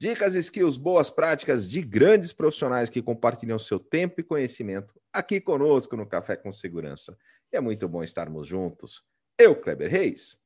Dicas, 0.00 0.36
skills, 0.36 0.76
boas 0.76 1.10
práticas 1.10 1.68
de 1.68 1.82
grandes 1.82 2.32
profissionais 2.32 2.88
que 2.88 3.02
compartilham 3.02 3.58
seu 3.58 3.80
tempo 3.80 4.20
e 4.20 4.24
conhecimento 4.24 4.94
aqui 5.12 5.40
conosco 5.40 5.96
no 5.96 6.06
Café 6.06 6.36
com 6.36 6.52
Segurança. 6.52 7.18
E 7.52 7.56
é 7.56 7.60
muito 7.60 7.88
bom 7.88 8.04
estarmos 8.04 8.46
juntos. 8.46 9.02
Eu, 9.36 9.60
Kleber 9.60 9.90
Reis, 9.90 10.36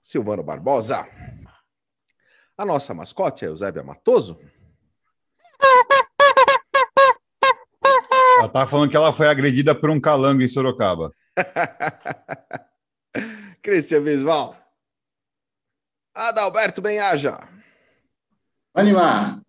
Silvano 0.00 0.44
Barbosa, 0.44 1.08
a 2.56 2.64
nossa 2.64 2.94
mascote 2.94 3.44
é 3.44 3.48
Eusébia 3.48 3.82
Matoso. 3.82 4.38
Ela 8.38 8.48
tá 8.48 8.64
falando 8.64 8.90
que 8.90 8.96
ela 8.96 9.12
foi 9.12 9.26
agredida 9.26 9.74
por 9.74 9.90
um 9.90 10.00
calango 10.00 10.40
em 10.40 10.48
Sorocaba. 10.48 11.12
Cristian 13.60 14.02
Visval. 14.02 14.56
Adalberto 16.14 16.80
Benhaja. 16.80 17.53
Animar! 18.74 19.40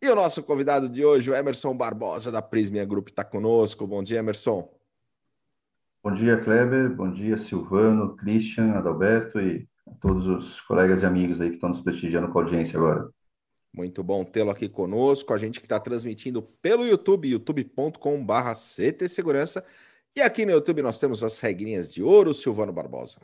E 0.00 0.08
o 0.08 0.14
nosso 0.14 0.42
convidado 0.42 0.88
de 0.88 1.04
hoje, 1.04 1.30
o 1.30 1.34
Emerson 1.34 1.76
Barbosa, 1.76 2.32
da 2.32 2.40
Prismia 2.40 2.86
Group, 2.86 3.08
está 3.08 3.22
conosco. 3.22 3.86
Bom 3.86 4.02
dia, 4.02 4.20
Emerson. 4.20 4.72
Bom 6.02 6.14
dia, 6.14 6.38
Kleber. 6.38 6.88
Bom 6.94 7.12
dia, 7.12 7.36
Silvano, 7.36 8.16
Christian, 8.16 8.72
Adalberto 8.72 9.38
e 9.38 9.68
a 9.86 9.90
todos 10.00 10.26
os 10.26 10.60
colegas 10.62 11.02
e 11.02 11.06
amigos 11.06 11.42
aí 11.42 11.50
que 11.50 11.56
estão 11.56 11.68
nos 11.68 11.82
prestigiando 11.82 12.28
com 12.28 12.38
a 12.38 12.42
audiência 12.42 12.78
agora. 12.78 13.10
Muito 13.70 14.02
bom 14.02 14.24
tê-lo 14.24 14.50
aqui 14.50 14.66
conosco. 14.66 15.34
A 15.34 15.38
gente 15.38 15.60
que 15.60 15.66
está 15.66 15.78
transmitindo 15.78 16.40
pelo 16.62 16.86
YouTube, 16.86 17.28
youtube.com.br 17.28 18.52
CT 18.54 19.08
Segurança. 19.10 19.62
E 20.16 20.22
aqui 20.22 20.46
no 20.46 20.52
YouTube 20.52 20.80
nós 20.80 20.98
temos 20.98 21.22
as 21.22 21.38
regrinhas 21.38 21.92
de 21.92 22.02
ouro, 22.02 22.32
Silvano 22.32 22.72
Barbosa. 22.72 23.18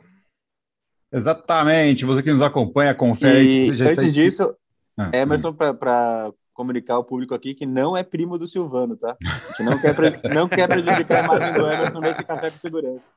Exatamente. 1.11 2.05
Você 2.05 2.21
que 2.21 2.31
nos 2.31 2.43
acompanha, 2.43 2.93
confere. 2.93 3.69
E, 3.69 3.81
antes 3.81 4.13
disso, 4.13 4.55
ah, 4.97 5.11
Emerson, 5.13 5.53
para 5.53 6.31
comunicar 6.53 6.95
ao 6.95 7.03
público 7.03 7.33
aqui 7.33 7.53
que 7.53 7.65
não 7.65 7.95
é 7.97 8.03
primo 8.03 8.37
do 8.37 8.47
Silvano, 8.47 8.95
tá? 8.95 9.17
A 9.21 9.49
gente 9.49 9.63
não 9.63 9.77
quer, 9.77 10.33
não 10.33 10.47
quer 10.47 10.67
prejudicar 10.67 11.21
a 11.21 11.25
imagem 11.25 11.53
do 11.53 11.69
Emerson 11.69 11.99
nesse 11.99 12.23
café 12.23 12.49
com 12.49 12.59
segurança. 12.59 13.11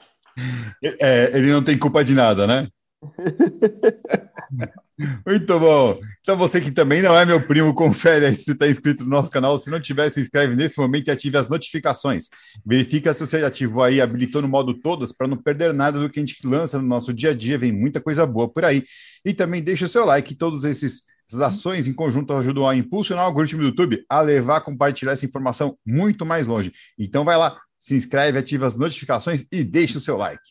É, 0.82 1.30
ele 1.36 1.52
não 1.52 1.62
tem 1.62 1.78
culpa 1.78 2.04
de 2.04 2.14
nada, 2.14 2.46
né? 2.46 2.68
Muito 5.24 5.60
bom. 5.60 6.00
Então, 6.20 6.36
você 6.36 6.60
que 6.60 6.72
também 6.72 7.00
não 7.00 7.16
é 7.16 7.24
meu 7.24 7.40
primo, 7.40 7.72
confere 7.72 8.26
aí 8.26 8.34
se 8.34 8.50
está 8.50 8.66
inscrito 8.66 9.04
no 9.04 9.10
nosso 9.10 9.30
canal. 9.30 9.56
Se 9.56 9.70
não 9.70 9.80
tiver, 9.80 10.10
se 10.10 10.20
inscreve 10.20 10.56
nesse 10.56 10.76
momento 10.78 11.06
e 11.06 11.10
ative 11.12 11.36
as 11.36 11.48
notificações. 11.48 12.24
Verifica 12.66 13.14
se 13.14 13.24
você 13.24 13.44
ativou 13.44 13.84
aí, 13.84 14.00
habilitou 14.00 14.42
no 14.42 14.48
modo 14.48 14.74
todas, 14.74 15.12
para 15.12 15.28
não 15.28 15.36
perder 15.36 15.72
nada 15.72 16.00
do 16.00 16.10
que 16.10 16.18
a 16.18 16.22
gente 16.22 16.44
lança 16.44 16.78
no 16.78 16.88
nosso 16.88 17.14
dia 17.14 17.30
a 17.30 17.34
dia. 17.34 17.56
Vem 17.56 17.70
muita 17.70 18.00
coisa 18.00 18.26
boa 18.26 18.48
por 18.48 18.64
aí. 18.64 18.82
E 19.24 19.32
também 19.32 19.62
deixa 19.62 19.84
o 19.84 19.88
seu 19.88 20.04
like. 20.04 20.34
Todos 20.34 20.64
esses 20.64 21.02
essas 21.28 21.42
ações 21.42 21.86
em 21.86 21.92
conjunto 21.92 22.32
ajudam 22.32 22.66
a 22.66 22.74
impulsionar 22.74 23.24
o 23.24 23.26
algoritmo 23.26 23.60
do 23.60 23.68
YouTube 23.68 24.04
a 24.08 24.22
levar, 24.22 24.62
compartilhar 24.62 25.12
essa 25.12 25.26
informação 25.26 25.78
muito 25.84 26.24
mais 26.24 26.46
longe. 26.46 26.72
Então 26.98 27.22
vai 27.22 27.36
lá, 27.36 27.60
se 27.78 27.94
inscreve, 27.94 28.38
ativa 28.38 28.66
as 28.66 28.74
notificações 28.74 29.46
e 29.52 29.62
deixa 29.62 29.98
o 29.98 30.00
seu 30.00 30.16
like. 30.16 30.42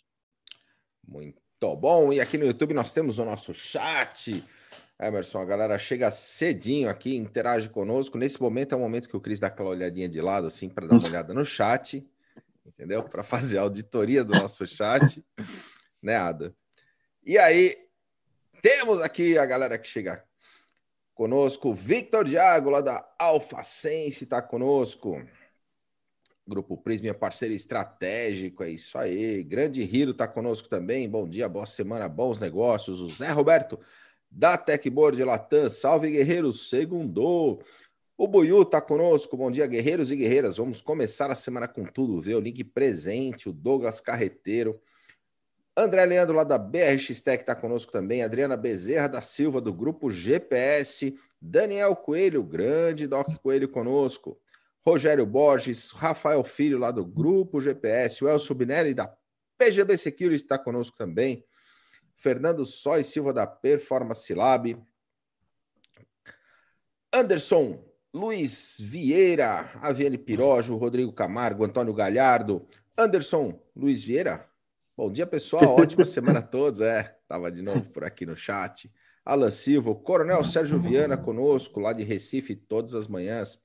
Muito 1.08 1.36
bom. 1.76 2.14
E 2.14 2.22
aqui 2.22 2.38
no 2.38 2.46
YouTube 2.46 2.76
nós 2.76 2.94
temos 2.94 3.18
o 3.18 3.26
nosso 3.26 3.56
chat. 3.56 4.44
Emerson, 5.02 5.40
a 5.40 5.46
galera 5.46 5.80
chega 5.80 6.12
cedinho 6.12 6.90
aqui, 6.90 7.16
interage 7.16 7.70
conosco. 7.70 8.18
Nesse 8.18 8.40
momento 8.40 8.74
é 8.74 8.76
o 8.76 8.80
momento 8.80 9.10
que 9.10 9.18
o 9.18 9.22
Cris 9.22 9.40
dá 9.40 9.48
aquela 9.48 9.70
olhadinha 9.70 10.08
de 10.08 10.22
lado, 10.22 10.46
assim, 10.46 10.70
para 10.70 10.88
dar 10.88 10.98
uma 10.98 11.08
olhada 11.08 11.34
no 11.34 11.46
chat, 11.46 12.08
entendeu? 12.66 13.04
Para 13.04 13.24
fazer 13.24 13.58
a 13.58 13.62
auditoria 13.62 14.24
do 14.24 14.34
nosso 14.34 14.66
chat, 14.68 15.24
né, 16.02 16.16
Ada? 16.16 16.54
E 17.24 17.38
aí, 17.38 17.76
temos 18.62 19.02
aqui 19.02 19.38
a 19.38 19.46
galera 19.46 19.78
que 19.78 19.88
chega 19.88 20.24
Conosco, 21.18 21.74
Victor 21.74 22.24
Diago, 22.24 22.70
lá 22.70 22.80
da 22.80 23.04
Alfacense, 23.18 24.24
está 24.24 24.40
conosco. 24.40 25.20
Grupo 26.48 26.78
Prisma, 26.78 27.12
parceiro 27.12 27.56
estratégico, 27.56 28.64
é 28.64 28.70
isso 28.70 28.96
aí. 29.00 29.44
Grande 29.44 29.84
Riro 29.84 30.12
está 30.12 30.28
conosco 30.28 30.70
também. 30.70 31.10
Bom 31.10 31.28
dia, 31.28 31.50
boa 31.50 31.66
semana, 31.66 32.08
bons 32.08 32.38
negócios. 32.38 33.02
O 33.02 33.10
Zé 33.10 33.32
Roberto, 33.32 33.80
da 34.30 34.60
Techboard 34.60 35.24
Latam. 35.24 35.68
Salve, 35.70 36.12
guerreiros, 36.12 36.70
segundo. 36.70 37.60
O 38.16 38.28
Buiu 38.28 38.62
está 38.62 38.80
conosco. 38.80 39.36
Bom 39.36 39.50
dia, 39.50 39.66
guerreiros 39.66 40.12
e 40.12 40.16
guerreiras. 40.16 40.58
Vamos 40.58 40.82
começar 40.82 41.32
a 41.32 41.36
semana 41.36 41.68
com 41.68 41.84
tudo, 41.84 42.22
viu? 42.22 42.40
Link 42.40 42.64
presente, 42.64 43.50
o 43.50 43.52
Douglas 43.52 44.00
Carreteiro. 44.00 44.80
André 45.80 46.04
Leandro, 46.06 46.36
lá 46.36 46.44
da 46.44 46.58
BRX 46.58 47.22
Tech, 47.22 47.44
está 47.44 47.56
conosco 47.56 47.92
também. 47.92 48.24
Adriana 48.24 48.58
Bezerra 48.58 49.08
da 49.08 49.22
Silva, 49.22 49.62
do 49.62 49.72
Grupo 49.72 50.10
GPS. 50.10 51.16
Daniel 51.40 51.96
Coelho, 51.96 52.42
grande 52.42 53.06
Doc 53.06 53.28
Coelho 53.44 53.70
conosco. 53.70 54.40
Rogério 54.84 55.24
Borges, 55.24 55.92
Rafael 55.92 56.44
Filho, 56.44 56.80
lá 56.80 56.90
do 56.90 57.06
Grupo 57.06 57.62
GPS. 57.62 58.26
O 58.26 58.28
Elcio 58.28 58.56
Binelli, 58.56 58.96
da 58.96 59.16
PGB 59.56 59.96
Security, 59.98 60.42
está 60.42 60.58
conosco 60.58 60.98
também. 60.98 61.46
Fernando 62.16 62.66
Sóis 62.66 63.06
Silva, 63.06 63.32
da 63.32 63.46
Performance 63.46 64.34
Lab. 64.34 64.84
Anderson 67.14 67.86
Luiz 68.12 68.78
Vieira, 68.80 69.70
Aviane 69.76 70.18
Pirojo, 70.18 70.76
Rodrigo 70.76 71.14
Camargo, 71.14 71.64
Antônio 71.64 71.94
Galhardo. 71.94 72.68
Anderson 72.98 73.62
Luiz 73.76 74.04
Vieira, 74.04 74.50
Bom 74.98 75.12
dia, 75.12 75.28
pessoal. 75.28 75.76
Ótima 75.80 76.04
semana 76.04 76.40
a 76.40 76.42
todos. 76.42 76.82
É, 76.82 77.16
estava 77.22 77.52
de 77.52 77.62
novo 77.62 77.84
por 77.92 78.04
aqui 78.04 78.26
no 78.26 78.36
chat. 78.36 78.92
Alan 79.24 79.52
Silva, 79.52 79.94
Coronel 79.94 80.44
Sérgio 80.44 80.80
Viana 80.80 81.16
conosco, 81.16 81.80
lá 81.80 81.94
de 81.94 82.04
Recife, 82.04 82.56
todas 82.56 82.96
as 82.96 83.08
manhãs. 83.08 83.62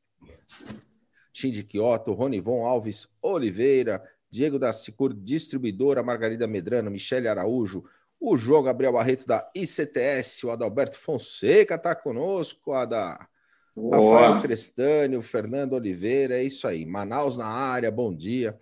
Shinji 1.33 1.65
Kioto, 1.65 2.13
Ronivon 2.13 2.67
Alves 2.67 3.09
Oliveira, 3.23 4.07
Diego 4.29 4.59
da 4.59 4.75
Sicur 4.75 5.15
Distribuidora, 5.15 6.03
Margarida 6.03 6.47
Medrano, 6.47 6.91
Michele 6.91 7.29
Araújo, 7.29 7.83
o 8.21 8.37
João 8.37 8.63
Gabriel 8.63 8.93
Barreto 8.93 9.27
da 9.27 9.51
ICTS, 9.57 10.45
o 10.45 10.51
Adalberto 10.51 10.99
Fonseca 10.99 11.77
está 11.77 11.95
conosco, 11.95 12.75
a 12.75 12.85
da 12.85 13.27
Rafael 13.75 14.43
Crestânio, 14.43 15.23
Fernando 15.23 15.73
Oliveira, 15.73 16.37
é 16.37 16.45
isso 16.45 16.69
aí. 16.69 16.85
Manaus 16.85 17.39
na 17.39 17.47
área, 17.47 17.91
bom 17.91 18.15
dia. 18.15 18.61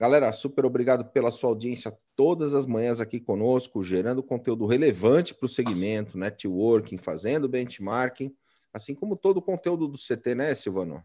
Galera, 0.00 0.32
super 0.32 0.64
obrigado 0.64 1.04
pela 1.04 1.30
sua 1.30 1.50
audiência 1.50 1.94
todas 2.16 2.54
as 2.54 2.64
manhãs 2.64 3.02
aqui 3.02 3.20
conosco, 3.20 3.82
gerando 3.82 4.22
conteúdo 4.22 4.64
relevante 4.64 5.34
para 5.34 5.44
o 5.44 5.48
segmento, 5.48 6.16
networking, 6.16 6.96
fazendo 6.96 7.46
benchmarking, 7.46 8.34
assim 8.72 8.94
como 8.94 9.14
todo 9.14 9.36
o 9.36 9.42
conteúdo 9.42 9.86
do 9.86 9.98
CT, 9.98 10.34
né, 10.34 10.54
Silvano? 10.54 11.04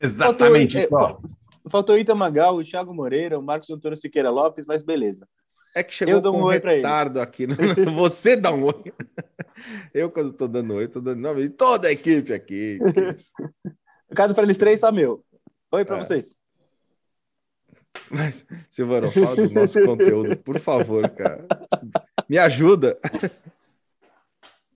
Exatamente. 0.00 0.86
Faltou, 0.86 1.20
é, 1.24 1.68
faltou 1.68 1.98
Itamagal, 1.98 2.54
o 2.54 2.62
Thiago 2.62 2.94
Moreira, 2.94 3.36
o 3.36 3.42
Marcos 3.42 3.70
Antônio 3.70 3.96
Siqueira 3.96 4.30
Lopes, 4.30 4.66
mas 4.66 4.84
beleza. 4.84 5.26
É 5.74 5.82
que 5.82 5.92
chegou 5.92 6.14
Eu 6.14 6.20
dou 6.20 6.36
um, 6.36 6.42
um 6.42 6.44
oi 6.44 6.60
retardo 6.60 7.20
aqui. 7.20 7.44
No... 7.44 7.56
Você 7.96 8.36
dá 8.36 8.52
um 8.52 8.66
oi. 8.66 8.92
Eu, 9.92 10.08
quando 10.12 10.30
estou 10.30 10.46
dando 10.46 10.74
oi, 10.74 10.84
estou 10.84 11.02
dando 11.02 11.20
nome 11.20 11.42
de 11.42 11.50
toda 11.50 11.88
a 11.88 11.92
equipe 11.92 12.32
aqui. 12.32 12.78
Caso 14.14 14.32
para 14.32 14.44
eles 14.44 14.58
três, 14.58 14.78
só 14.78 14.92
meu. 14.92 15.24
Oi 15.72 15.84
para 15.84 15.96
é. 15.96 16.04
vocês. 16.04 16.36
Mas, 18.10 18.44
Silvano, 18.70 19.10
fala 19.10 19.36
do 19.36 19.50
nosso 19.50 19.82
conteúdo, 19.84 20.36
por 20.36 20.58
favor, 20.58 21.08
cara. 21.10 21.46
Me 22.28 22.38
ajuda. 22.38 22.98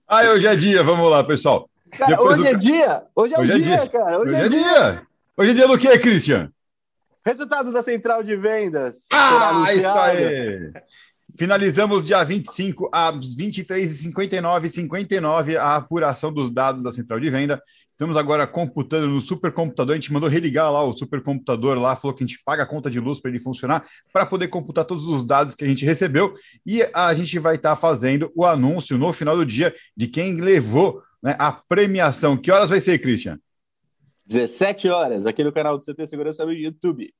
Ah, 0.07 0.21
hoje 0.31 0.47
é 0.47 0.55
dia, 0.55 0.83
vamos 0.83 1.09
lá, 1.09 1.23
pessoal. 1.23 1.69
Cara, 1.91 2.21
hoje 2.21 2.43
do... 2.43 2.47
é 2.47 2.53
dia! 2.55 3.03
Hoje 3.15 3.33
é, 3.33 3.39
hoje 3.39 3.51
é 3.51 3.55
dia, 3.55 3.77
dia, 3.77 3.89
cara. 3.89 4.19
Hoje, 4.19 4.31
hoje 4.31 4.35
é, 4.35 4.45
é 4.45 4.49
dia. 4.49 4.59
dia. 4.59 5.07
Hoje 5.37 5.51
é 5.51 5.53
dia 5.53 5.67
do 5.67 5.77
que, 5.77 5.99
Christian? 5.99 6.51
Resultados 7.25 7.73
da 7.73 7.83
central 7.83 8.23
de 8.23 8.35
vendas. 8.35 9.05
Ah, 9.11 9.65
isso 9.73 9.87
aí! 9.87 10.71
Finalizamos 11.37 12.03
dia 12.03 12.23
25 12.23 12.89
às 12.91 13.35
23h59, 13.35 14.69
59 14.69 15.55
a 15.55 15.75
apuração 15.75 16.33
dos 16.33 16.49
dados 16.49 16.81
da 16.81 16.91
central 16.91 17.19
de 17.19 17.29
venda. 17.29 17.61
Estamos 17.91 18.17
agora 18.17 18.47
computando 18.47 19.07
no 19.07 19.21
supercomputador. 19.21 19.93
A 19.93 19.99
gente 19.99 20.11
mandou 20.11 20.27
religar 20.27 20.71
lá 20.71 20.83
o 20.83 20.93
supercomputador 20.93 21.77
lá, 21.77 21.95
falou 21.95 22.17
que 22.17 22.23
a 22.23 22.27
gente 22.27 22.41
paga 22.43 22.63
a 22.63 22.65
conta 22.65 22.89
de 22.89 22.99
luz 22.99 23.19
para 23.19 23.29
ele 23.29 23.39
funcionar, 23.39 23.85
para 24.11 24.25
poder 24.25 24.47
computar 24.47 24.83
todos 24.83 25.07
os 25.07 25.23
dados 25.23 25.53
que 25.53 25.63
a 25.63 25.67
gente 25.67 25.85
recebeu. 25.85 26.33
E 26.65 26.81
a 26.91 27.13
gente 27.13 27.37
vai 27.37 27.53
estar 27.53 27.75
tá 27.75 27.75
fazendo 27.75 28.31
o 28.35 28.43
anúncio 28.43 28.97
no 28.97 29.13
final 29.13 29.37
do 29.37 29.45
dia 29.45 29.75
de 29.95 30.07
quem 30.07 30.41
levou 30.41 31.03
né, 31.21 31.35
a 31.37 31.51
premiação. 31.51 32.35
Que 32.35 32.51
horas 32.51 32.71
vai 32.71 32.81
ser, 32.81 32.97
Christian? 32.97 33.39
17 34.25 34.89
horas, 34.89 35.27
aqui 35.27 35.43
no 35.43 35.53
canal 35.53 35.77
do 35.77 35.85
CT 35.85 36.07
Segurança 36.07 36.43
no 36.43 36.51
YouTube. 36.51 37.13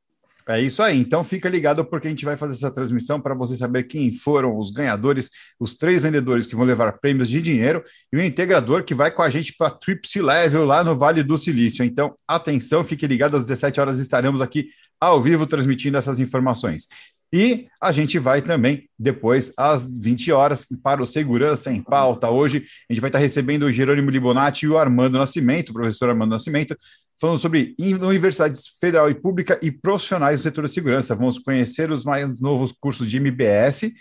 É 0.49 0.61
isso 0.61 0.81
aí. 0.81 0.97
Então 0.97 1.23
fica 1.23 1.49
ligado 1.49 1.83
porque 1.83 2.07
a 2.07 2.09
gente 2.09 2.23
vai 2.23 2.38
fazer 2.38 2.53
essa 2.53 2.71
transmissão 2.71 3.19
para 3.19 3.35
você 3.35 3.57
saber 3.57 3.83
quem 3.83 4.13
foram 4.13 4.57
os 4.57 4.71
ganhadores, 4.71 5.29
os 5.59 5.75
três 5.75 6.01
vendedores 6.01 6.47
que 6.47 6.55
vão 6.55 6.65
levar 6.65 6.99
prêmios 6.99 7.27
de 7.27 7.41
dinheiro 7.41 7.83
e 8.13 8.17
o 8.17 8.21
integrador 8.21 8.85
que 8.85 8.95
vai 8.95 9.11
com 9.11 9.21
a 9.21 9.29
gente 9.29 9.53
para 9.57 9.69
Trip 9.71 10.07
Level 10.21 10.65
lá 10.65 10.85
no 10.85 10.95
Vale 10.95 11.21
do 11.21 11.35
Silício. 11.35 11.83
Então, 11.83 12.15
atenção, 12.25 12.81
fique 12.83 13.05
ligado 13.05 13.35
às 13.35 13.44
17 13.44 13.79
horas 13.81 13.99
estaremos 13.99 14.41
aqui 14.41 14.69
ao 15.01 15.21
vivo 15.21 15.45
transmitindo 15.45 15.97
essas 15.97 16.17
informações. 16.17 16.88
E 17.31 17.67
a 17.81 17.91
gente 17.91 18.17
vai 18.17 18.41
também 18.41 18.89
depois 18.97 19.51
às 19.57 19.85
20 19.97 20.31
horas 20.31 20.65
para 20.81 21.01
o 21.01 21.05
Segurança 21.05 21.69
em 21.69 21.83
Pauta. 21.83 22.29
Hoje 22.29 22.65
a 22.89 22.93
gente 22.93 23.01
vai 23.01 23.09
estar 23.09 23.19
recebendo 23.19 23.63
o 23.63 23.71
Jerônimo 23.71 24.09
Libonati 24.09 24.65
e 24.65 24.69
o 24.69 24.77
Armando 24.77 25.17
Nascimento, 25.17 25.69
o 25.69 25.73
professor 25.73 26.09
Armando 26.09 26.31
Nascimento, 26.31 26.77
falando 27.19 27.39
sobre 27.39 27.75
universidades 27.79 28.67
federal 28.79 29.09
e 29.09 29.15
pública 29.15 29.59
e 29.61 29.71
profissionais 29.71 30.39
do 30.39 30.43
setor 30.43 30.65
de 30.65 30.71
segurança. 30.71 31.15
Vamos 31.15 31.39
conhecer 31.39 31.91
os 31.91 32.03
mais 32.03 32.39
novos 32.39 32.71
cursos 32.71 33.09
de 33.09 33.17
MBS, 33.17 33.91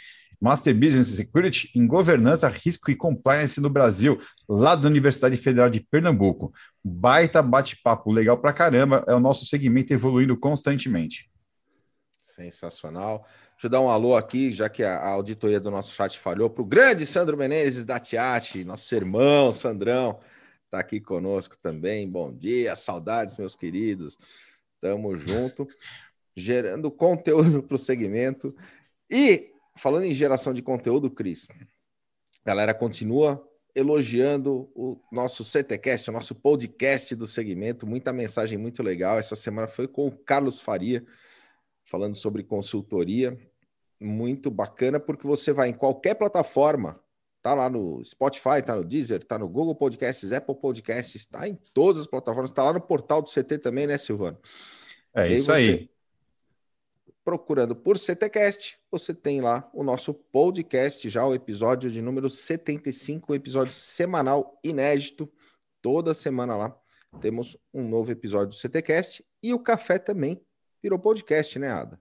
Master 0.41 0.75
Business 0.75 1.09
Security 1.09 1.71
em 1.75 1.87
Governança, 1.87 2.49
Risco 2.49 2.91
e 2.91 2.97
Compliance 2.97 3.61
no 3.61 3.71
Brasil, 3.71 4.21
lá 4.49 4.75
da 4.75 4.87
Universidade 4.87 5.37
Federal 5.37 5.71
de 5.71 5.81
Pernambuco. 5.81 6.53
Baita 6.85 7.41
bate-papo 7.41 8.13
legal 8.13 8.37
pra 8.37 8.53
caramba, 8.53 9.03
é 9.09 9.15
o 9.15 9.21
nosso 9.21 9.47
segmento 9.47 9.93
evoluindo 9.93 10.37
constantemente. 10.37 11.31
Sensacional. 12.23 13.27
Deixa 13.53 13.69
eu 13.69 13.71
dar 13.71 13.81
um 13.81 13.89
alô 13.89 14.15
aqui, 14.15 14.53
já 14.53 14.69
que 14.69 14.85
a, 14.85 15.09
auditoria 15.09 15.59
do 15.59 15.71
nosso 15.71 15.95
chat 15.95 16.19
falhou, 16.19 16.51
para 16.51 16.61
o 16.61 16.67
grande 16.67 17.07
Sandro 17.07 17.35
Menezes 17.35 17.87
da 17.87 17.99
Tiati, 17.99 18.63
nosso 18.63 18.95
irmão 18.95 19.51
Sandrão, 19.51 20.21
está 20.67 20.81
aqui 20.81 21.01
conosco 21.01 21.57
também. 21.63 22.09
Bom 22.09 22.33
dia, 22.33 22.77
saudades, 22.77 23.37
meus 23.37 23.57
queridos. 23.57 24.19
Tamo 24.81 25.17
junto, 25.17 25.67
gerando 26.37 26.91
conteúdo 26.91 27.63
para 27.63 27.77
o 27.77 27.79
segmento. 27.79 28.55
E 29.11 29.53
falando 29.77 30.05
em 30.05 30.13
geração 30.13 30.53
de 30.53 30.63
conteúdo, 30.63 31.11
Cris, 31.11 31.49
galera 32.45 32.75
continua 32.75 33.43
elogiando 33.75 34.71
o 34.75 34.99
nosso 35.13 35.45
CTcast, 35.45 36.11
o 36.11 36.13
nosso 36.13 36.35
podcast 36.35 37.15
do 37.15 37.27
segmento. 37.27 37.87
Muita 37.87 38.13
mensagem 38.13 38.59
muito 38.59 38.83
legal. 38.83 39.19
Essa 39.19 39.37
semana 39.37 39.69
foi 39.69 39.87
com 39.87 40.09
o 40.09 40.13
Carlos 40.13 40.61
Faria 40.61 41.07
falando 41.85 42.17
sobre 42.17 42.43
consultoria. 42.43 43.39
Muito 44.01 44.51
bacana, 44.51 44.99
porque 44.99 45.27
você 45.27 45.53
vai 45.53 45.69
em 45.69 45.75
qualquer 45.75 46.15
plataforma, 46.15 47.01
tá 47.47 47.55
lá 47.55 47.71
no 47.71 48.05
Spotify, 48.05 48.61
tá 48.65 48.75
no 48.75 48.83
Deezer, 48.83 49.23
tá 49.23 49.39
no 49.39 49.49
Google 49.49 49.77
Podcasts, 49.77 50.33
Apple 50.33 50.57
Podcasts, 50.57 51.15
está 51.15 51.47
em 51.47 51.55
todas 51.73 52.01
as 52.01 52.07
plataformas, 52.09 52.51
tá 52.51 52.65
lá 52.65 52.73
no 52.73 52.81
portal 52.81 53.23
do 53.23 53.31
CT 53.31 53.59
também, 53.59 53.87
né, 53.87 53.97
Silvano? 53.97 54.37
É 55.15 55.33
isso 55.33 55.53
aí. 55.53 55.89
Procurando 57.25 57.77
por 57.77 58.01
CTcast, 58.01 58.81
você 58.91 59.15
tem 59.15 59.41
lá 59.41 59.71
o 59.73 59.85
nosso 59.85 60.13
podcast, 60.13 61.09
já 61.09 61.25
o 61.25 61.37
episódio 61.37 61.89
de 61.89 62.03
número 62.03 62.29
75, 62.29 63.33
episódio 63.33 63.73
semanal 63.73 64.59
inédito. 64.65 65.33
Toda 65.81 66.15
semana 66.15 66.57
lá 66.57 66.77
temos 67.21 67.57
um 67.73 67.89
novo 67.89 68.11
episódio 68.11 68.49
do 68.49 68.55
CTcast 68.57 69.25
e 69.41 69.55
o 69.55 69.61
café 69.61 70.01
também 70.01 70.41
virou 70.83 70.99
podcast, 70.99 71.57
né, 71.61 71.71
Ada? 71.71 72.01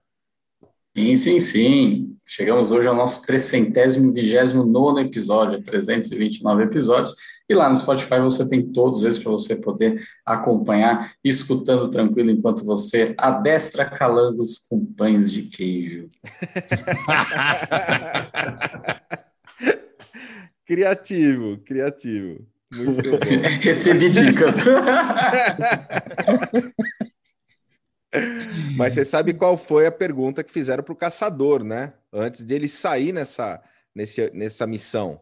Sim, 0.96 1.14
sim, 1.14 1.38
sim. 1.40 2.16
Chegamos 2.26 2.72
hoje 2.72 2.88
ao 2.88 2.94
nosso 2.94 3.20
329 3.26 5.02
episódio, 5.02 5.62
329 5.62 6.62
episódios. 6.62 7.14
E 7.46 7.54
lá 7.54 7.68
no 7.68 7.76
Spotify 7.76 8.18
você 8.18 8.48
tem 8.48 8.72
todos 8.72 9.04
eles 9.04 9.18
para 9.18 9.30
você 9.30 9.54
poder 9.54 10.02
acompanhar, 10.24 11.12
escutando 11.22 11.90
tranquilo 11.90 12.30
enquanto 12.30 12.64
você 12.64 13.14
adestra 13.18 13.84
calangos 13.84 14.56
com 14.56 14.86
pães 14.86 15.30
de 15.30 15.42
queijo. 15.42 16.08
criativo, 20.64 21.58
criativo. 21.58 22.38
Muito 22.74 23.10
bom. 23.12 23.18
Recebi 23.60 24.08
dicas. 24.08 24.54
Mas 28.76 28.94
você 28.94 29.04
sabe 29.04 29.34
qual 29.34 29.56
foi 29.56 29.86
a 29.86 29.92
pergunta 29.92 30.44
que 30.44 30.52
fizeram 30.52 30.82
para 30.82 30.92
o 30.92 30.96
caçador, 30.96 31.64
né? 31.64 31.92
Antes 32.12 32.42
dele 32.42 32.68
sair 32.68 33.12
nessa, 33.12 33.60
nesse, 33.94 34.30
nessa 34.34 34.66
missão. 34.66 35.20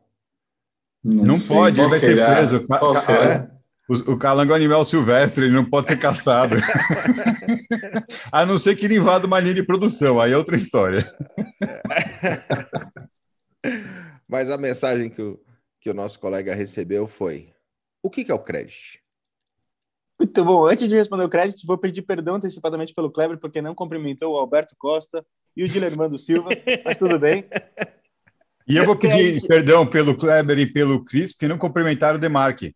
Não, 1.03 1.25
não 1.25 1.41
pode, 1.41 1.81
ele 1.81 1.89
vai 1.89 1.99
ser 1.99 2.17
preso. 2.17 2.67
É? 3.11 3.55
O, 3.87 4.13
o 4.13 4.19
calango 4.19 4.53
é 4.53 4.55
um 4.55 4.57
animal 4.57 4.85
silvestre, 4.85 5.45
ele 5.45 5.55
não 5.55 5.69
pode 5.69 5.89
ser 5.89 5.99
caçado. 5.99 6.57
a 8.33 8.47
não 8.47 8.59
ser 8.59 8.77
que 8.77 8.87
ele 8.87 8.97
invada 8.97 9.27
uma 9.27 9.39
linha 9.39 9.55
de 9.55 9.63
produção, 9.63 10.19
aí 10.19 10.33
é 10.33 10.37
outra 10.37 10.57
história. 10.57 11.05
Mas 14.27 14.51
a 14.51 14.57
mensagem 14.57 15.11
que 15.11 15.21
o, 15.21 15.39
que 15.81 15.91
o 15.91 15.95
nosso 15.95 16.19
colega 16.19 16.55
recebeu 16.55 17.07
foi: 17.07 17.53
o 18.03 18.09
que, 18.09 18.25
que 18.25 18.33
é 18.33 18.35
o 18.35 18.39
crédito? 18.39 19.04
Muito 20.25 20.43
bom. 20.43 20.67
Antes 20.67 20.89
de 20.89 20.97
responder 20.97 21.23
o 21.25 21.29
crédito, 21.29 21.67
vou 21.67 21.77
pedir 21.77 22.01
perdão 22.01 22.37
antecipadamente 22.37 22.95
pelo 22.95 23.11
Kleber, 23.11 23.37
porque 23.37 23.61
não 23.61 23.75
cumprimentou 23.75 24.33
o 24.33 24.39
Alberto 24.39 24.75
Costa 24.79 25.23
e 25.55 25.63
o 25.63 25.69
Dilermando 25.69 26.19
Silva, 26.19 26.49
mas 26.83 26.99
tudo 26.99 27.19
bem. 27.19 27.45
E 28.67 28.75
eu 28.75 28.87
vou 28.87 28.97
pedir 28.97 29.47
perdão 29.47 29.87
pelo 29.87 30.17
Kleber 30.17 30.59
e 30.59 30.65
pelo 30.65 31.05
Cris, 31.05 31.35
porque 31.35 31.47
não 31.47 31.59
cumprimentaram 31.59 32.17
o 32.17 32.21
Demarque. 32.21 32.75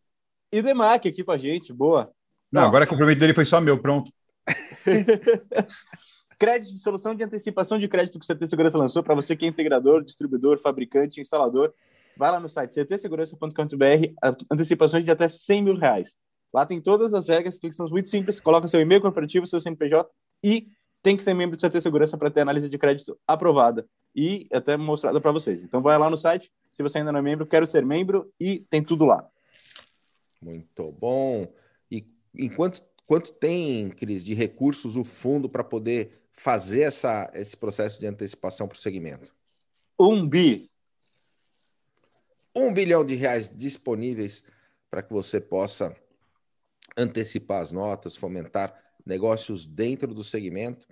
E 0.53 0.59
o 0.61 0.63
Demarque 0.63 1.09
aqui 1.09 1.25
com 1.25 1.33
a 1.33 1.39
gente, 1.39 1.73
boa. 1.73 2.13
Não, 2.53 2.67
agora 2.67 2.85
o 2.85 2.89
cumprimento 2.89 3.19
dele 3.19 3.33
foi 3.33 3.47
só 3.47 3.63
meu, 3.63 3.79
pronto. 3.79 4.13
crédito 6.39 6.75
de 6.75 6.83
solução 6.83 7.15
de 7.15 7.25
antecipação 7.25 7.79
de 7.79 7.89
crédito 7.89 8.19
que 8.19 8.31
o 8.31 8.37
CT 8.37 8.47
Segurança 8.47 8.77
lançou 8.77 9.03
para 9.03 9.15
você 9.15 9.35
que 9.35 9.47
é 9.47 9.49
integrador, 9.49 10.05
distribuidor, 10.05 10.59
fabricante, 10.59 11.19
instalador. 11.19 11.73
Vai 12.15 12.31
lá 12.31 12.39
no 12.39 12.49
site 12.49 12.75
ctsegurança.com.br, 12.85 14.37
antecipações 14.53 15.03
de 15.03 15.11
até 15.11 15.31
100 15.31 15.63
mil 15.63 15.75
reais. 15.77 16.15
Lá 16.53 16.65
tem 16.65 16.81
todas 16.81 17.13
as 17.15 17.29
regras 17.29 17.59
que 17.59 17.73
são 17.73 17.87
muito 17.89 18.09
simples. 18.09 18.41
Coloca 18.41 18.69
seu 18.69 18.81
e-mail 18.81 19.01
corporativo, 19.01 19.47
seu 19.47 19.61
CNPJ 19.61 20.11
e 20.43 20.69
tem 21.03 21.17
que 21.17 21.25
ser 21.25 21.35
membro 21.35 21.57
do 21.57 21.61
CT 21.61 21.81
Segurança 21.81 22.17
para 22.17 22.31
ter 22.31 22.41
análise 22.41 22.69
de 22.69 22.79
crédito 22.79 23.19
aprovada 23.27 23.87
e 24.15 24.49
até 24.53 24.77
mostrada 24.77 25.21
para 25.21 25.33
vocês. 25.33 25.63
Então 25.63 25.81
vai 25.81 25.97
lá 25.99 26.11
no 26.11 26.17
site, 26.17 26.51
se 26.73 26.83
você 26.83 26.99
ainda 26.99 27.13
não 27.13 27.21
é 27.21 27.23
membro, 27.23 27.47
quero 27.47 27.67
ser 27.67 27.85
membro 27.85 28.33
e 28.39 28.65
tem 28.71 28.83
tudo 28.83 29.05
lá. 29.05 29.29
Muito 30.41 30.91
bom. 30.93 31.53
E 31.91 32.07
enquanto 32.35 32.83
quanto 33.07 33.33
tem, 33.33 33.89
Cris, 33.89 34.23
de 34.23 34.35
recursos 34.35 34.97
o 34.97 35.03
fundo 35.03 35.49
para 35.49 35.65
poder 35.65 36.29
fazer 36.33 36.83
essa, 36.83 37.31
esse 37.35 37.57
processo 37.57 37.99
de 37.99 38.07
antecipação 38.07 38.69
para 38.69 38.77
o 38.77 38.79
segmento? 38.79 39.35
Um 39.99 40.29
bi. 40.29 40.71
Um 42.55 42.73
bilhão 42.73 43.05
de 43.05 43.15
reais 43.15 43.51
disponíveis 43.55 44.45
para 44.91 45.03
que 45.03 45.13
você 45.13 45.41
possa 45.41 45.97
antecipar 46.99 47.63
as 47.63 47.71
notas, 47.71 48.17
fomentar 48.17 48.75
negócios 49.07 49.67
dentro 49.67 50.13
do 50.13 50.25
segmento. 50.25 50.87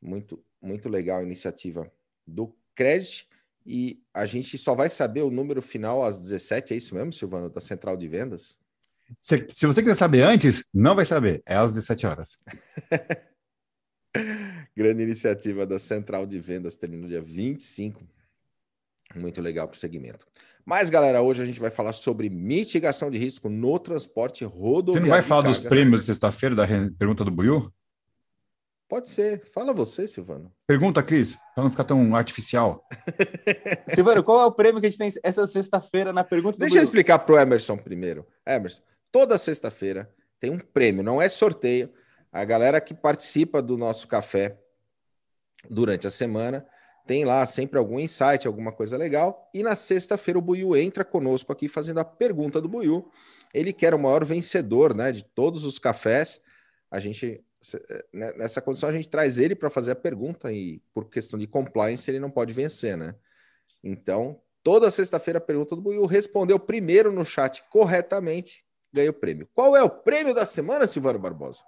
Muito, 0.00 0.42
muito 0.60 0.88
legal 0.88 1.20
a 1.20 1.24
iniciativa 1.24 1.90
do 2.26 2.54
Credit. 2.74 3.28
E 3.66 4.02
a 4.14 4.24
gente 4.26 4.56
só 4.56 4.74
vai 4.74 4.88
saber 4.88 5.22
o 5.22 5.30
número 5.30 5.60
final 5.60 6.02
às 6.02 6.18
17, 6.18 6.74
é 6.74 6.76
isso 6.76 6.94
mesmo, 6.94 7.12
Silvano, 7.12 7.48
da 7.48 7.60
Central 7.60 7.96
de 7.96 8.08
Vendas? 8.08 8.58
Se, 9.20 9.46
se 9.50 9.66
você 9.66 9.82
quiser 9.82 9.94
saber 9.94 10.22
antes, 10.22 10.68
não 10.72 10.96
vai 10.96 11.04
saber, 11.04 11.42
é 11.46 11.54
às 11.54 11.74
17 11.74 12.06
horas. 12.06 12.40
Grande 14.76 15.02
iniciativa 15.02 15.64
da 15.66 15.78
Central 15.78 16.26
de 16.26 16.40
Vendas, 16.40 16.74
termina 16.74 17.02
no 17.02 17.08
dia 17.08 17.20
25. 17.20 18.02
Muito 19.14 19.40
legal 19.40 19.68
para 19.68 19.76
o 19.76 19.78
segmento. 19.78 20.26
Mas, 20.64 20.88
galera, 20.90 21.22
hoje 21.22 21.42
a 21.42 21.46
gente 21.46 21.60
vai 21.60 21.70
falar 21.70 21.92
sobre 21.92 22.30
mitigação 22.30 23.10
de 23.10 23.18
risco 23.18 23.48
no 23.48 23.78
transporte 23.78 24.44
rodoviário. 24.44 24.92
Você 24.92 25.00
não 25.00 25.08
vai 25.08 25.22
falar 25.22 25.42
dos 25.42 25.58
prêmios 25.58 26.00
de 26.00 26.06
sexta-feira 26.06 26.54
da 26.54 26.66
pergunta 26.96 27.24
do 27.24 27.30
Buiu? 27.30 27.72
Pode 28.88 29.10
ser. 29.10 29.42
Fala 29.52 29.72
você, 29.72 30.06
Silvano. 30.06 30.52
Pergunta, 30.66 31.02
Cris, 31.02 31.34
para 31.54 31.64
não 31.64 31.70
ficar 31.70 31.84
tão 31.84 32.14
artificial. 32.14 32.86
Silvano, 33.88 34.22
qual 34.22 34.42
é 34.42 34.44
o 34.44 34.52
prêmio 34.52 34.80
que 34.80 34.86
a 34.86 34.90
gente 34.90 34.98
tem 34.98 35.10
essa 35.22 35.46
sexta-feira 35.46 36.12
na 36.12 36.22
pergunta 36.22 36.58
do 36.58 36.60
Deixa 36.60 36.74
Buiu? 36.74 36.82
eu 36.82 36.84
explicar 36.84 37.18
para 37.18 37.34
o 37.34 37.38
Emerson 37.38 37.76
primeiro. 37.76 38.26
Emerson, 38.46 38.82
toda 39.10 39.38
sexta-feira 39.38 40.12
tem 40.38 40.50
um 40.50 40.58
prêmio, 40.58 41.02
não 41.02 41.20
é 41.20 41.28
sorteio. 41.28 41.90
A 42.30 42.44
galera 42.44 42.80
que 42.80 42.94
participa 42.94 43.60
do 43.62 43.76
nosso 43.76 44.06
café 44.06 44.58
durante 45.68 46.06
a 46.06 46.10
semana 46.10 46.66
tem 47.06 47.24
lá 47.24 47.44
sempre 47.46 47.78
algum 47.78 47.98
insight, 47.98 48.46
alguma 48.46 48.72
coisa 48.72 48.96
legal. 48.96 49.50
E 49.52 49.62
na 49.62 49.74
sexta-feira 49.74 50.38
o 50.38 50.42
Buiu 50.42 50.76
entra 50.76 51.04
conosco 51.04 51.52
aqui 51.52 51.68
fazendo 51.68 51.98
a 52.00 52.04
pergunta 52.04 52.60
do 52.60 52.68
Buiu. 52.68 53.10
Ele 53.52 53.72
quer 53.72 53.94
o 53.94 53.98
maior 53.98 54.24
vencedor 54.24 54.94
né, 54.94 55.12
de 55.12 55.24
todos 55.24 55.64
os 55.64 55.78
cafés. 55.78 56.40
A 56.90 57.00
gente, 57.00 57.44
né, 58.12 58.32
nessa 58.36 58.60
condição, 58.60 58.88
a 58.88 58.92
gente 58.92 59.08
traz 59.08 59.38
ele 59.38 59.54
para 59.54 59.68
fazer 59.68 59.92
a 59.92 59.96
pergunta 59.96 60.52
e 60.52 60.80
por 60.94 61.10
questão 61.10 61.38
de 61.38 61.46
compliance 61.46 62.10
ele 62.10 62.20
não 62.20 62.30
pode 62.30 62.52
vencer, 62.52 62.96
né? 62.96 63.14
Então, 63.82 64.40
toda 64.62 64.90
sexta-feira 64.90 65.38
a 65.38 65.42
pergunta 65.42 65.74
do 65.74 65.82
Buiu 65.82 66.06
respondeu 66.06 66.58
primeiro 66.58 67.12
no 67.12 67.24
chat 67.24 67.64
corretamente. 67.70 68.64
ganha 68.92 69.10
o 69.10 69.14
prêmio. 69.14 69.48
Qual 69.54 69.76
é 69.76 69.82
o 69.82 69.90
prêmio 69.90 70.34
da 70.34 70.46
semana, 70.46 70.86
Silvano 70.86 71.18
Barbosa? 71.18 71.62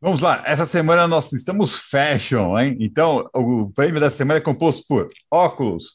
Vamos 0.00 0.20
lá, 0.20 0.44
essa 0.46 0.64
semana 0.64 1.08
nós 1.08 1.32
estamos 1.32 1.74
fashion, 1.74 2.56
hein? 2.56 2.76
Então, 2.78 3.28
o 3.34 3.68
prêmio 3.70 4.00
da 4.00 4.08
semana 4.08 4.38
é 4.38 4.40
composto 4.40 4.86
por 4.86 5.10
óculos, 5.28 5.94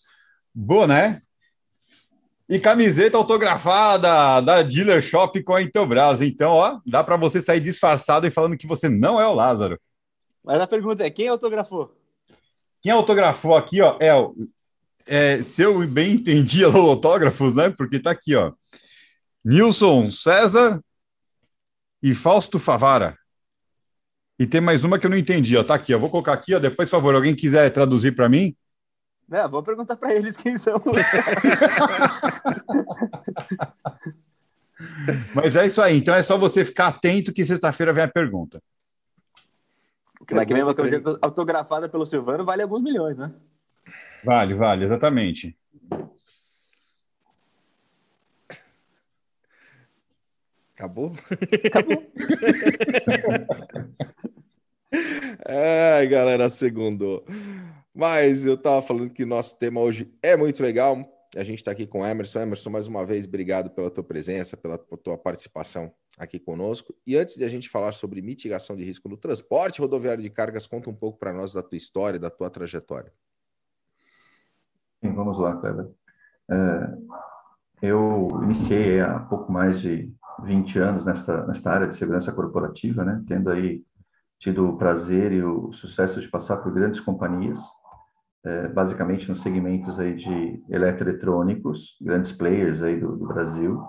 boné 0.53 1.22
e 2.50 2.60
camiseta 2.60 3.15
autografada 3.15 4.41
da 4.41 4.62
Dealer 4.62 5.01
Shop 5.01 5.41
com 5.43 5.55
a 5.55 5.62
Intelbras. 5.62 6.22
Então, 6.22 6.51
ó, 6.51 6.81
dá 6.86 7.01
para 7.01 7.15
você 7.15 7.41
sair 7.41 7.62
disfarçado 7.62 8.27
e 8.27 8.31
falando 8.31 8.57
que 8.57 8.67
você 8.67 8.89
não 8.89 9.22
é 9.22 9.25
o 9.25 9.33
Lázaro. 9.33 9.79
Mas 10.43 10.60
a 10.60 10.67
pergunta 10.67 11.05
é: 11.05 11.10
quem 11.10 11.29
autografou? 11.29 11.95
Quem 12.81 12.91
autografou 12.91 13.55
aqui, 13.55 13.81
ó, 13.81 13.98
é. 14.01 14.12
É, 15.05 15.43
se 15.43 15.62
eu 15.62 15.86
bem 15.88 16.13
entendi 16.13 16.65
os 16.65 16.75
autógrafos, 16.75 17.55
né? 17.55 17.69
Porque 17.69 18.00
tá 18.00 18.12
aqui, 18.12 18.36
ó. 18.36 18.51
Nilson 19.43 20.12
César 20.12 20.81
e 22.01 22.13
Fausto 22.13 22.60
Favara. 22.60 23.17
E 24.43 24.45
tem 24.45 24.59
mais 24.59 24.83
uma 24.83 25.00
que 25.00 25.05
eu 25.05 25.09
não 25.09 25.15
entendi, 25.15 25.55
ó. 25.55 25.63
Tá 25.63 25.75
aqui, 25.75 25.95
ó. 25.95 25.97
Vou 25.97 26.09
colocar 26.09 26.33
aqui, 26.33 26.53
ó. 26.53 26.59
Depois, 26.59 26.89
por 26.89 26.97
favor, 26.97 27.15
alguém 27.15 27.33
quiser 27.33 27.69
traduzir 27.69 28.12
para 28.13 28.27
mim. 28.27 28.53
É, 29.31 29.47
vou 29.47 29.63
perguntar 29.63 29.95
para 29.95 30.13
eles 30.13 30.35
quem 30.35 30.57
são. 30.57 30.83
Mas 35.33 35.55
é 35.55 35.65
isso 35.65 35.81
aí. 35.81 35.97
Então 35.97 36.13
é 36.13 36.21
só 36.21 36.38
você 36.38 36.65
ficar 36.65 36.88
atento 36.88 37.31
que 37.31 37.45
sexta-feira 37.45 37.93
vem 37.93 38.03
a 38.03 38.07
pergunta. 38.09 38.62
Daqui 40.29 40.53
mesmo 40.53 40.71
a 40.71 40.75
camiseta 40.75 41.17
autografada 41.21 41.88
pelo 41.88 42.05
Silvano 42.05 42.43
vale 42.43 42.63
alguns 42.63 42.83
milhões, 42.83 43.17
né? 43.17 43.31
Vale, 44.25 44.55
vale, 44.55 44.83
exatamente. 44.83 45.57
Acabou? 50.84 51.13
Acabou. 51.66 52.04
Ai, 55.48 56.06
galera, 56.08 56.50
segundo. 56.50 57.24
Mas 57.96 58.46
eu 58.46 58.58
tava 58.58 58.82
falando 58.82 59.10
que 59.10 59.24
nosso 59.24 59.58
tema 59.58 59.80
hoje 59.80 60.13
é 60.22 60.36
muito 60.36 60.62
legal. 60.62 61.10
A 61.38 61.44
gente 61.44 61.60
está 61.60 61.72
aqui 61.72 61.88
com 61.88 62.02
o 62.02 62.06
Emerson. 62.06 62.42
Emerson, 62.42 62.70
mais 62.70 62.86
uma 62.86 63.06
vez, 63.06 63.25
obrigado 63.25 63.70
pela 63.70 63.90
tua 63.90 64.04
presença, 64.04 64.58
pela 64.58 64.78
tua 64.78 65.18
participação 65.18 65.90
aqui 66.20 66.38
conosco. 66.38 66.94
E 67.08 67.16
antes 67.16 67.38
de 67.38 67.46
a 67.46 67.48
gente 67.48 67.70
falar 67.70 67.94
sobre 67.94 68.22
mitigação 68.22 68.75
de 68.75 68.84
risco 68.84 69.08
no 69.08 69.16
transporte 69.16 69.80
rodoviário 69.80 70.22
de 70.22 70.30
cargas, 70.30 70.68
conta 70.68 70.90
um 70.90 70.96
pouco 70.96 71.18
para 71.18 71.32
nós 71.32 71.54
da 71.54 71.63
tua 71.63 71.78
história, 71.78 72.20
da 72.20 72.30
tua 72.30 72.50
trajetória. 72.50 73.13
Sim, 75.02 75.13
vamos 75.13 75.40
lá, 75.40 75.56
Kleber. 75.56 75.90
É, 76.52 76.98
eu 77.82 78.28
iniciei 78.44 79.00
há 79.00 79.20
pouco 79.20 79.50
mais 79.50 79.80
de 79.80 80.13
20 80.42 80.80
anos 80.80 81.06
nesta, 81.06 81.46
nesta 81.46 81.72
área 81.72 81.88
de 81.88 81.96
segurança 81.96 82.32
corporativa, 82.32 83.04
né? 83.04 83.24
Tendo 83.28 83.50
aí 83.50 83.84
tido 84.40 84.68
o 84.68 84.78
prazer 84.78 85.32
e 85.32 85.44
o 85.44 85.72
sucesso 85.72 86.20
de 86.20 86.28
passar 86.28 86.58
por 86.58 86.74
grandes 86.74 87.00
companhias, 87.00 87.60
é, 88.46 88.68
basicamente 88.68 89.30
nos 89.30 89.42
segmentos 89.42 89.98
aí 90.00 90.16
de 90.16 90.62
eletroeletrônicos, 90.70 91.96
grandes 92.02 92.32
players 92.32 92.82
aí 92.82 93.00
do, 93.00 93.16
do 93.16 93.25
Brasil 93.25 93.82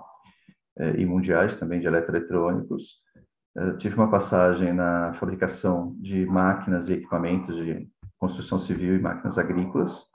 é, 0.77 0.91
e 0.91 1.05
mundiais 1.05 1.57
também 1.57 1.79
de 1.81 1.87
eletroeletrônicos. 1.87 3.01
É, 3.57 3.73
tive 3.73 3.95
uma 3.95 4.09
passagem 4.09 4.73
na 4.73 5.13
fabricação 5.15 5.93
de 5.99 6.25
máquinas 6.25 6.87
e 6.87 6.93
equipamentos 6.93 7.55
de 7.55 7.89
construção 8.17 8.57
civil 8.57 8.95
e 8.95 8.99
máquinas 8.99 9.37
agrícolas. 9.37 10.05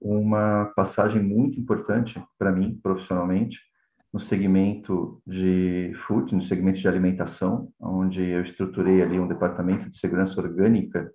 Uma 0.00 0.66
passagem 0.76 1.22
muito 1.22 1.58
importante 1.58 2.22
para 2.38 2.52
mim 2.52 2.78
profissionalmente 2.80 3.58
no 4.16 4.20
segmento 4.20 5.20
de 5.26 5.92
food, 6.06 6.34
no 6.34 6.42
segmento 6.42 6.78
de 6.78 6.88
alimentação, 6.88 7.68
onde 7.78 8.24
eu 8.24 8.40
estruturei 8.40 9.02
ali 9.02 9.20
um 9.20 9.28
departamento 9.28 9.90
de 9.90 9.98
segurança 9.98 10.40
orgânica 10.40 11.12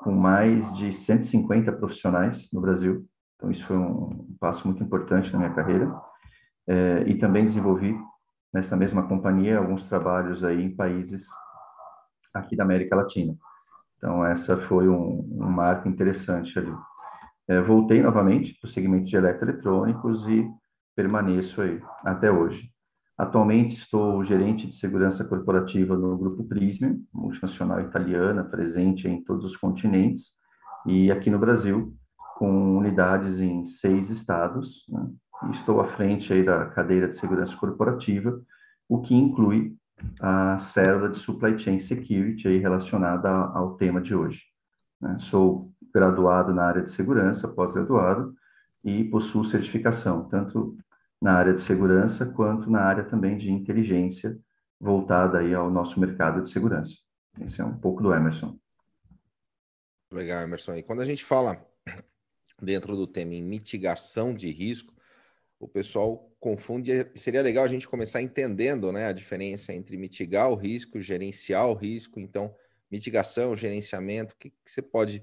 com 0.00 0.10
mais 0.10 0.74
de 0.74 0.92
150 0.92 1.70
profissionais 1.70 2.48
no 2.52 2.60
Brasil. 2.60 3.06
Então, 3.36 3.48
isso 3.48 3.64
foi 3.64 3.76
um 3.76 4.36
passo 4.40 4.66
muito 4.66 4.82
importante 4.82 5.32
na 5.32 5.38
minha 5.38 5.54
carreira. 5.54 5.94
É, 6.66 7.04
e 7.06 7.14
também 7.14 7.44
desenvolvi, 7.44 7.96
nessa 8.52 8.76
mesma 8.76 9.04
companhia, 9.04 9.58
alguns 9.58 9.84
trabalhos 9.84 10.42
aí 10.42 10.64
em 10.64 10.74
países 10.74 11.28
aqui 12.34 12.56
da 12.56 12.64
América 12.64 12.96
Latina. 12.96 13.36
Então, 13.98 14.26
essa 14.26 14.56
foi 14.62 14.88
um, 14.88 15.20
um 15.30 15.48
marco 15.48 15.88
interessante 15.88 16.58
ali. 16.58 16.74
É, 17.46 17.60
voltei 17.60 18.02
novamente 18.02 18.58
para 18.60 18.66
o 18.66 18.70
segmento 18.70 19.04
de 19.04 19.14
eletroeletrônicos 19.14 20.26
e 20.26 20.44
permaneço 20.94 21.62
aí 21.62 21.80
até 22.04 22.30
hoje. 22.30 22.70
Atualmente 23.16 23.76
estou 23.76 24.24
gerente 24.24 24.66
de 24.66 24.74
segurança 24.74 25.24
corporativa 25.24 25.96
no 25.96 26.16
Grupo 26.16 26.44
Prisma, 26.44 26.96
multinacional 27.12 27.80
italiana, 27.80 28.42
presente 28.42 29.06
em 29.06 29.22
todos 29.22 29.44
os 29.44 29.56
continentes 29.56 30.32
e 30.86 31.10
aqui 31.10 31.30
no 31.30 31.38
Brasil, 31.38 31.94
com 32.36 32.76
unidades 32.76 33.38
em 33.38 33.64
seis 33.64 34.10
estados. 34.10 34.84
Né? 34.88 35.08
Estou 35.50 35.80
à 35.80 35.86
frente 35.86 36.32
aí 36.32 36.44
da 36.44 36.66
cadeira 36.66 37.08
de 37.08 37.16
segurança 37.16 37.56
corporativa, 37.56 38.40
o 38.88 39.00
que 39.00 39.14
inclui 39.14 39.76
a 40.20 40.58
célula 40.58 41.08
de 41.08 41.18
Supply 41.18 41.56
Chain 41.58 41.78
Security 41.78 42.48
aí 42.48 42.58
relacionada 42.58 43.28
ao 43.30 43.76
tema 43.76 44.00
de 44.00 44.14
hoje. 44.14 44.42
Né? 45.00 45.16
Sou 45.20 45.70
graduado 45.94 46.52
na 46.52 46.64
área 46.64 46.82
de 46.82 46.90
segurança, 46.90 47.46
pós-graduado, 47.46 48.34
e 48.84 49.04
possuo 49.04 49.44
certificação, 49.44 50.24
tanto 50.24 50.76
na 51.22 51.34
área 51.34 51.54
de 51.54 51.60
segurança 51.60 52.26
quanto 52.26 52.68
na 52.68 52.80
área 52.80 53.04
também 53.04 53.38
de 53.38 53.48
inteligência, 53.48 54.36
voltada 54.80 55.38
aí 55.38 55.54
ao 55.54 55.70
nosso 55.70 56.00
mercado 56.00 56.42
de 56.42 56.50
segurança. 56.50 56.96
Esse 57.40 57.60
é 57.60 57.64
um 57.64 57.78
pouco 57.78 58.02
do 58.02 58.12
Emerson. 58.12 58.58
Legal, 60.10 60.42
Emerson. 60.42 60.74
E 60.74 60.82
quando 60.82 61.00
a 61.00 61.04
gente 61.04 61.24
fala 61.24 61.64
dentro 62.60 62.96
do 62.96 63.06
tema 63.06 63.34
em 63.34 63.42
mitigação 63.42 64.34
de 64.34 64.50
risco, 64.50 64.92
o 65.60 65.68
pessoal 65.68 66.28
confunde. 66.40 67.08
Seria 67.14 67.40
legal 67.40 67.62
a 67.62 67.68
gente 67.68 67.86
começar 67.86 68.20
entendendo 68.20 68.90
né, 68.90 69.06
a 69.06 69.12
diferença 69.12 69.72
entre 69.72 69.96
mitigar 69.96 70.50
o 70.50 70.56
risco, 70.56 71.00
gerenciar 71.00 71.68
o 71.68 71.74
risco. 71.74 72.18
Então, 72.18 72.52
mitigação, 72.90 73.54
gerenciamento, 73.54 74.34
o 74.34 74.38
que, 74.38 74.50
que 74.50 74.56
você 74.70 74.82
pode 74.82 75.22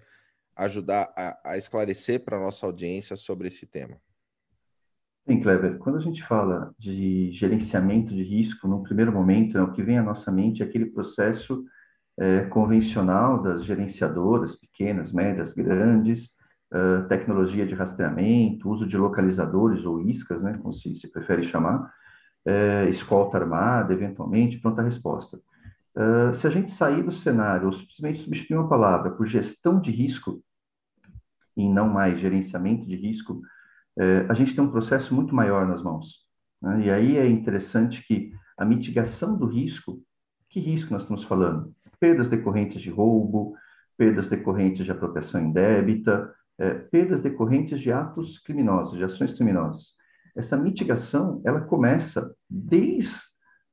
ajudar 0.55 1.11
a, 1.13 1.51
a 1.51 1.57
esclarecer 1.57 2.21
para 2.21 2.37
a 2.37 2.39
nossa 2.39 2.65
audiência 2.65 3.17
sobre 3.17 3.49
esse 3.49 3.65
tema? 3.65 3.99
Sim, 5.27 5.41
Kleber, 5.41 5.77
quando 5.77 5.97
a 5.97 6.01
gente 6.01 6.23
fala 6.23 6.73
de 6.79 7.31
gerenciamento 7.31 8.13
de 8.13 8.23
risco, 8.23 8.67
no 8.67 8.81
primeiro 8.81 9.11
momento, 9.11 9.53
né, 9.55 9.61
o 9.61 9.71
que 9.71 9.83
vem 9.83 9.97
à 9.97 10.03
nossa 10.03 10.31
mente 10.31 10.63
é 10.63 10.65
aquele 10.65 10.87
processo 10.87 11.63
é, 12.17 12.45
convencional 12.45 13.41
das 13.41 13.63
gerenciadoras, 13.63 14.55
pequenas, 14.55 15.11
médias, 15.11 15.53
grandes, 15.53 16.31
uh, 16.73 17.07
tecnologia 17.07 17.65
de 17.65 17.75
rastreamento, 17.75 18.69
uso 18.69 18.87
de 18.87 18.97
localizadores 18.97 19.85
ou 19.85 20.01
iscas, 20.01 20.41
né, 20.41 20.57
como 20.57 20.73
se, 20.73 20.95
se 20.95 21.09
prefere 21.11 21.43
chamar, 21.43 21.91
escolta 22.89 23.37
armada, 23.37 23.93
eventualmente, 23.93 24.57
pronta 24.59 24.81
resposta. 24.81 25.39
Uh, 25.95 26.33
se 26.33 26.47
a 26.47 26.49
gente 26.49 26.71
sair 26.71 27.03
do 27.03 27.11
cenário 27.11 27.67
ou 27.67 27.73
simplesmente 27.73 28.19
substituir 28.19 28.57
uma 28.57 28.69
palavra 28.69 29.11
por 29.11 29.25
gestão 29.27 29.79
de 29.79 29.91
risco, 29.91 30.41
e 31.55 31.67
não 31.67 31.89
mais 31.89 32.19
gerenciamento 32.19 32.87
de 32.87 32.95
risco, 32.95 33.41
é, 33.99 34.25
a 34.29 34.33
gente 34.33 34.55
tem 34.55 34.63
um 34.63 34.71
processo 34.71 35.13
muito 35.13 35.35
maior 35.35 35.67
nas 35.67 35.83
mãos. 35.83 36.25
Né? 36.61 36.85
E 36.85 36.89
aí 36.89 37.17
é 37.17 37.27
interessante 37.27 38.01
que 38.07 38.31
a 38.57 38.63
mitigação 38.63 39.37
do 39.37 39.45
risco, 39.45 40.01
que 40.49 40.59
risco 40.59 40.93
nós 40.93 41.01
estamos 41.03 41.23
falando? 41.25 41.73
Perdas 41.99 42.29
decorrentes 42.29 42.81
de 42.81 42.89
roubo, 42.89 43.55
perdas 43.97 44.29
decorrentes 44.29 44.85
de 44.85 44.91
apropriação 44.91 45.41
indébita, 45.41 46.33
é, 46.57 46.73
perdas 46.73 47.21
decorrentes 47.21 47.81
de 47.81 47.91
atos 47.91 48.39
criminosos, 48.39 48.97
de 48.97 49.03
ações 49.03 49.33
criminosas. 49.33 49.93
Essa 50.35 50.55
mitigação, 50.55 51.41
ela 51.45 51.59
começa 51.59 52.33
desde 52.49 53.19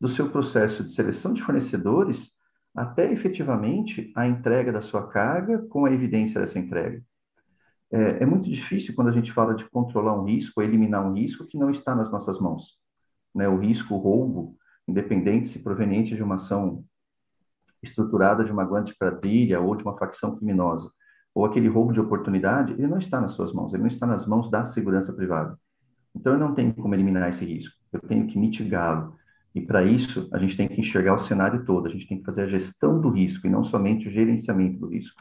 o 0.01 0.09
seu 0.09 0.29
processo 0.31 0.83
de 0.83 0.93
seleção 0.93 1.33
de 1.33 1.43
fornecedores 1.43 2.33
até 2.75 3.11
efetivamente 3.11 4.13
a 4.15 4.27
entrega 4.27 4.73
da 4.73 4.81
sua 4.81 5.07
carga 5.07 5.59
com 5.69 5.85
a 5.85 5.93
evidência 5.93 6.41
dessa 6.41 6.59
entrega. 6.59 7.03
É, 7.93 8.23
é, 8.23 8.27
muito 8.27 8.51
difícil 8.51 8.95
quando 8.95 9.09
a 9.09 9.13
gente 9.13 9.33
fala 9.33 9.55
de 9.55 9.69
controlar 9.71 10.19
um 10.19 10.25
risco, 10.25 10.61
eliminar 10.61 11.07
um 11.07 11.13
risco 11.13 11.47
que 11.47 11.59
não 11.59 11.71
está 11.71 11.95
nas 11.95 12.11
nossas 12.11 12.39
mãos. 12.41 12.79
Né? 13.35 13.49
O 13.49 13.59
risco, 13.59 13.95
o 13.95 13.99
roubo, 13.99 14.57
independente 14.89 15.49
se 15.49 15.61
proveniente 15.61 16.15
de 16.17 16.23
uma 16.23 16.37
ação 16.37 16.85
estruturada 17.83 18.45
de 18.45 18.53
uma 18.53 18.65
grande 18.65 18.95
quadrilha 18.97 19.61
ou 19.61 19.77
de 19.77 19.85
uma 19.85 19.97
facção 19.97 20.37
criminosa, 20.37 20.91
ou 21.35 21.45
aquele 21.45 21.69
roubo 21.69 21.93
de 21.93 22.01
oportunidade, 22.01 22.73
ele 22.73 22.87
não 22.87 22.99
está 22.99 23.21
nas 23.21 23.33
suas 23.33 23.53
mãos, 23.53 23.73
ele 23.73 23.83
não 23.83 23.89
está 23.89 24.07
nas 24.07 24.27
mãos 24.27 24.51
da 24.51 24.65
segurança 24.65 25.13
privada. 25.13 25.59
Então, 26.15 26.33
eu 26.33 26.39
não 26.39 26.55
tenho 26.55 26.75
como 26.75 26.95
eliminar 26.95 27.29
esse 27.29 27.45
risco, 27.45 27.77
eu 27.93 28.01
tenho 28.01 28.27
que 28.27 28.39
mitigá-lo. 28.39 29.15
E 29.55 29.61
para 29.61 29.85
isso, 29.85 30.29
a 30.33 30.39
gente 30.39 30.57
tem 30.57 30.67
que 30.67 30.81
enxergar 30.81 31.15
o 31.15 31.19
cenário 31.19 31.65
todo, 31.65 31.87
a 31.87 31.91
gente 31.91 32.09
tem 32.09 32.19
que 32.19 32.25
fazer 32.25 32.43
a 32.43 32.47
gestão 32.47 33.01
do 33.01 33.11
risco 33.11 33.47
e 33.47 33.51
não 33.51 33.63
somente 33.63 34.09
o 34.09 34.11
gerenciamento 34.11 34.79
do 34.79 34.89
risco. 34.89 35.21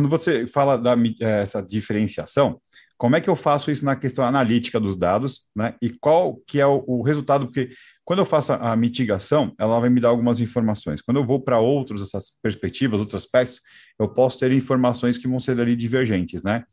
Quando 0.00 0.08
você 0.08 0.46
fala 0.46 0.78
da 0.78 0.94
eh, 0.94 1.42
essa 1.42 1.60
diferenciação, 1.60 2.58
como 2.96 3.16
é 3.16 3.20
que 3.20 3.28
eu 3.28 3.36
faço 3.36 3.70
isso 3.70 3.84
na 3.84 3.94
questão 3.94 4.24
analítica 4.24 4.80
dos 4.80 4.96
dados, 4.96 5.50
né? 5.54 5.74
E 5.82 5.90
qual 5.90 6.40
que 6.46 6.58
é 6.58 6.66
o, 6.66 6.82
o 6.86 7.02
resultado? 7.02 7.44
Porque 7.44 7.68
quando 8.02 8.20
eu 8.20 8.24
faço 8.24 8.54
a, 8.54 8.72
a, 8.72 8.76
mitigação, 8.76 9.54
ela 9.58 9.78
vai 9.78 9.90
me 9.90 10.00
dar 10.00 10.08
algumas 10.08 10.40
informações. 10.40 11.02
Quando 11.02 11.18
eu 11.18 11.26
vou 11.26 11.38
para 11.38 11.58
outros 11.58 12.00
essas 12.00 12.32
perspectivas, 12.42 12.98
outros 12.98 13.22
aspectos, 13.22 13.60
eu 13.98 14.08
posso 14.08 14.38
ter 14.38 14.50
informações 14.52 15.18
que 15.18 15.28
vão 15.28 15.38
ser 15.38 15.60
ali 15.60 15.76
divergentes, 15.76 16.42
né? 16.42 16.64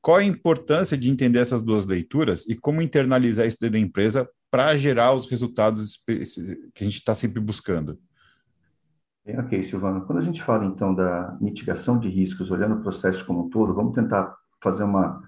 Qual 0.00 0.16
a 0.16 0.24
importância 0.24 0.96
de 0.96 1.10
entender 1.10 1.40
essas 1.40 1.60
duas 1.60 1.84
leituras 1.84 2.48
e 2.48 2.54
como 2.54 2.80
internalizar 2.80 3.46
isso 3.46 3.58
dentro 3.60 3.74
da 3.74 3.78
empresa 3.78 4.26
para 4.50 4.74
gerar 4.78 5.12
os 5.12 5.28
resultados 5.28 5.98
que 6.74 6.82
a 6.82 6.84
gente 6.84 6.94
está 6.94 7.14
sempre 7.14 7.40
buscando? 7.42 7.98
Ok, 9.26 9.62
Silvano. 9.64 10.04
Quando 10.06 10.18
a 10.18 10.22
gente 10.22 10.42
fala, 10.42 10.64
então, 10.64 10.94
da 10.94 11.36
mitigação 11.40 11.98
de 11.98 12.08
riscos, 12.08 12.50
olhando 12.50 12.76
o 12.76 12.82
processo 12.82 13.24
como 13.24 13.46
um 13.46 13.50
todo, 13.50 13.74
vamos 13.74 13.94
tentar 13.94 14.34
fazer 14.60 14.82
uma 14.82 15.22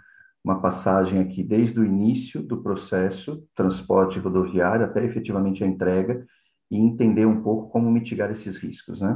uma 0.45 0.61
passagem 0.61 1.21
aqui 1.21 1.43
desde 1.43 1.79
o 1.79 1.85
início 1.85 2.43
do 2.43 2.63
processo, 2.63 3.47
transporte 3.55 4.19
rodoviário, 4.19 4.85
até 4.85 5.05
efetivamente 5.05 5.63
a 5.63 5.67
entrega, 5.67 6.27
e 6.71 6.77
entender 6.77 7.27
um 7.27 7.43
pouco 7.43 7.71
como 7.71 7.91
mitigar 7.91 8.31
esses 8.31 8.57
riscos. 8.57 9.01
Né? 9.01 9.13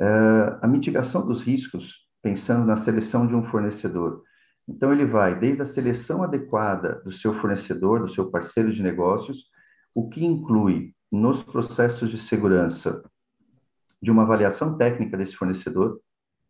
Uh, 0.00 0.58
a 0.62 0.66
mitigação 0.66 1.26
dos 1.26 1.42
riscos, 1.42 2.06
pensando 2.22 2.64
na 2.64 2.76
seleção 2.76 3.26
de 3.26 3.34
um 3.34 3.42
fornecedor. 3.42 4.22
Então, 4.66 4.92
ele 4.92 5.04
vai 5.04 5.38
desde 5.38 5.60
a 5.60 5.66
seleção 5.66 6.22
adequada 6.22 7.02
do 7.04 7.12
seu 7.12 7.34
fornecedor, 7.34 8.00
do 8.00 8.08
seu 8.08 8.30
parceiro 8.30 8.72
de 8.72 8.82
negócios, 8.82 9.50
o 9.94 10.08
que 10.08 10.24
inclui 10.24 10.94
nos 11.12 11.42
processos 11.42 12.10
de 12.10 12.18
segurança 12.18 13.02
de 14.04 14.10
uma 14.10 14.22
avaliação 14.22 14.76
técnica 14.76 15.16
desse 15.16 15.34
fornecedor, 15.34 15.98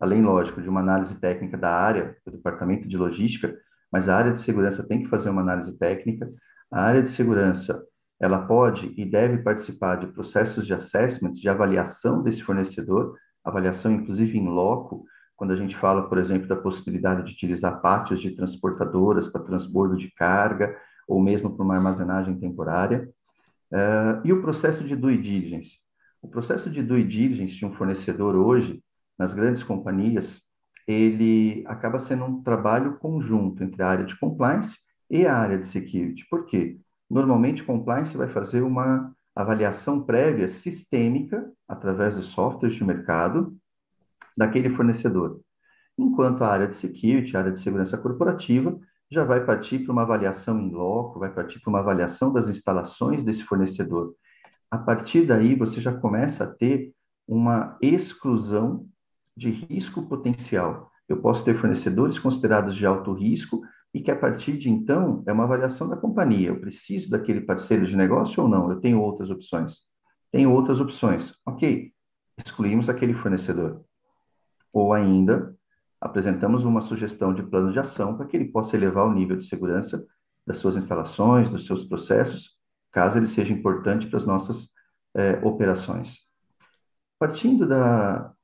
além, 0.00 0.20
lógico, 0.20 0.60
de 0.60 0.68
uma 0.68 0.80
análise 0.80 1.14
técnica 1.14 1.56
da 1.56 1.70
área, 1.70 2.16
do 2.26 2.32
departamento 2.32 2.88
de 2.88 2.96
logística, 2.96 3.56
mas 3.92 4.08
a 4.08 4.16
área 4.16 4.32
de 4.32 4.40
segurança 4.40 4.82
tem 4.82 5.04
que 5.04 5.08
fazer 5.08 5.30
uma 5.30 5.40
análise 5.40 5.78
técnica. 5.78 6.28
A 6.68 6.82
área 6.82 7.00
de 7.00 7.10
segurança, 7.10 7.80
ela 8.20 8.44
pode 8.44 8.92
e 8.96 9.04
deve 9.04 9.38
participar 9.38 9.96
de 9.96 10.08
processos 10.08 10.66
de 10.66 10.74
assessment, 10.74 11.30
de 11.30 11.48
avaliação 11.48 12.24
desse 12.24 12.42
fornecedor, 12.42 13.16
avaliação 13.44 13.92
inclusive 13.92 14.36
em 14.36 14.48
loco, 14.48 15.04
quando 15.36 15.52
a 15.52 15.56
gente 15.56 15.76
fala, 15.76 16.08
por 16.08 16.18
exemplo, 16.18 16.48
da 16.48 16.56
possibilidade 16.56 17.24
de 17.24 17.34
utilizar 17.34 17.80
pátios 17.80 18.20
de 18.20 18.32
transportadoras 18.32 19.28
para 19.28 19.44
transbordo 19.44 19.96
de 19.96 20.12
carga, 20.12 20.76
ou 21.06 21.22
mesmo 21.22 21.54
para 21.54 21.64
uma 21.64 21.76
armazenagem 21.76 22.36
temporária. 22.36 23.08
Uh, 23.70 24.20
e 24.24 24.32
o 24.32 24.42
processo 24.42 24.82
de 24.82 24.96
due 24.96 25.16
diligence. 25.16 25.83
O 26.24 26.28
processo 26.28 26.70
de 26.70 26.82
due 26.82 27.04
diligence 27.04 27.54
de 27.54 27.66
um 27.66 27.74
fornecedor 27.74 28.34
hoje, 28.34 28.82
nas 29.18 29.34
grandes 29.34 29.62
companhias, 29.62 30.40
ele 30.88 31.62
acaba 31.66 31.98
sendo 31.98 32.24
um 32.24 32.42
trabalho 32.42 32.96
conjunto 32.96 33.62
entre 33.62 33.82
a 33.82 33.88
área 33.88 34.06
de 34.06 34.18
compliance 34.18 34.78
e 35.10 35.26
a 35.26 35.36
área 35.36 35.58
de 35.58 35.66
security. 35.66 36.26
Por 36.30 36.46
quê? 36.46 36.78
Normalmente, 37.10 37.62
compliance 37.62 38.16
vai 38.16 38.26
fazer 38.26 38.62
uma 38.62 39.14
avaliação 39.36 40.02
prévia 40.02 40.48
sistêmica, 40.48 41.52
através 41.68 42.16
dos 42.16 42.26
softwares 42.28 42.74
de 42.74 42.82
mercado, 42.82 43.54
daquele 44.34 44.70
fornecedor. 44.70 45.42
Enquanto 45.96 46.42
a 46.42 46.48
área 46.48 46.68
de 46.68 46.76
security, 46.76 47.36
a 47.36 47.40
área 47.40 47.52
de 47.52 47.60
segurança 47.60 47.98
corporativa, 47.98 48.80
já 49.10 49.24
vai 49.24 49.44
partir 49.44 49.80
para 49.80 49.92
uma 49.92 50.02
avaliação 50.02 50.58
em 50.58 50.70
loco, 50.70 51.20
vai 51.20 51.30
partir 51.30 51.60
para 51.60 51.68
uma 51.68 51.80
avaliação 51.80 52.32
das 52.32 52.48
instalações 52.48 53.22
desse 53.22 53.44
fornecedor. 53.44 54.14
A 54.74 54.78
partir 54.78 55.24
daí, 55.24 55.54
você 55.54 55.80
já 55.80 55.94
começa 55.94 56.42
a 56.42 56.46
ter 56.48 56.92
uma 57.28 57.78
exclusão 57.80 58.88
de 59.36 59.48
risco 59.48 60.02
potencial. 60.02 60.90
Eu 61.08 61.22
posso 61.22 61.44
ter 61.44 61.54
fornecedores 61.54 62.18
considerados 62.18 62.74
de 62.74 62.84
alto 62.84 63.12
risco 63.12 63.62
e 63.94 64.00
que 64.00 64.10
a 64.10 64.16
partir 64.16 64.58
de 64.58 64.68
então 64.68 65.22
é 65.28 65.32
uma 65.32 65.44
avaliação 65.44 65.88
da 65.88 65.96
companhia. 65.96 66.48
Eu 66.48 66.58
preciso 66.58 67.08
daquele 67.08 67.42
parceiro 67.42 67.86
de 67.86 67.94
negócio 67.96 68.42
ou 68.42 68.48
não? 68.48 68.68
Eu 68.68 68.80
tenho 68.80 69.00
outras 69.00 69.30
opções. 69.30 69.82
Tenho 70.32 70.50
outras 70.50 70.80
opções. 70.80 71.32
Ok, 71.46 71.92
excluímos 72.44 72.88
aquele 72.88 73.14
fornecedor. 73.14 73.80
Ou 74.74 74.92
ainda, 74.92 75.54
apresentamos 76.00 76.64
uma 76.64 76.80
sugestão 76.80 77.32
de 77.32 77.44
plano 77.44 77.70
de 77.70 77.78
ação 77.78 78.16
para 78.16 78.26
que 78.26 78.36
ele 78.36 78.46
possa 78.46 78.76
elevar 78.76 79.06
o 79.06 79.14
nível 79.14 79.36
de 79.36 79.44
segurança 79.44 80.04
das 80.44 80.56
suas 80.56 80.76
instalações, 80.76 81.48
dos 81.48 81.64
seus 81.64 81.84
processos, 81.84 82.53
caso 82.94 83.18
ele 83.18 83.26
seja 83.26 83.52
importante 83.52 84.06
para 84.06 84.18
as 84.18 84.24
nossas 84.24 84.68
eh, 85.14 85.38
operações. 85.42 86.20
Partindo 87.18 87.66
da, 87.66 88.34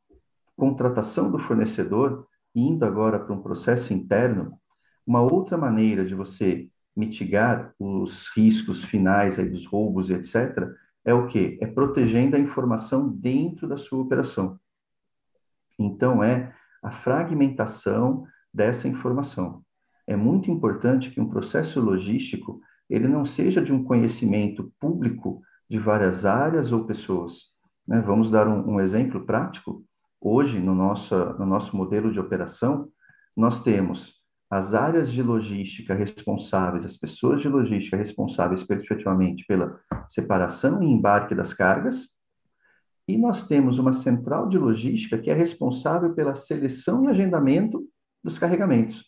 contratação 0.61 1.31
do 1.31 1.39
fornecedor, 1.39 2.27
indo 2.55 2.85
agora 2.85 3.19
para 3.19 3.35
um 3.35 3.41
processo 3.41 3.95
interno, 3.95 4.61
uma 5.07 5.23
outra 5.23 5.57
maneira 5.57 6.05
de 6.05 6.15
você 6.15 6.69
mitigar 6.95 7.73
os 7.79 8.29
riscos 8.37 8.85
finais 8.85 9.39
aí 9.39 9.49
dos 9.49 9.65
roubos 9.65 10.11
etc., 10.11 10.69
é 11.03 11.15
o 11.15 11.27
quê? 11.27 11.59
É 11.63 11.67
protegendo 11.67 12.37
a 12.37 12.39
informação 12.39 13.09
dentro 13.09 13.67
da 13.67 13.79
sua 13.79 14.03
operação. 14.03 14.61
Então, 15.79 16.23
é 16.23 16.55
a 16.83 16.91
fragmentação 16.91 18.27
dessa 18.53 18.87
informação. 18.87 19.65
É 20.07 20.15
muito 20.15 20.51
importante 20.51 21.11
que 21.11 21.23
um 21.23 21.31
processo 21.31 21.81
logístico 21.81 22.61
ele 22.90 23.07
não 23.07 23.24
seja 23.24 23.62
de 23.62 23.72
um 23.72 23.85
conhecimento 23.85 24.72
público 24.81 25.40
de 25.68 25.79
várias 25.79 26.26
áreas 26.26 26.72
ou 26.72 26.85
pessoas. 26.85 27.44
Né? 27.87 28.00
Vamos 28.00 28.31
dar 28.31 28.48
um, 28.48 28.74
um 28.74 28.81
exemplo 28.81 29.24
prático. 29.24 29.85
Hoje, 30.20 30.59
no 30.59 30.74
nosso, 30.74 31.14
no 31.38 31.46
nosso 31.46 31.76
modelo 31.76 32.12
de 32.12 32.18
operação, 32.18 32.88
nós 33.37 33.62
temos 33.62 34.20
as 34.50 34.74
áreas 34.74 35.12
de 35.12 35.22
logística 35.22 35.94
responsáveis, 35.94 36.85
as 36.85 36.96
pessoas 36.96 37.40
de 37.40 37.48
logística 37.48 37.96
responsáveis 37.96 38.68
efetivamente 38.68 39.44
pela 39.46 39.79
separação 40.09 40.83
e 40.83 40.87
embarque 40.87 41.37
das 41.37 41.55
cargas, 41.55 42.09
e 43.07 43.16
nós 43.16 43.46
temos 43.46 43.79
uma 43.79 43.92
central 43.92 44.48
de 44.48 44.59
logística 44.59 45.18
que 45.18 45.31
é 45.31 45.35
responsável 45.35 46.12
pela 46.14 46.35
seleção 46.35 47.05
e 47.05 47.09
agendamento 47.09 47.85
dos 48.22 48.38
carregamentos. 48.38 49.05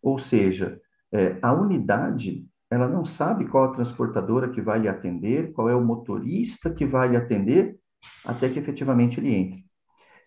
Ou 0.00 0.18
seja, 0.18 0.80
é, 1.12 1.38
a 1.42 1.52
unidade 1.52 2.46
ela 2.70 2.86
não 2.86 3.04
sabe 3.04 3.48
qual 3.48 3.64
a 3.64 3.74
transportadora 3.74 4.50
que 4.50 4.60
vai 4.60 4.78
lhe 4.78 4.88
atender, 4.88 5.52
qual 5.52 5.68
é 5.68 5.74
o 5.74 5.84
motorista 5.84 6.72
que 6.72 6.84
vai 6.84 7.08
lhe 7.08 7.16
atender, 7.16 7.78
até 8.24 8.48
que 8.48 8.58
efetivamente 8.58 9.18
ele 9.18 9.34
entre. 9.34 9.64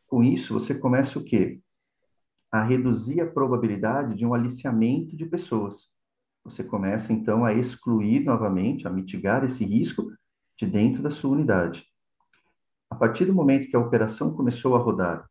Com 0.08 0.24
isso, 0.24 0.54
você 0.54 0.74
começa 0.74 1.20
o 1.20 1.24
quê? 1.24 1.62
A 2.52 2.64
reduzir 2.64 3.22
a 3.22 3.30
probabilidade 3.30 4.16
de 4.16 4.26
um 4.26 4.34
aliciamento 4.34 5.16
de 5.16 5.26
pessoas. 5.26 5.90
Você 6.44 6.64
começa, 6.64 7.14
então, 7.14 7.46
a 7.46 7.54
excluir 7.54 8.26
novamente, 8.26 8.88
a 8.88 8.90
mitigar 8.90 9.46
esse 9.46 9.64
risco 9.64 10.12
de 10.58 10.66
dentro 10.66 11.02
da 11.04 11.12
sua 11.12 11.32
unidade. 11.32 11.86
A 12.90 12.96
partir 12.96 13.26
do 13.26 13.34
momento 13.34 13.70
que 13.70 13.76
a 13.76 13.80
operação 13.80 14.34
começou 14.34 14.76
a 14.76 14.80
rodar, 14.80 15.30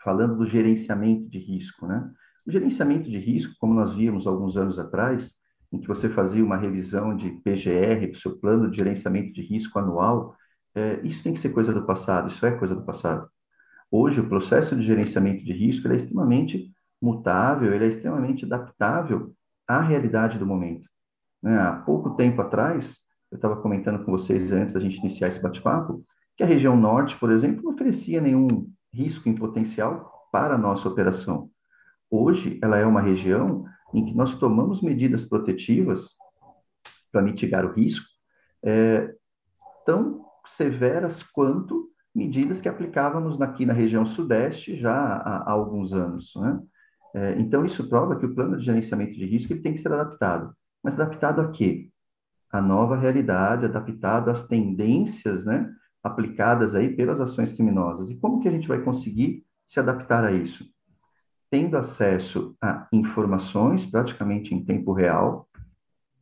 falando 0.00 0.36
do 0.36 0.46
gerenciamento 0.46 1.28
de 1.28 1.38
risco, 1.38 1.86
né? 1.86 2.08
O 2.46 2.52
gerenciamento 2.52 3.10
de 3.10 3.18
risco, 3.18 3.54
como 3.58 3.74
nós 3.74 3.96
vimos 3.96 4.26
alguns 4.26 4.56
anos 4.56 4.78
atrás, 4.78 5.34
em 5.72 5.78
que 5.78 5.88
você 5.88 6.08
fazia 6.08 6.44
uma 6.44 6.56
revisão 6.56 7.16
de 7.16 7.30
PGR, 7.30 8.10
do 8.10 8.18
seu 8.18 8.36
plano 8.38 8.70
de 8.70 8.78
gerenciamento 8.78 9.32
de 9.32 9.42
risco 9.42 9.78
anual, 9.78 10.36
é, 10.74 11.00
isso 11.02 11.22
tem 11.22 11.32
que 11.32 11.40
ser 11.40 11.50
coisa 11.50 11.72
do 11.72 11.84
passado, 11.84 12.28
isso 12.28 12.44
é 12.44 12.52
coisa 12.52 12.74
do 12.74 12.82
passado. 12.82 13.28
Hoje, 13.90 14.20
o 14.20 14.28
processo 14.28 14.76
de 14.76 14.82
gerenciamento 14.82 15.44
de 15.44 15.52
risco 15.52 15.88
é 15.88 15.96
extremamente 15.96 16.70
mutável, 17.00 17.72
ele 17.72 17.84
é 17.84 17.88
extremamente 17.88 18.44
adaptável 18.44 19.32
à 19.66 19.80
realidade 19.80 20.38
do 20.38 20.46
momento. 20.46 20.88
Né? 21.42 21.58
Há 21.58 21.72
pouco 21.72 22.10
tempo 22.16 22.40
atrás, 22.42 22.98
eu 23.30 23.36
estava 23.36 23.56
comentando 23.56 24.04
com 24.04 24.12
vocês 24.12 24.52
antes 24.52 24.74
da 24.74 24.80
gente 24.80 24.98
iniciar 24.98 25.28
esse 25.28 25.40
bate-papo, 25.40 26.04
que 26.36 26.42
a 26.42 26.46
região 26.46 26.76
norte, 26.76 27.16
por 27.16 27.30
exemplo, 27.30 27.62
não 27.62 27.72
oferecia 27.72 28.20
nenhum 28.20 28.70
risco 28.92 29.28
em 29.28 29.34
potencial 29.34 30.28
para 30.30 30.54
a 30.54 30.58
nossa 30.58 30.88
operação. 30.88 31.50
Hoje, 32.10 32.58
ela 32.62 32.76
é 32.76 32.84
uma 32.84 33.00
região 33.00 33.64
em 33.94 34.04
que 34.04 34.14
nós 34.14 34.34
tomamos 34.34 34.82
medidas 34.82 35.24
protetivas 35.24 36.14
para 37.10 37.22
mitigar 37.22 37.64
o 37.64 37.72
risco, 37.72 38.06
é, 38.62 39.14
tão 39.84 40.24
severas 40.46 41.22
quanto 41.22 41.90
medidas 42.14 42.60
que 42.60 42.68
aplicávamos 42.68 43.40
aqui 43.40 43.66
na 43.66 43.72
região 43.72 44.06
sudeste 44.06 44.76
já 44.76 44.94
há, 44.94 45.38
há 45.38 45.50
alguns 45.50 45.92
anos. 45.92 46.32
Né? 46.36 46.60
É, 47.14 47.38
então, 47.38 47.64
isso 47.64 47.88
prova 47.88 48.16
que 48.16 48.26
o 48.26 48.34
plano 48.34 48.56
de 48.56 48.64
gerenciamento 48.64 49.12
de 49.12 49.26
risco 49.26 49.52
ele 49.52 49.62
tem 49.62 49.74
que 49.74 49.80
ser 49.80 49.92
adaptado. 49.92 50.54
Mas 50.82 50.98
adaptado 50.98 51.40
a 51.40 51.50
quê? 51.50 51.90
A 52.50 52.60
nova 52.60 52.96
realidade, 52.96 53.66
adaptado 53.66 54.30
às 54.30 54.46
tendências 54.46 55.44
né, 55.44 55.70
aplicadas 56.02 56.74
aí 56.74 56.94
pelas 56.94 57.20
ações 57.20 57.52
criminosas. 57.52 58.10
E 58.10 58.16
como 58.16 58.40
que 58.40 58.48
a 58.48 58.52
gente 58.52 58.68
vai 58.68 58.80
conseguir 58.82 59.44
se 59.66 59.80
adaptar 59.80 60.24
a 60.24 60.32
isso? 60.32 60.64
Tendo 61.56 61.78
acesso 61.78 62.54
a 62.60 62.86
informações 62.92 63.86
praticamente 63.86 64.54
em 64.54 64.62
tempo 64.62 64.92
real, 64.92 65.48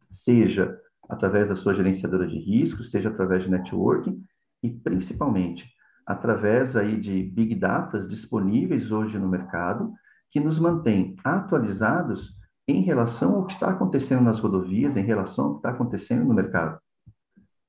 seja 0.09 0.79
através 1.09 1.49
da 1.49 1.57
sua 1.57 1.75
gerenciadora 1.75 2.25
de 2.25 2.39
riscos, 2.39 2.93
seja 2.93 3.09
através 3.09 3.43
de 3.43 3.51
networking, 3.51 4.25
e 4.63 4.71
principalmente 4.71 5.69
através 6.07 6.77
aí 6.77 7.01
de 7.01 7.21
big 7.21 7.57
data 7.57 7.99
disponíveis 7.99 8.93
hoje 8.93 9.19
no 9.19 9.29
mercado, 9.29 9.93
que 10.31 10.39
nos 10.39 10.61
mantém 10.61 11.17
atualizados 11.25 12.39
em 12.69 12.83
relação 12.83 13.35
ao 13.35 13.47
que 13.47 13.55
está 13.55 13.71
acontecendo 13.71 14.23
nas 14.23 14.39
rodovias, 14.39 14.97
em 14.97 15.03
relação 15.03 15.47
ao 15.47 15.53
que 15.55 15.59
está 15.59 15.71
acontecendo 15.71 16.27
no 16.27 16.33
mercado. 16.33 16.79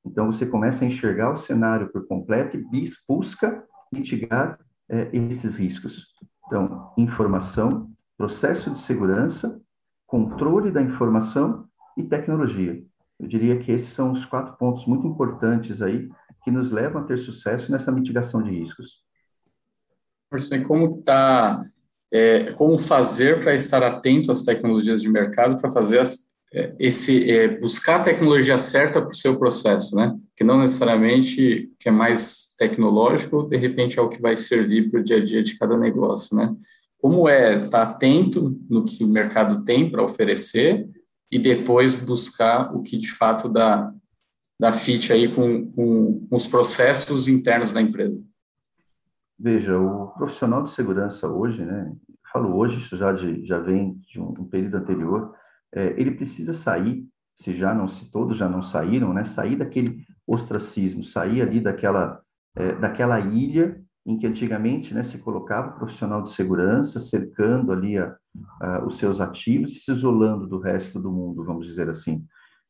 Então, 0.05 0.31
você 0.31 0.45
começa 0.45 0.85
a 0.85 0.87
enxergar 0.87 1.31
o 1.31 1.37
cenário 1.37 1.91
por 1.91 2.05
completo 2.07 2.57
e 2.57 2.91
busca 3.09 3.63
mitigar 3.91 4.59
é, 4.87 5.09
esses 5.11 5.57
riscos. 5.57 6.13
Então, 6.47 6.93
informação, 6.97 7.89
processo 8.17 8.69
de 8.71 8.79
segurança, 8.79 9.59
controle 10.05 10.71
da 10.71 10.81
informação 10.81 11.67
e 11.97 12.03
tecnologia. 12.03 12.83
Eu 13.19 13.27
diria 13.27 13.57
que 13.59 13.71
esses 13.71 13.89
são 13.89 14.11
os 14.11 14.25
quatro 14.25 14.55
pontos 14.57 14.85
muito 14.85 15.07
importantes 15.07 15.81
aí 15.81 16.09
que 16.43 16.51
nos 16.51 16.71
levam 16.71 17.01
a 17.01 17.05
ter 17.05 17.17
sucesso 17.17 17.71
nessa 17.71 17.91
mitigação 17.91 18.43
de 18.43 18.51
riscos. 18.51 19.03
Como 20.67 20.99
está, 20.99 21.65
é, 22.11 22.51
como 22.53 22.77
fazer 22.77 23.41
para 23.41 23.55
estar 23.55 23.81
atento 23.81 24.31
às 24.31 24.43
tecnologias 24.43 25.01
de 25.01 25.09
mercado, 25.09 25.59
para 25.59 25.71
fazer 25.71 25.99
as, 25.99 26.27
é, 26.53 26.75
esse 26.77 27.31
é, 27.31 27.59
buscar 27.59 28.01
a 28.01 28.03
tecnologia 28.03 28.57
certa 28.57 29.01
para 29.01 29.11
o 29.11 29.15
seu 29.15 29.39
processo, 29.39 29.95
né? 29.95 30.13
Que 30.35 30.43
não 30.43 30.59
necessariamente 30.59 31.71
que 31.79 31.87
é 31.87 31.91
mais 31.91 32.49
tecnológico, 32.57 33.43
de 33.43 33.57
repente 33.57 33.97
é 33.97 34.01
o 34.01 34.09
que 34.09 34.21
vai 34.21 34.35
servir 34.35 34.89
para 34.89 34.99
o 34.99 35.03
dia 35.03 35.17
a 35.17 35.23
dia 35.23 35.43
de 35.43 35.57
cada 35.57 35.77
negócio, 35.77 36.35
né? 36.35 36.53
Como 36.99 37.29
é 37.29 37.65
estar 37.65 37.69
tá 37.69 37.83
atento 37.83 38.59
no 38.69 38.83
que 38.83 39.03
o 39.03 39.07
mercado 39.07 39.63
tem 39.63 39.89
para 39.89 40.03
oferecer 40.03 40.89
e 41.31 41.37
depois 41.37 41.93
buscar 41.93 42.75
o 42.75 42.81
que 42.81 42.97
de 42.97 43.11
fato 43.11 43.47
dá, 43.47 43.93
dá 44.59 44.71
fit 44.71 45.11
aí 45.11 45.33
com, 45.33 45.71
com, 45.71 46.27
com 46.27 46.35
os 46.35 46.47
processos 46.47 47.27
internos 47.27 47.71
da 47.71 47.81
empresa. 47.81 48.23
Veja, 49.37 49.77
o 49.77 50.07
profissional 50.17 50.63
de 50.63 50.71
segurança 50.71 51.27
hoje, 51.27 51.63
né? 51.63 51.93
Falo 52.31 52.55
hoje, 52.55 52.77
isso 52.77 52.97
já, 52.97 53.11
de, 53.11 53.45
já 53.45 53.59
vem 53.59 53.99
de 54.07 54.19
um, 54.19 54.29
um 54.29 54.45
período 54.45 54.77
anterior, 54.77 55.35
é, 55.73 55.93
ele 55.99 56.11
precisa 56.11 56.53
sair, 56.53 57.05
se 57.35 57.53
já 57.53 57.73
não, 57.73 57.87
se 57.87 58.09
todos 58.09 58.37
já 58.37 58.47
não 58.47 58.63
saíram, 58.63 59.13
né? 59.13 59.25
Sair 59.25 59.57
daquele 59.57 60.04
ostracismo, 60.27 61.03
sair 61.03 61.41
ali 61.41 61.59
daquela, 61.59 62.21
é, 62.55 62.73
daquela 62.75 63.19
ilha 63.19 63.81
em 64.05 64.17
que 64.17 64.27
antigamente 64.27 64.93
né, 64.93 65.03
se 65.03 65.17
colocava 65.17 65.69
o 65.69 65.75
profissional 65.79 66.21
de 66.21 66.29
segurança 66.29 66.99
cercando 66.99 67.71
ali 67.71 67.97
a, 67.97 68.15
a, 68.61 68.85
os 68.85 68.97
seus 68.97 69.19
ativos 69.19 69.71
e 69.73 69.79
se 69.79 69.91
isolando 69.91 70.45
do 70.45 70.59
resto 70.59 70.99
do 70.99 71.11
mundo, 71.11 71.43
vamos 71.43 71.65
dizer 71.65 71.89
assim. 71.89 72.23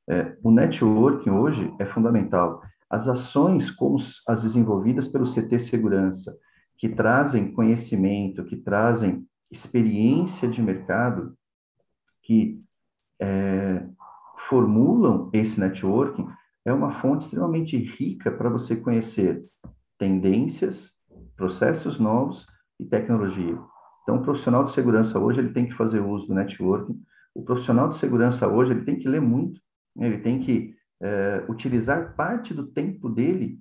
É, 0.07 0.37
o 0.43 0.51
networking 0.51 1.31
hoje 1.31 1.73
é 1.79 1.85
fundamental. 1.85 2.61
As 2.89 3.07
ações 3.07 3.69
como 3.69 3.97
as 4.27 4.43
desenvolvidas 4.43 5.07
pelo 5.07 5.25
CT 5.25 5.59
Segurança, 5.59 6.35
que 6.77 6.87
trazem 6.87 7.51
conhecimento, 7.51 8.45
que 8.45 8.55
trazem 8.55 9.25
experiência 9.51 10.47
de 10.47 10.61
mercado, 10.61 11.35
que 12.21 12.61
é, 13.19 13.85
formulam 14.47 15.29
esse 15.33 15.59
networking, 15.59 16.27
é 16.65 16.73
uma 16.73 16.99
fonte 16.99 17.25
extremamente 17.25 17.77
rica 17.77 18.31
para 18.31 18.49
você 18.49 18.75
conhecer 18.75 19.45
tendências, 19.97 20.91
processos 21.37 21.99
novos 21.99 22.45
e 22.79 22.85
tecnologia. 22.85 23.57
Então, 24.03 24.17
o 24.17 24.21
profissional 24.21 24.63
de 24.63 24.71
segurança 24.71 25.19
hoje 25.19 25.39
ele 25.39 25.53
tem 25.53 25.67
que 25.67 25.75
fazer 25.75 25.99
uso 25.99 26.27
do 26.27 26.33
networking. 26.33 26.99
O 27.33 27.43
profissional 27.43 27.89
de 27.89 27.95
segurança 27.95 28.47
hoje 28.47 28.71
ele 28.71 28.83
tem 28.83 28.97
que 28.97 29.07
ler 29.07 29.21
muito, 29.21 29.61
né? 29.95 30.07
ele 30.07 30.19
tem 30.19 30.39
que 30.39 30.73
é, 31.01 31.45
utilizar 31.47 32.15
parte 32.15 32.53
do 32.53 32.67
tempo 32.67 33.09
dele 33.09 33.59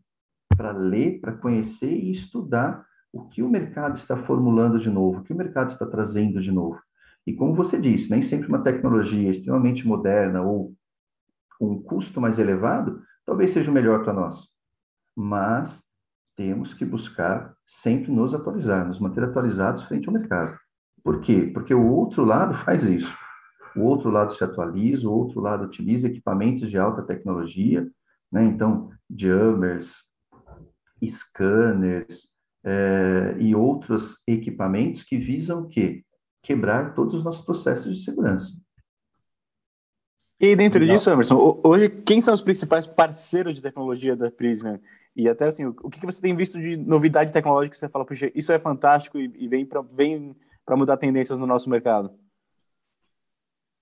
para 0.57 0.73
ler, 0.73 1.21
para 1.21 1.33
conhecer 1.33 1.93
e 1.93 2.11
estudar 2.11 2.85
o 3.13 3.29
que 3.29 3.43
o 3.43 3.49
mercado 3.49 3.97
está 3.97 4.17
formulando 4.17 4.79
de 4.79 4.91
novo, 4.91 5.21
o 5.21 5.23
que 5.23 5.33
o 5.33 5.37
mercado 5.37 5.71
está 5.71 5.87
trazendo 5.87 6.41
de 6.41 6.51
novo. 6.51 6.79
E 7.27 7.33
como 7.33 7.55
você 7.55 7.81
disse, 7.81 8.11
nem 8.11 8.23
sempre 8.23 8.49
uma 8.49 8.63
tecnologia 8.63 9.31
extremamente 9.31 9.87
moderna 9.87 10.43
ou 10.43 10.75
com 11.59 11.73
um 11.73 11.83
custo 11.83 12.21
mais 12.21 12.39
elevado, 12.39 13.03
talvez 13.25 13.53
seja 13.53 13.71
o 13.71 13.75
melhor 13.75 14.03
para 14.03 14.13
nós. 14.13 14.49
Mas 15.17 15.83
temos 16.37 16.75
que 16.75 16.85
buscar 16.85 17.55
sempre 17.67 18.11
nos 18.11 18.35
atualizar, 18.35 18.87
nos 18.87 18.99
manter 18.99 19.25
atualizados 19.25 19.85
frente 19.85 20.09
ao 20.09 20.15
mercado. 20.15 20.59
Por 21.03 21.21
quê? 21.21 21.51
Porque 21.53 21.75
o 21.75 21.87
outro 21.87 22.25
lado 22.25 22.55
faz 22.55 22.83
isso. 22.83 23.15
O 23.77 23.83
outro 23.83 24.11
lado 24.11 24.33
se 24.33 24.43
atualiza, 24.43 25.09
o 25.09 25.13
outro 25.13 25.41
lado 25.41 25.65
utiliza 25.65 26.09
equipamentos 26.09 26.71
de 26.71 26.79
alta 26.79 27.03
tecnologia, 27.03 27.89
né? 28.31 28.45
então, 28.45 28.91
jammers, 29.11 29.97
scanners 31.07 32.29
é, 32.65 33.37
e 33.39 33.55
outros 33.55 34.17
equipamentos 34.27 35.03
que 35.03 35.19
visam 35.19 35.63
o 35.63 35.69
quê? 35.69 36.05
Quebrar 36.43 36.95
todos 36.95 37.15
os 37.15 37.25
nossos 37.25 37.45
processos 37.45 37.97
de 37.97 38.05
segurança. 38.05 38.53
E 40.41 40.47
aí, 40.47 40.57
dentro 40.57 40.85
disso, 40.85 41.09
Emerson, 41.11 41.61
hoje, 41.63 41.89
quem 41.89 42.21
são 42.21 42.35
os 42.35 42.41
principais 42.41 42.87
parceiros 42.87 43.55
de 43.55 43.63
tecnologia 43.63 44.17
da 44.17 44.31
Prisma? 44.31 44.81
E 45.15 45.29
até 45.29 45.47
assim, 45.47 45.65
o 45.67 45.89
que 45.89 46.05
você 46.05 46.21
tem 46.21 46.35
visto 46.35 46.59
de 46.59 46.77
novidade 46.77 47.33
tecnológica 47.33 47.73
que 47.73 47.79
você 47.79 47.89
fala, 47.89 48.05
puxa, 48.05 48.33
isso 48.35 48.51
é 48.51 48.59
fantástico 48.59 49.19
e, 49.19 49.47
vem 49.47 49.65
para 49.65 49.81
vem 49.81 50.35
mudar 50.71 50.97
tendências 50.97 51.39
no 51.39 51.47
nosso 51.47 51.71
mercado? 51.71 52.11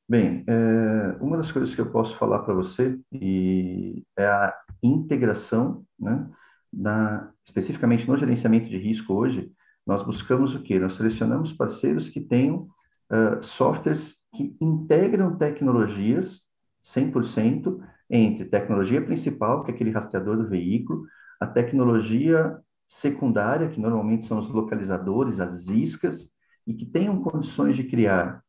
Bem, 0.07 0.45
é, 0.47 1.17
uma 1.23 1.39
das 1.39 1.51
coisas 1.51 1.75
que 1.75 1.81
eu 1.81 1.91
posso 1.91 2.17
falar 2.17 2.41
para 2.41 2.53
você 2.53 2.99
e 3.11 4.05
é 4.19 4.27
a 4.27 4.55
integração, 4.83 5.87
né, 5.99 6.29
na, 6.71 7.33
especificamente 7.47 8.07
no 8.07 8.19
gerenciamento 8.19 8.69
de 8.69 8.77
risco 8.77 9.15
hoje, 9.15 9.51
nós 9.87 10.03
buscamos 10.03 10.55
o 10.55 10.63
quê? 10.63 10.79
Nós 10.79 10.95
selecionamos 10.95 11.53
parceiros 11.53 12.11
que 12.11 12.21
tenham 12.21 12.69
uh, 13.11 13.43
softwares 13.43 14.22
que 14.35 14.57
integram 14.61 15.37
tecnologias 15.37 16.41
100% 16.85 17.81
entre 18.11 18.45
tecnologia 18.45 19.01
principal, 19.01 19.65
que 19.65 19.71
é 19.71 19.75
aquele 19.75 19.91
rastreador 19.91 20.37
do 20.37 20.49
veículo, 20.49 21.05
a 21.41 21.47
tecnologia 21.47 22.59
secundária, 22.89 23.69
que 23.69 23.81
normalmente 23.81 24.27
são 24.27 24.39
os 24.39 24.49
localizadores, 24.49 25.41
as 25.41 25.69
iscas, 25.69 26.31
e 26.67 26.75
que 26.75 26.87
tenham 26.87 27.23
condições 27.23 27.77
de 27.77 27.85
criar 27.85 28.43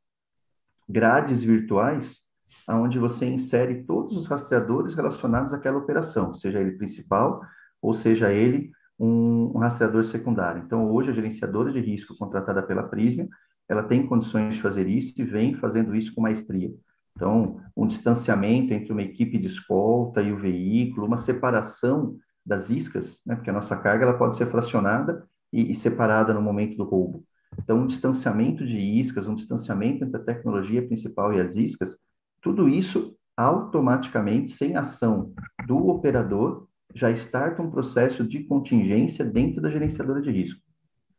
grades 0.88 1.41
virtuais 1.41 2.22
onde 2.69 3.00
você 3.00 3.26
insere 3.26 3.84
todos 3.84 4.15
os 4.15 4.28
rastreadores 4.28 4.96
relacionados 4.96 5.54
àquela 5.54 5.78
operação, 5.78 6.34
seja 6.34 6.60
ele 6.60 6.74
principal 6.74 7.41
ou 7.82 7.93
seja 7.93 8.32
ele 8.32 8.72
um, 9.00 9.52
um 9.56 9.58
rastreador 9.58 10.04
secundário. 10.04 10.62
Então, 10.63 10.89
hoje, 10.91 11.10
a 11.10 11.13
gerenciadora 11.13 11.72
de 11.72 11.80
risco 11.80 12.15
contratada 12.17 12.62
pela 12.62 12.84
Prisma, 12.84 13.28
ela 13.73 13.83
tem 13.83 14.05
condições 14.05 14.55
de 14.55 14.62
fazer 14.62 14.88
isso 14.88 15.13
e 15.17 15.23
vem 15.23 15.55
fazendo 15.55 15.95
isso 15.95 16.13
com 16.13 16.21
maestria. 16.21 16.71
Então, 17.15 17.59
um 17.75 17.86
distanciamento 17.86 18.73
entre 18.73 18.91
uma 18.91 19.01
equipe 19.01 19.38
de 19.38 19.47
escolta 19.47 20.21
e 20.21 20.31
o 20.31 20.38
veículo, 20.38 21.05
uma 21.05 21.17
separação 21.17 22.15
das 22.45 22.69
iscas, 22.69 23.21
né? 23.25 23.36
porque 23.36 23.49
a 23.49 23.53
nossa 23.53 23.75
carga 23.75 24.05
ela 24.05 24.17
pode 24.17 24.36
ser 24.36 24.47
fracionada 24.47 25.27
e, 25.51 25.71
e 25.71 25.75
separada 25.75 26.33
no 26.33 26.41
momento 26.41 26.75
do 26.77 26.83
roubo. 26.83 27.23
Então, 27.57 27.79
um 27.79 27.86
distanciamento 27.86 28.65
de 28.65 28.77
iscas, 28.77 29.27
um 29.27 29.36
distanciamento 29.36 30.03
entre 30.03 30.17
a 30.17 30.23
tecnologia 30.23 30.86
principal 30.86 31.33
e 31.33 31.39
as 31.39 31.55
iscas, 31.55 31.95
tudo 32.41 32.67
isso 32.67 33.15
automaticamente, 33.38 34.51
sem 34.51 34.75
ação 34.75 35.33
do 35.67 35.88
operador, 35.88 36.67
já 36.93 37.09
starta 37.12 37.62
um 37.62 37.71
processo 37.71 38.23
de 38.27 38.43
contingência 38.43 39.25
dentro 39.25 39.62
da 39.62 39.69
gerenciadora 39.69 40.21
de 40.21 40.31
risco. 40.31 40.62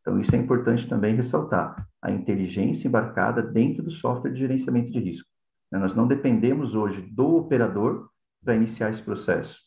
Então, 0.04 0.20
isso 0.20 0.36
é 0.36 0.38
importante 0.38 0.86
também 0.86 1.16
ressaltar, 1.16 1.88
a 2.02 2.10
inteligência 2.10 2.86
embarcada 2.86 3.42
dentro 3.42 3.82
do 3.82 3.90
software 3.90 4.32
de 4.32 4.38
gerenciamento 4.38 4.90
de 4.90 5.00
risco. 5.00 5.26
Nós 5.72 5.94
não 5.94 6.06
dependemos 6.06 6.74
hoje 6.74 7.00
do 7.00 7.36
operador 7.36 8.10
para 8.44 8.54
iniciar 8.54 8.90
esse 8.90 9.02
processo. 9.02 9.58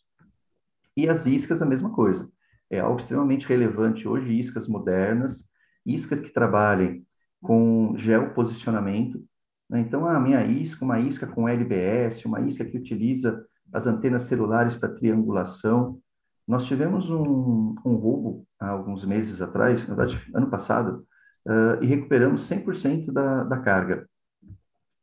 E 0.95 1.09
as 1.09 1.25
iscas, 1.25 1.59
a 1.59 1.65
mesma 1.65 1.89
coisa. 1.89 2.29
É 2.69 2.79
algo 2.79 2.99
extremamente 2.99 3.47
relevante 3.47 4.07
hoje, 4.07 4.31
iscas 4.31 4.67
modernas, 4.67 5.49
iscas 5.83 6.19
que 6.19 6.29
trabalhem 6.29 7.03
com 7.41 7.95
geoposicionamento. 7.97 9.23
Né? 9.67 9.79
Então, 9.79 10.05
a 10.05 10.19
minha 10.19 10.45
isca, 10.45 10.85
uma 10.85 10.99
isca 10.99 11.25
com 11.25 11.49
LBS, 11.49 12.25
uma 12.25 12.41
isca 12.41 12.63
que 12.63 12.77
utiliza 12.77 13.43
as 13.73 13.87
antenas 13.87 14.23
celulares 14.23 14.75
para 14.75 14.93
triangulação. 14.93 15.99
Nós 16.47 16.65
tivemos 16.65 17.09
um, 17.09 17.75
um, 17.85 17.95
roubo 17.95 18.47
há 18.59 18.69
alguns 18.69 19.03
meses 19.03 19.41
atrás, 19.41 19.85
na 19.87 19.95
verdade, 19.95 20.31
ano 20.33 20.49
passado, 20.49 21.05
uh, 21.45 21.83
e 21.83 21.85
recuperamos 21.85 22.49
100% 22.49 23.11
da, 23.11 23.43
da 23.43 23.57
carga, 23.59 24.07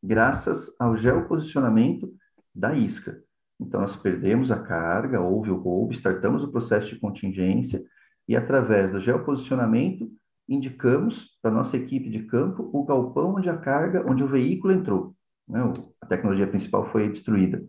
graças 0.03 0.75
ao 0.79 0.97
geoposicionamento 0.97 2.11
da 2.55 2.75
isca. 2.75 3.23
Então, 3.61 3.81
nós 3.81 3.95
perdemos 3.95 4.51
a 4.51 4.59
carga, 4.59 5.21
houve 5.21 5.51
o 5.51 5.57
roubo, 5.57 5.93
startamos 5.93 6.43
o 6.43 6.51
processo 6.51 6.89
de 6.95 7.01
contingência 7.01 7.83
e, 8.27 8.35
através 8.35 8.91
do 8.91 9.01
geoposicionamento, 9.01 10.11
indicamos 10.49 11.39
para 11.43 11.51
nossa 11.51 11.77
equipe 11.77 12.09
de 12.09 12.25
campo 12.25 12.71
o 12.73 12.85
galpão 12.85 13.35
onde 13.37 13.51
a 13.51 13.57
carga, 13.57 14.05
onde 14.11 14.25
o 14.25 14.29
veículo 14.29 14.73
entrou. 14.73 15.15
Né? 15.49 15.61
A 16.01 16.07
tecnologia 16.07 16.47
principal 16.47 16.87
foi 16.91 17.09
destruída. 17.09 17.63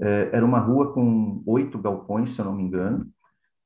É, 0.00 0.30
era 0.32 0.44
uma 0.44 0.58
rua 0.58 0.92
com 0.92 1.42
oito 1.46 1.78
galpões, 1.78 2.32
se 2.32 2.40
eu 2.40 2.44
não 2.44 2.54
me 2.54 2.62
engano, 2.62 3.10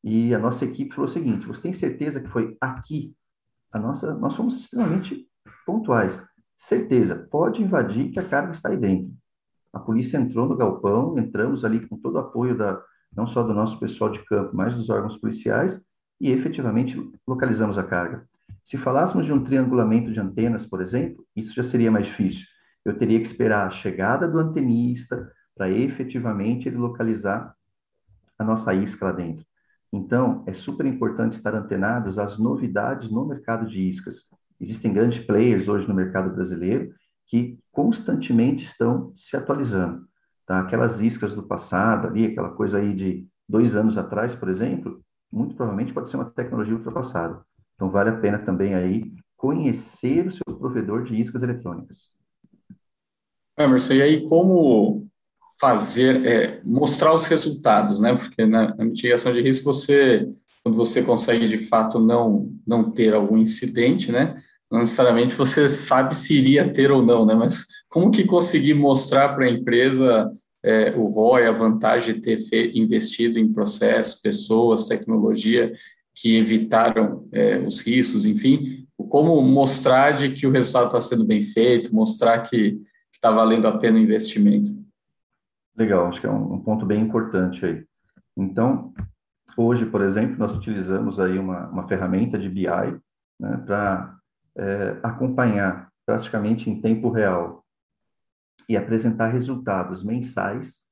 e 0.08 0.34
a 0.34 0.38
nossa 0.38 0.64
equipe 0.64 0.94
falou 0.94 1.10
o 1.10 1.12
seguinte: 1.12 1.46
você 1.46 1.62
tem 1.62 1.72
certeza 1.72 2.20
que 2.20 2.28
foi 2.28 2.56
aqui? 2.60 3.14
A 3.70 3.78
nossa, 3.78 4.14
nós 4.14 4.34
fomos 4.34 4.60
extremamente 4.60 5.28
pontuais. 5.66 6.20
Certeza, 6.56 7.28
pode 7.30 7.62
invadir 7.62 8.10
que 8.10 8.18
a 8.18 8.26
carga 8.26 8.52
está 8.52 8.70
aí 8.70 8.76
dentro. 8.76 9.12
A 9.72 9.78
polícia 9.78 10.16
entrou 10.16 10.48
no 10.48 10.56
galpão, 10.56 11.18
entramos 11.18 11.64
ali 11.64 11.86
com 11.86 11.98
todo 11.98 12.14
o 12.14 12.18
apoio 12.18 12.56
da, 12.56 12.80
não 13.14 13.26
só 13.26 13.42
do 13.42 13.52
nosso 13.52 13.78
pessoal 13.78 14.10
de 14.10 14.24
campo, 14.24 14.56
mas 14.56 14.74
dos 14.74 14.88
órgãos 14.88 15.16
policiais, 15.18 15.80
e 16.18 16.30
efetivamente 16.30 16.98
localizamos 17.26 17.76
a 17.76 17.84
carga. 17.84 18.26
Se 18.64 18.78
falássemos 18.78 19.26
de 19.26 19.32
um 19.32 19.44
triangulamento 19.44 20.10
de 20.10 20.18
antenas, 20.18 20.64
por 20.66 20.80
exemplo, 20.80 21.24
isso 21.36 21.54
já 21.54 21.62
seria 21.62 21.90
mais 21.90 22.06
difícil. 22.06 22.46
Eu 22.82 22.96
teria 22.96 23.20
que 23.20 23.26
esperar 23.26 23.66
a 23.66 23.70
chegada 23.70 24.26
do 24.26 24.38
antenista 24.38 25.30
para 25.54 25.70
efetivamente 25.70 26.66
ele 26.66 26.78
localizar 26.78 27.54
a 28.38 28.44
nossa 28.44 28.72
isca 28.74 29.06
lá 29.06 29.12
dentro. 29.12 29.44
Então, 29.92 30.44
é 30.46 30.52
super 30.52 30.84
importante 30.86 31.36
estar 31.36 31.54
antenados 31.54 32.18
às 32.18 32.38
novidades 32.38 33.10
no 33.10 33.26
mercado 33.26 33.66
de 33.66 33.80
iscas. 33.80 34.28
Existem 34.60 34.92
grandes 34.92 35.24
players 35.24 35.68
hoje 35.68 35.88
no 35.88 35.94
mercado 35.94 36.34
brasileiro 36.34 36.92
que 37.26 37.58
constantemente 37.72 38.64
estão 38.64 39.12
se 39.14 39.36
atualizando. 39.36 40.06
Tá? 40.46 40.60
Aquelas 40.60 41.00
iscas 41.00 41.34
do 41.34 41.42
passado 41.42 42.08
ali, 42.08 42.26
aquela 42.26 42.50
coisa 42.50 42.78
aí 42.78 42.94
de 42.94 43.26
dois 43.48 43.74
anos 43.74 43.96
atrás, 43.96 44.34
por 44.34 44.48
exemplo, 44.48 45.02
muito 45.30 45.54
provavelmente 45.54 45.92
pode 45.92 46.10
ser 46.10 46.16
uma 46.16 46.30
tecnologia 46.30 46.74
ultrapassada. 46.74 47.40
Então, 47.74 47.90
vale 47.90 48.10
a 48.10 48.16
pena 48.16 48.38
também 48.38 48.74
aí 48.74 49.12
conhecer 49.36 50.26
o 50.26 50.32
seu 50.32 50.56
provedor 50.58 51.04
de 51.04 51.18
iscas 51.18 51.42
eletrônicas. 51.42 52.10
Emerson, 53.56 53.94
e 53.94 54.02
aí 54.02 54.28
como 54.28 55.07
fazer, 55.60 56.24
é, 56.24 56.60
mostrar 56.64 57.12
os 57.12 57.24
resultados, 57.24 58.00
né? 58.00 58.14
Porque 58.14 58.46
na, 58.46 58.74
na, 58.76 58.84
mitigação 58.84 59.32
de 59.32 59.40
risco, 59.40 59.64
você, 59.64 60.26
quando 60.62 60.76
você 60.76 61.02
consegue 61.02 61.48
de 61.48 61.58
fato 61.58 61.98
não, 61.98 62.52
não 62.66 62.90
ter 62.90 63.14
algum 63.14 63.36
incidente, 63.36 64.12
né? 64.12 64.40
Não 64.70 64.80
necessariamente 64.80 65.34
você 65.34 65.68
sabe 65.68 66.14
se 66.14 66.34
iria 66.34 66.72
ter 66.72 66.90
ou 66.90 67.04
não, 67.04 67.26
né? 67.26 67.34
Mas 67.34 67.64
como 67.88 68.10
que 68.10 68.24
conseguir 68.24 68.74
mostrar 68.74 69.34
para 69.34 69.46
a 69.46 69.50
empresa 69.50 70.30
é, 70.62 70.94
o 70.96 71.06
ROI, 71.06 71.46
a 71.46 71.52
vantagem 71.52 72.14
de 72.14 72.20
ter 72.20 72.76
investido 72.76 73.38
em 73.38 73.52
processos, 73.52 74.20
pessoas, 74.20 74.86
tecnologia 74.86 75.72
que 76.14 76.36
evitaram 76.36 77.28
é, 77.32 77.58
os 77.58 77.80
riscos, 77.80 78.26
enfim, 78.26 78.86
como 79.08 79.40
mostrar 79.40 80.12
de 80.12 80.30
que 80.30 80.46
o 80.46 80.50
resultado 80.50 80.86
está 80.86 81.00
sendo 81.00 81.24
bem 81.24 81.42
feito, 81.42 81.94
mostrar 81.94 82.40
que 82.42 82.76
está 83.12 83.30
valendo 83.30 83.66
a 83.66 83.78
pena 83.78 83.98
o 83.98 84.02
investimento. 84.02 84.87
Legal, 85.78 86.08
acho 86.08 86.20
que 86.20 86.26
é 86.26 86.30
um, 86.30 86.54
um, 86.54 86.60
ponto 86.60 86.84
bem 86.84 87.00
importante 87.00 87.64
aí. 87.64 87.86
Então, 88.36 88.92
hoje, 89.56 89.86
por 89.86 90.00
exemplo, 90.00 90.36
nós 90.36 90.52
utilizamos 90.52 91.20
aí 91.20 91.38
uma, 91.38 91.68
uma 91.68 91.86
ferramenta 91.86 92.36
de 92.36 92.48
BI 92.48 92.66
né, 93.38 93.56
para 93.64 94.18
é, 94.56 94.98
acompanhar 95.04 95.88
praticamente 96.04 96.68
em 96.68 96.80
tempo 96.80 97.10
real 97.10 97.64
e 98.68 98.76
apresentar 98.76 99.28
resultados 99.28 100.02
mensais 100.02 100.82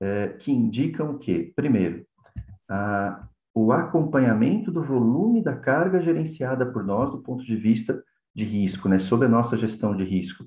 é, 0.00 0.28
que 0.28 0.50
indicam 0.50 1.18
que, 1.18 1.52
primeiro, 1.54 2.06
a, 2.66 3.28
o 3.54 3.72
acompanhamento 3.72 4.72
do 4.72 4.82
volume 4.82 5.42
da 5.42 5.54
carga 5.54 6.00
gerenciada 6.00 6.64
por 6.64 6.82
nós 6.82 7.10
do 7.10 7.18
ponto 7.18 7.44
de 7.44 7.56
vista 7.56 8.02
de 8.34 8.44
risco, 8.44 8.88
né, 8.88 8.98
sobre 8.98 9.26
a 9.26 9.30
nossa 9.30 9.58
gestão 9.58 9.94
de 9.94 10.02
risco. 10.02 10.46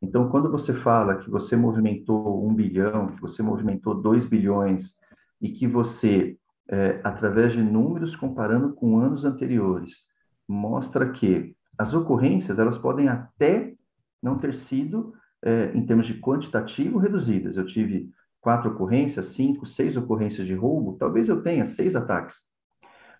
Então, 0.00 0.28
quando 0.28 0.50
você 0.50 0.74
fala 0.74 1.16
que 1.16 1.30
você 1.30 1.56
movimentou 1.56 2.46
um 2.46 2.54
bilhão, 2.54 3.08
que 3.08 3.20
você 3.20 3.42
movimentou 3.42 3.94
dois 3.94 4.26
bilhões 4.26 4.94
e 5.40 5.50
que 5.50 5.66
você, 5.66 6.38
é, 6.68 7.00
através 7.02 7.52
de 7.52 7.62
números 7.62 8.14
comparando 8.14 8.74
com 8.74 8.98
anos 8.98 9.24
anteriores, 9.24 10.04
mostra 10.46 11.10
que 11.10 11.56
as 11.78 11.94
ocorrências 11.94 12.58
elas 12.58 12.78
podem 12.78 13.08
até 13.08 13.74
não 14.22 14.38
ter 14.38 14.54
sido, 14.54 15.14
é, 15.42 15.72
em 15.74 15.84
termos 15.84 16.06
de 16.06 16.20
quantitativo, 16.20 16.98
reduzidas. 16.98 17.56
Eu 17.56 17.66
tive 17.66 18.10
quatro 18.40 18.70
ocorrências, 18.70 19.26
cinco, 19.26 19.66
seis 19.66 19.96
ocorrências 19.96 20.46
de 20.46 20.54
roubo, 20.54 20.96
talvez 20.98 21.28
eu 21.28 21.42
tenha 21.42 21.66
seis 21.66 21.96
ataques. 21.96 22.44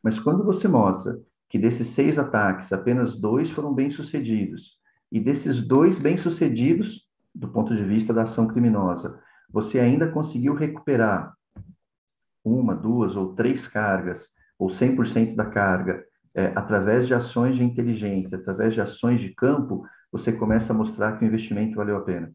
Mas 0.03 0.19
quando 0.19 0.45
você 0.45 0.69
mostra 0.69 1.19
que 1.49 1.59
desses 1.59 1.89
seis 1.89 2.19
ataques, 2.19 2.73
apenas 2.73 3.19
dois 3.19 3.51
foram 3.51 3.75
bem-sucedidos, 3.75 4.79
e 5.17 5.21
desses 5.21 5.67
dois 5.67 5.99
bem-sucedidos, 5.99 7.09
do 7.35 7.49
ponto 7.49 7.75
de 7.75 7.83
vista 7.83 8.13
da 8.13 8.25
ação 8.25 8.47
criminosa, 8.47 9.19
você 9.49 9.81
ainda 9.81 10.13
conseguiu 10.13 10.53
recuperar 10.53 11.35
uma, 12.45 12.75
duas 12.75 13.17
ou 13.17 13.35
três 13.35 13.67
cargas, 13.67 14.29
ou 14.59 14.69
100% 14.69 15.35
da 15.35 15.47
carga, 15.47 16.05
é, 16.35 16.53
através 16.55 17.07
de 17.07 17.15
ações 17.15 17.57
de 17.57 17.65
inteligência, 17.65 18.37
através 18.37 18.75
de 18.75 18.83
ações 18.83 19.23
de 19.23 19.35
campo, 19.35 19.87
você 20.13 20.31
começa 20.31 20.75
a 20.75 20.77
mostrar 20.77 21.17
que 21.17 21.25
o 21.25 21.27
investimento 21.27 21.77
valeu 21.77 21.97
a 21.97 22.03
pena. 22.03 22.31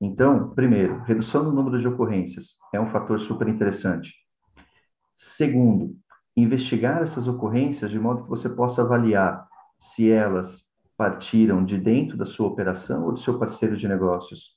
Então, 0.00 0.50
primeiro, 0.54 1.02
redução 1.02 1.44
do 1.44 1.52
número 1.52 1.80
de 1.80 1.86
ocorrências 1.86 2.56
é 2.74 2.80
um 2.80 2.90
fator 2.90 3.20
super 3.20 3.46
interessante. 3.46 4.12
Segundo, 5.14 5.96
investigar 6.36 7.00
essas 7.00 7.28
ocorrências 7.28 7.92
de 7.92 7.98
modo 8.00 8.24
que 8.24 8.28
você 8.28 8.48
possa 8.48 8.82
avaliar 8.82 9.46
se 9.78 10.10
elas 10.10 10.71
partiram 10.96 11.64
de 11.64 11.78
dentro 11.78 12.16
da 12.16 12.26
sua 12.26 12.48
operação 12.48 13.04
ou 13.04 13.12
do 13.12 13.18
seu 13.18 13.38
parceiro 13.38 13.76
de 13.76 13.88
negócios. 13.88 14.56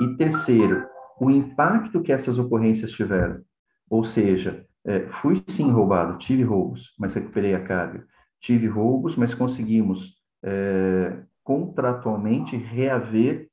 E 0.00 0.16
terceiro, 0.16 0.86
o 1.20 1.30
impacto 1.30 2.02
que 2.02 2.12
essas 2.12 2.38
ocorrências 2.38 2.92
tiveram. 2.92 3.40
Ou 3.88 4.04
seja, 4.04 4.66
é, 4.84 5.00
fui 5.08 5.42
sim 5.48 5.70
roubado, 5.70 6.18
tive 6.18 6.42
roubos, 6.42 6.94
mas 6.98 7.14
recuperei 7.14 7.54
a 7.54 7.64
carga. 7.64 8.06
Tive 8.40 8.66
roubos, 8.66 9.16
mas 9.16 9.34
conseguimos 9.34 10.16
é, 10.42 11.22
contratualmente 11.42 12.56
reaver 12.56 13.48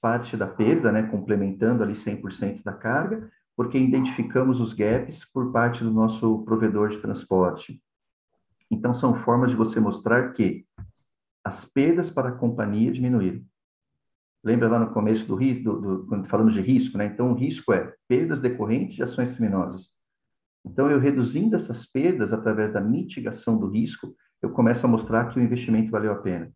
parte 0.00 0.36
da 0.36 0.46
perda, 0.46 0.92
né, 0.92 1.02
complementando 1.02 1.82
ali 1.82 1.94
100% 1.94 2.62
da 2.62 2.72
carga, 2.72 3.28
porque 3.56 3.76
identificamos 3.76 4.60
os 4.60 4.72
gaps 4.72 5.24
por 5.32 5.50
parte 5.50 5.82
do 5.82 5.90
nosso 5.90 6.44
provedor 6.44 6.90
de 6.90 6.98
transporte. 6.98 7.82
Então, 8.70 8.94
são 8.94 9.14
formas 9.14 9.50
de 9.50 9.56
você 9.56 9.80
mostrar 9.80 10.32
que 10.32 10.64
as 11.48 11.64
perdas 11.64 12.10
para 12.10 12.28
a 12.28 12.32
companhia 12.32 12.92
diminuíram. 12.92 13.42
Lembra 14.44 14.68
lá 14.68 14.78
no 14.78 14.92
começo 14.92 15.26
do 15.26 15.36
do, 15.36 15.80
do, 15.80 16.06
quando 16.06 16.28
falamos 16.28 16.54
de 16.54 16.60
risco, 16.60 16.96
né? 16.96 17.06
Então, 17.06 17.32
o 17.32 17.34
risco 17.34 17.72
é 17.72 17.92
perdas 18.06 18.40
decorrentes 18.40 18.94
de 18.94 19.02
ações 19.02 19.32
criminosas. 19.32 19.90
Então, 20.64 20.90
eu 20.90 21.00
reduzindo 21.00 21.56
essas 21.56 21.86
perdas 21.86 22.32
através 22.32 22.72
da 22.72 22.80
mitigação 22.80 23.58
do 23.58 23.68
risco, 23.68 24.14
eu 24.40 24.50
começo 24.50 24.86
a 24.86 24.88
mostrar 24.88 25.28
que 25.28 25.38
o 25.38 25.42
investimento 25.42 25.90
valeu 25.90 26.12
a 26.12 26.16
pena. 26.16 26.52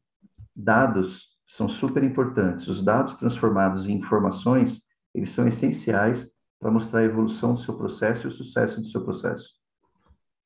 Dados 0.54 1.32
são 1.46 1.68
super 1.68 2.04
importantes. 2.04 2.68
Os 2.68 2.82
dados 2.82 3.14
transformados 3.14 3.86
em 3.86 3.94
informações, 3.94 4.80
eles 5.14 5.30
são 5.30 5.46
essenciais 5.48 6.30
para 6.60 6.70
mostrar 6.70 7.00
a 7.00 7.04
evolução 7.04 7.54
do 7.54 7.60
seu 7.60 7.76
processo 7.76 8.26
e 8.26 8.28
o 8.28 8.32
sucesso 8.32 8.80
do 8.80 8.86
seu 8.86 9.02
processo. 9.02 9.50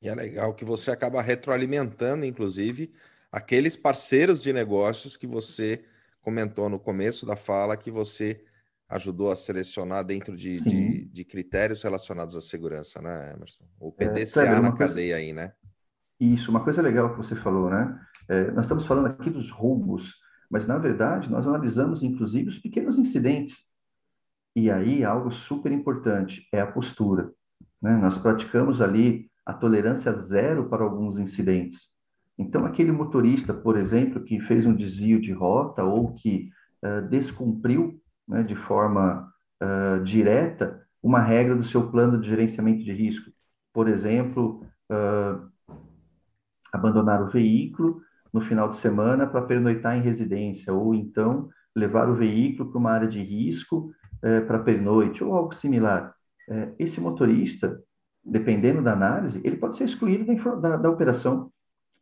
E 0.01 0.09
é 0.09 0.15
legal 0.15 0.55
que 0.55 0.65
você 0.65 0.91
acaba 0.91 1.21
retroalimentando, 1.21 2.25
inclusive, 2.25 2.93
aqueles 3.37 3.77
parceiros 3.77 4.43
de 4.43 4.53
negócios 4.53 5.17
que 5.17 5.27
você 5.27 5.85
comentou 6.21 6.69
no 6.69 6.79
começo 6.79 7.25
da 7.27 7.37
fala 7.37 7.77
que 7.77 7.91
você 7.91 8.45
ajudou 8.89 9.31
a 9.31 9.37
selecionar 9.37 10.05
dentro 10.05 10.37
de, 10.37 10.61
de, 10.61 11.05
de, 11.07 11.25
critérios 11.25 11.83
relacionados 11.83 12.37
à 12.37 12.41
segurança, 12.41 13.03
né, 13.03 13.33
Emerson? 13.35 13.65
O 13.81 13.91
PDCA 13.93 14.43
é, 14.43 14.61
na 14.61 14.71
coisa... 14.71 14.89
cadeia 14.89 15.17
aí, 15.17 15.33
né? 15.33 15.53
Isso, 16.21 16.51
uma 16.51 16.63
coisa 16.63 16.81
legal 16.81 17.11
que 17.11 17.17
você 17.17 17.35
falou, 17.35 17.69
né? 17.69 18.01
É, 18.29 18.51
nós 18.53 18.65
estamos 18.65 18.87
falando 18.87 19.07
aqui 19.07 19.29
dos 19.29 19.51
roubos 19.51 20.15
mas, 20.51 20.67
na 20.67 20.79
verdade, 20.79 21.31
nós 21.31 21.47
analisamos, 21.47 22.03
inclusive, 22.03 22.49
os 22.49 22.59
pequenos 22.59 22.99
incidentes. 22.99 23.65
E 24.55 24.71
aí, 24.71 25.05
algo 25.05 25.31
super 25.31 25.73
importante 25.73 26.47
é 26.53 26.61
a 26.61 26.67
postura. 26.71 27.33
Né? 27.83 27.97
Nós 27.97 28.17
praticamos 28.17 28.81
ali 28.81 29.31
a 29.45 29.53
tolerância 29.53 30.13
zero 30.15 30.69
para 30.69 30.85
alguns 30.85 31.19
incidentes. 31.19 31.89
Então, 32.39 32.67
aquele 32.67 32.93
motorista, 32.93 33.55
por 33.55 33.77
exemplo, 33.79 34.23
que 34.23 34.41
fez 34.41 34.67
um 34.67 34.75
desvio 34.75 35.21
de 35.21 35.33
rota 35.33 35.83
ou 35.85 36.13
que 36.13 36.51
uh, 36.85 37.09
descumpriu 37.09 37.99
né, 38.29 38.43
de 38.43 38.55
forma 38.55 39.33
uh, 39.63 40.03
direta 40.05 40.83
uma 41.03 41.21
regra 41.21 41.55
do 41.55 41.65
seu 41.65 41.91
plano 41.91 42.21
de 42.21 42.29
gerenciamento 42.29 42.85
de 42.85 42.93
risco. 42.93 43.31
Por 43.73 43.89
exemplo, 43.89 44.63
uh, 44.91 45.49
abandonar 46.73 47.23
o 47.23 47.31
veículo 47.31 48.03
no 48.33 48.41
final 48.41 48.69
de 48.69 48.77
semana 48.77 49.27
para 49.27 49.43
pernoitar 49.43 49.97
em 49.97 50.03
residência, 50.03 50.75
ou 50.75 50.95
então 50.95 51.49
levar 51.75 52.09
o 52.09 52.17
veículo 52.17 52.71
para 52.71 52.79
uma 52.79 52.91
área 52.91 53.09
de 53.09 53.23
risco 53.23 53.93
para 54.47 54.59
pernoite, 54.59 55.23
ou 55.23 55.35
algo 55.35 55.55
similar. 55.55 56.15
Esse 56.79 57.01
motorista, 57.01 57.81
dependendo 58.25 58.83
da 58.83 58.93
análise, 58.93 59.41
ele 59.45 59.57
pode 59.57 59.77
ser 59.77 59.85
excluído 59.85 60.25
da, 60.25 60.55
da, 60.55 60.77
da 60.77 60.91
operação, 60.91 61.53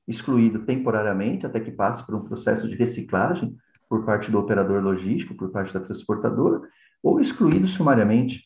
excluído 0.06 0.64
temporariamente, 0.64 1.46
até 1.46 1.60
que 1.60 1.70
passe 1.70 2.04
por 2.04 2.14
um 2.14 2.24
processo 2.24 2.68
de 2.68 2.74
reciclagem 2.74 3.56
por 3.88 4.04
parte 4.04 4.30
do 4.30 4.38
operador 4.38 4.82
logístico, 4.82 5.34
por 5.34 5.50
parte 5.50 5.72
da 5.72 5.80
transportadora, 5.80 6.60
ou 7.02 7.20
excluído 7.20 7.66
sumariamente. 7.66 8.42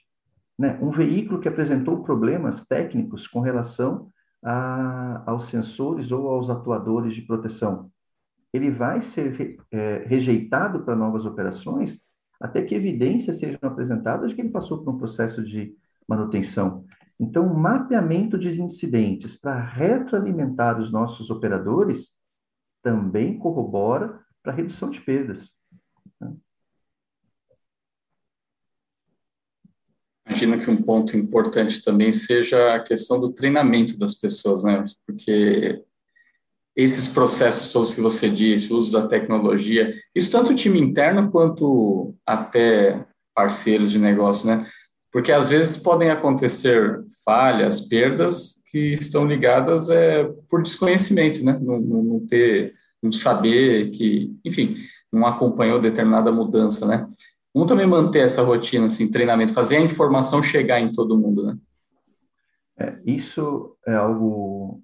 Né? 0.58 0.78
Um 0.82 0.90
veículo 0.90 1.40
que 1.40 1.48
apresentou 1.48 2.02
problemas 2.02 2.66
técnicos 2.66 3.26
com 3.26 3.40
relação 3.40 4.08
a, 4.42 5.22
aos 5.26 5.46
sensores 5.46 6.10
ou 6.10 6.28
aos 6.28 6.50
atuadores 6.50 7.14
de 7.14 7.22
proteção. 7.22 7.90
ele 8.52 8.70
vai 8.70 9.02
ser 9.02 9.58
é, 9.70 10.04
rejeitado 10.06 10.84
para 10.84 10.96
novas 10.96 11.24
operações 11.26 12.00
até 12.40 12.62
que 12.62 12.74
evidências 12.74 13.38
sejam 13.38 13.58
apresentadas 13.62 14.30
de 14.30 14.36
que 14.36 14.42
ele 14.42 14.50
passou 14.50 14.82
por 14.82 14.94
um 14.94 14.98
processo 14.98 15.42
de 15.42 15.74
manutenção. 16.08 16.84
Então, 17.20 17.46
o 17.46 17.58
mapeamento 17.58 18.38
de 18.38 18.60
incidentes 18.62 19.34
para 19.36 19.60
retroalimentar 19.60 20.80
os 20.80 20.92
nossos 20.92 21.30
operadores 21.30 22.12
também 22.82 23.36
corrobora 23.38 24.20
para 24.42 24.52
redução 24.52 24.88
de 24.88 25.00
perdas. 25.00 25.52
Né? 26.20 26.36
Imagino 30.28 30.60
que 30.60 30.70
um 30.70 30.82
ponto 30.82 31.16
importante 31.16 31.82
também 31.82 32.12
seja 32.12 32.74
a 32.74 32.80
questão 32.80 33.18
do 33.18 33.32
treinamento 33.32 33.98
das 33.98 34.14
pessoas, 34.14 34.62
né? 34.62 34.84
Porque 35.06 35.84
esses 36.76 37.08
processos 37.08 37.72
todos 37.72 37.92
que 37.92 38.00
você 38.00 38.30
disse, 38.30 38.72
o 38.72 38.76
uso 38.76 38.92
da 38.92 39.08
tecnologia, 39.08 39.92
isso 40.14 40.30
tanto 40.30 40.52
o 40.52 40.54
time 40.54 40.80
interno 40.80 41.28
quanto 41.30 42.14
até 42.24 43.04
parceiros 43.34 43.90
de 43.90 43.98
negócio, 43.98 44.46
né? 44.46 44.64
Porque 45.18 45.32
às 45.32 45.50
vezes 45.50 45.76
podem 45.76 46.10
acontecer 46.10 47.04
falhas, 47.24 47.80
perdas 47.80 48.62
que 48.70 48.92
estão 48.92 49.26
ligadas 49.26 49.90
é, 49.90 50.22
por 50.48 50.62
desconhecimento, 50.62 51.44
né? 51.44 51.58
Não, 51.60 51.80
não, 51.80 52.24
ter, 52.24 52.72
não 53.02 53.10
saber 53.10 53.90
que, 53.90 54.32
enfim, 54.44 54.74
não 55.12 55.26
acompanhou 55.26 55.80
determinada 55.80 56.30
mudança, 56.30 56.86
né? 56.86 57.04
Vamos 57.52 57.68
também 57.68 57.84
manter 57.84 58.20
essa 58.20 58.42
rotina, 58.42 58.86
assim, 58.86 59.10
treinamento, 59.10 59.52
fazer 59.52 59.78
a 59.78 59.80
informação 59.80 60.40
chegar 60.40 60.78
em 60.78 60.92
todo 60.92 61.18
mundo, 61.18 61.48
né? 61.48 61.58
É, 62.78 63.00
isso 63.04 63.76
é 63.88 63.96
algo 63.96 64.80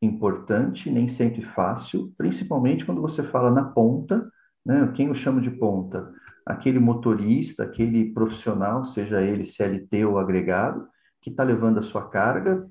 importante, 0.00 0.88
nem 0.92 1.08
sempre 1.08 1.42
fácil, 1.42 2.14
principalmente 2.16 2.84
quando 2.86 3.02
você 3.02 3.20
fala 3.24 3.50
na 3.50 3.64
ponta, 3.64 4.30
né? 4.64 4.92
Quem 4.94 5.08
eu 5.08 5.14
chamo 5.16 5.40
de 5.40 5.50
ponta? 5.50 6.08
Aquele 6.46 6.78
motorista, 6.78 7.64
aquele 7.64 8.12
profissional, 8.12 8.84
seja 8.84 9.20
ele 9.20 9.44
CLT 9.44 10.04
ou 10.04 10.18
agregado, 10.18 10.86
que 11.20 11.30
está 11.30 11.42
levando 11.42 11.78
a 11.78 11.82
sua 11.82 12.08
carga 12.08 12.68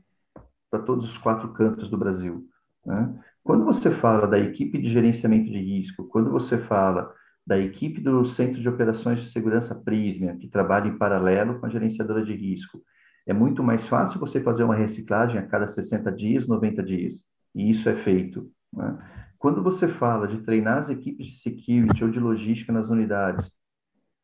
para 0.71 0.79
todos 0.81 1.09
os 1.09 1.17
quatro 1.17 1.51
cantos 1.53 1.89
do 1.89 1.97
Brasil. 1.97 2.47
Né? 2.85 3.13
Quando 3.43 3.65
você 3.65 3.91
fala 3.91 4.27
da 4.27 4.39
equipe 4.39 4.77
de 4.77 4.87
gerenciamento 4.87 5.51
de 5.51 5.59
risco, 5.59 6.05
quando 6.05 6.31
você 6.31 6.57
fala 6.57 7.13
da 7.45 7.59
equipe 7.59 8.01
do 8.01 8.25
Centro 8.25 8.59
de 8.61 8.67
Operações 8.67 9.21
de 9.21 9.29
Segurança 9.29 9.75
Prisma, 9.75 10.35
que 10.35 10.47
trabalha 10.47 10.87
em 10.87 10.97
paralelo 10.97 11.59
com 11.59 11.65
a 11.65 11.69
gerenciadora 11.69 12.23
de 12.23 12.33
risco, 12.33 12.81
é 13.27 13.33
muito 13.33 13.63
mais 13.63 13.85
fácil 13.87 14.19
você 14.19 14.39
fazer 14.39 14.63
uma 14.63 14.75
reciclagem 14.75 15.39
a 15.39 15.45
cada 15.45 15.67
60 15.67 16.11
dias, 16.11 16.47
90 16.47 16.81
dias. 16.81 17.23
E 17.53 17.69
isso 17.69 17.89
é 17.89 17.95
feito. 18.03 18.49
Né? 18.73 18.97
Quando 19.37 19.61
você 19.61 19.87
fala 19.87 20.27
de 20.27 20.39
treinar 20.39 20.77
as 20.77 20.89
equipes 20.89 21.27
de 21.27 21.33
security 21.33 22.03
ou 22.03 22.09
de 22.09 22.19
logística 22.19 22.71
nas 22.71 22.89
unidades, 22.89 23.51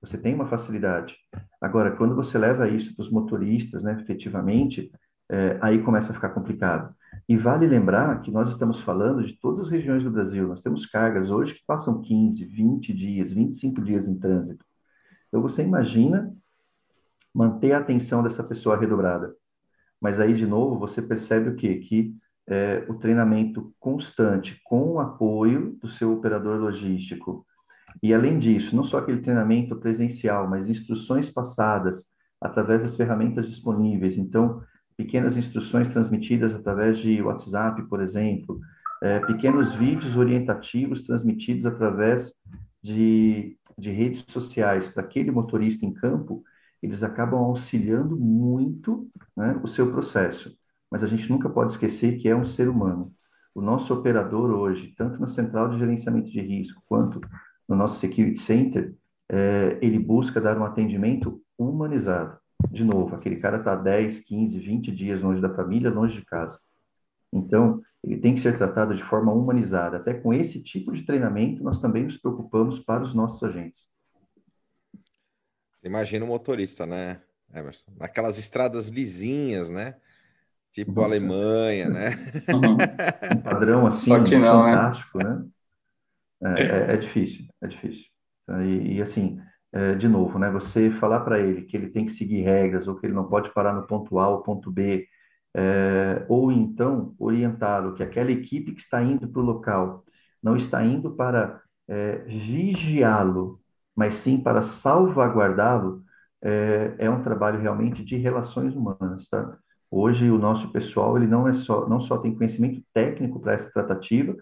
você 0.01 0.17
tem 0.17 0.33
uma 0.33 0.47
facilidade. 0.47 1.15
Agora, 1.61 1.91
quando 1.91 2.15
você 2.15 2.37
leva 2.37 2.67
isso 2.67 2.95
para 2.95 3.03
os 3.03 3.11
motoristas, 3.11 3.83
né, 3.83 3.97
efetivamente, 4.01 4.91
é, 5.29 5.57
aí 5.61 5.81
começa 5.83 6.11
a 6.11 6.15
ficar 6.15 6.29
complicado. 6.29 6.93
E 7.29 7.37
vale 7.37 7.67
lembrar 7.67 8.21
que 8.21 8.31
nós 8.31 8.49
estamos 8.49 8.81
falando 8.81 9.23
de 9.23 9.33
todas 9.39 9.67
as 9.67 9.69
regiões 9.69 10.03
do 10.03 10.11
Brasil. 10.11 10.47
Nós 10.47 10.61
temos 10.61 10.85
cargas 10.85 11.29
hoje 11.29 11.53
que 11.53 11.65
passam 11.65 12.01
15, 12.01 12.43
20 12.45 12.93
dias, 12.93 13.31
25 13.31 13.81
dias 13.81 14.07
em 14.07 14.17
trânsito. 14.17 14.65
Então, 15.27 15.41
você 15.41 15.63
imagina 15.63 16.35
manter 17.33 17.73
a 17.73 17.77
atenção 17.77 18.23
dessa 18.23 18.43
pessoa 18.43 18.77
redobrada. 18.77 19.33
Mas 20.01 20.19
aí, 20.19 20.33
de 20.33 20.47
novo, 20.47 20.79
você 20.79 21.01
percebe 21.01 21.49
o 21.49 21.55
quê? 21.55 21.75
Que 21.75 22.15
é, 22.47 22.85
o 22.89 22.95
treinamento 22.95 23.73
constante 23.79 24.59
com 24.63 24.93
o 24.93 24.99
apoio 24.99 25.77
do 25.79 25.87
seu 25.87 26.11
operador 26.11 26.59
logístico. 26.59 27.45
E, 28.01 28.13
além 28.13 28.39
disso, 28.39 28.75
não 28.75 28.84
só 28.84 28.99
aquele 28.99 29.21
treinamento 29.21 29.75
presencial, 29.75 30.49
mas 30.49 30.69
instruções 30.69 31.30
passadas 31.30 32.06
através 32.39 32.82
das 32.82 32.95
ferramentas 32.95 33.47
disponíveis. 33.47 34.17
Então, 34.17 34.62
pequenas 34.97 35.38
instruções 35.38 35.88
transmitidas 35.88 36.54
através 36.54 36.97
de 36.99 37.21
WhatsApp, 37.21 37.84
por 37.84 38.01
exemplo, 38.01 38.60
é, 39.01 39.19
pequenos 39.19 39.73
vídeos 39.73 40.15
orientativos 40.15 41.01
transmitidos 41.01 41.65
através 41.65 42.34
de, 42.82 43.58
de 43.77 43.91
redes 43.91 44.25
sociais 44.27 44.88
para 44.88 45.04
aquele 45.04 45.32
motorista 45.32 45.86
em 45.86 45.93
campo, 45.93 46.43
eles 46.82 47.04
acabam 47.04 47.39
auxiliando 47.39 48.17
muito 48.17 49.08
né, 49.36 49.60
o 49.63 49.67
seu 49.67 49.91
processo. 49.91 50.56
Mas 50.89 51.04
a 51.04 51.08
gente 51.08 51.30
nunca 51.30 51.49
pode 51.49 51.71
esquecer 51.71 52.17
que 52.17 52.27
é 52.27 52.36
um 52.36 52.45
ser 52.45 52.67
humano. 52.67 53.13
O 53.54 53.62
nosso 53.62 53.93
operador 53.93 54.49
hoje, 54.51 54.93
tanto 54.97 55.19
na 55.19 55.27
central 55.27 55.69
de 55.69 55.77
gerenciamento 55.77 56.30
de 56.30 56.41
risco 56.41 56.82
quanto 56.88 57.21
no 57.71 57.77
nosso 57.77 57.99
security 57.99 58.38
center, 58.38 58.93
é, 59.29 59.79
ele 59.81 59.97
busca 59.97 60.41
dar 60.41 60.57
um 60.57 60.65
atendimento 60.65 61.41
humanizado. 61.57 62.38
De 62.69 62.84
novo, 62.84 63.15
aquele 63.15 63.38
cara 63.38 63.57
está 63.57 63.75
10, 63.75 64.19
15, 64.19 64.60
20 64.60 64.91
dias 64.91 65.21
longe 65.21 65.41
da 65.41 65.55
família, 65.55 65.89
longe 65.89 66.19
de 66.19 66.25
casa. 66.25 66.60
Então, 67.31 67.81
ele 68.03 68.17
tem 68.17 68.36
que 68.36 68.41
ser 68.41 68.57
tratado 68.57 68.93
de 68.93 69.01
forma 69.01 69.31
humanizada. 69.31 69.97
Até 69.97 70.13
com 70.13 70.34
esse 70.34 70.62
tipo 70.62 70.91
de 70.91 71.03
treinamento, 71.03 71.63
nós 71.63 71.79
também 71.79 72.03
nos 72.03 72.17
preocupamos 72.17 72.79
para 72.79 73.03
os 73.03 73.13
nossos 73.13 73.41
agentes. 73.41 73.88
Imagina 75.81 76.25
o 76.25 76.27
motorista, 76.27 76.86
né, 76.86 77.21
Emerson? 77.53 77.89
Naquelas 77.97 78.38
estradas 78.38 78.89
lisinhas, 78.89 79.69
né? 79.69 79.95
Tipo 80.73 80.91
Nossa. 80.91 81.07
Alemanha, 81.07 81.89
né? 81.89 82.10
Um 83.34 83.41
padrão 83.41 83.88
assim, 83.88 84.12
não, 84.12 84.65
né? 84.65 84.71
fantástico, 84.71 85.17
né? 85.17 85.29
né? 85.29 85.45
É, 86.43 86.62
é, 86.62 86.93
é, 86.93 86.97
difícil, 86.97 87.45
é 87.62 87.67
difícil. 87.67 88.06
E, 88.63 88.95
e 88.95 89.01
assim, 89.01 89.39
é, 89.71 89.95
de 89.95 90.08
novo, 90.08 90.39
né? 90.39 90.49
Você 90.51 90.91
falar 90.91 91.21
para 91.21 91.39
ele 91.39 91.63
que 91.63 91.77
ele 91.77 91.89
tem 91.89 92.06
que 92.06 92.12
seguir 92.12 92.41
regras 92.41 92.88
ou 92.88 92.95
que 92.95 93.06
ele 93.06 93.13
não 93.13 93.27
pode 93.27 93.54
parar 93.54 93.73
no 93.73 93.86
ponto 93.88 94.19
A 94.19 94.27
ou 94.27 94.41
ponto 94.41 94.71
B, 94.71 95.08
é, 95.56 96.25
ou 96.30 96.51
então 96.51 97.15
orientá-lo 97.19 97.93
que 97.93 98.04
aquela 98.04 98.32
equipe 98.32 98.73
que 98.73 98.82
está 98.82 99.01
indo 99.04 99.27
para 99.27 99.41
o 99.41 99.45
local 99.45 100.04
não 100.41 100.56
está 100.58 100.84
indo 100.84 101.12
para 101.15 101.62
vigiá-lo, 102.25 103.60
mas 103.93 104.15
sim 104.15 104.39
para 104.41 104.62
salvaguardá-lo, 104.62 106.04
é, 106.41 106.95
é, 106.97 107.10
um 107.10 107.21
trabalho 107.21 107.60
realmente 107.60 108.04
de 108.04 108.15
relações 108.17 108.75
humanas, 108.75 109.27
tá? 109.30 109.58
Hoje 109.89 110.32
o 110.32 110.38
nosso 110.38 110.71
pessoal 110.71 111.17
ele 111.17 111.27
não 111.27 111.47
é 111.47 111.54
só 111.54 111.88
não 111.88 111.99
só 111.99 112.17
tem 112.17 112.34
conhecimento 112.34 112.82
técnico 112.93 113.39
para 113.39 113.54
essa 113.54 113.69
tratativa, 113.71 114.36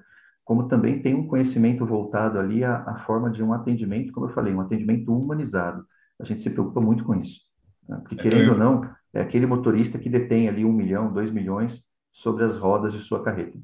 como 0.49 0.67
também 0.67 0.99
tem 0.99 1.13
um 1.13 1.27
conhecimento 1.27 1.85
voltado 1.85 2.39
ali 2.39 2.63
à, 2.63 2.77
à, 2.77 3.03
forma 3.05 3.29
de 3.29 3.43
um 3.43 3.53
atendimento, 3.53 4.11
como 4.11 4.25
eu 4.25 4.33
falei, 4.33 4.51
um 4.51 4.61
atendimento 4.61 5.15
humanizado. 5.15 5.85
A 6.19 6.25
gente 6.25 6.41
se 6.41 6.49
preocupa 6.49 6.81
muito 6.81 7.03
com 7.03 7.13
isso. 7.13 7.41
Né? 7.87 7.99
Porque, 8.01 8.15
é, 8.15 8.17
querendo 8.17 8.53
ou 8.53 8.57
não, 8.57 8.81
é 9.13 9.21
aquele 9.21 9.45
motorista 9.45 9.99
que 9.99 10.09
detém 10.09 10.49
ali 10.49 10.65
um 10.65 10.73
milhão, 10.73 11.13
dois 11.13 11.29
milhões 11.29 11.83
sobre 12.11 12.45
as 12.45 12.57
rodas 12.57 12.93
de 12.93 12.99
sua 13.01 13.23
carreta. 13.23 13.59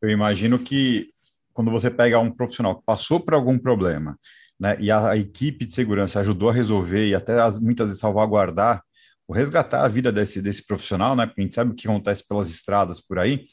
Eu 0.00 0.08
imagino 0.08 0.56
que 0.56 1.08
quando 1.52 1.68
você 1.68 1.90
pega 1.90 2.20
um 2.20 2.30
profissional 2.30 2.76
que 2.76 2.86
passou 2.86 3.18
por 3.18 3.34
algum 3.34 3.58
problema, 3.58 4.16
né, 4.60 4.76
e 4.78 4.88
a, 4.88 5.10
a 5.10 5.16
equipe 5.16 5.66
de 5.66 5.74
segurança 5.74 6.20
ajudou 6.20 6.50
a 6.50 6.52
resolver 6.52 7.08
e 7.08 7.14
até 7.16 7.40
as, 7.40 7.58
muitas 7.58 7.88
vezes 7.88 8.00
salvaguardar, 8.00 8.84
ou 9.26 9.34
resgatar 9.34 9.84
a 9.84 9.88
vida 9.88 10.12
desse, 10.12 10.40
desse 10.40 10.64
profissional, 10.64 11.16
né, 11.16 11.26
porque 11.26 11.40
a 11.40 11.44
gente 11.44 11.56
sabe 11.56 11.72
o 11.72 11.74
que 11.74 11.88
acontece 11.88 12.28
pelas 12.28 12.48
estradas 12.50 13.00
por 13.00 13.18
aí, 13.18 13.44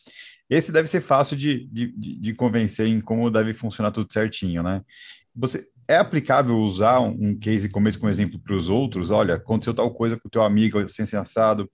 esse 0.50 0.72
deve 0.72 0.88
ser 0.88 1.02
fácil 1.02 1.38
de, 1.38 1.66
de, 1.68 1.92
de 2.20 2.34
convencer 2.34 2.88
em 2.88 3.00
como 3.00 3.30
deve 3.30 3.54
funcionar 3.54 3.92
tudo 3.92 4.12
certinho, 4.12 4.64
né? 4.64 4.82
Você, 5.36 5.68
é 5.90 5.98
aplicável 5.98 6.56
usar 6.56 7.00
um, 7.00 7.36
case 7.36 7.68
como 7.68 7.88
esse 7.88 7.98
como 7.98 8.12
exemplo 8.12 8.40
para 8.40 8.54
os 8.54 8.70
outros? 8.70 9.10
Olha, 9.10 9.36
aconteceu 9.36 9.74
tal 9.74 9.92
coisa 9.92 10.16
com 10.16 10.28
o 10.28 10.32
teu 10.32 10.44
amigo, 10.44 10.78
assim, 10.78 11.02
assim 11.02 11.16
assado. 11.16 11.68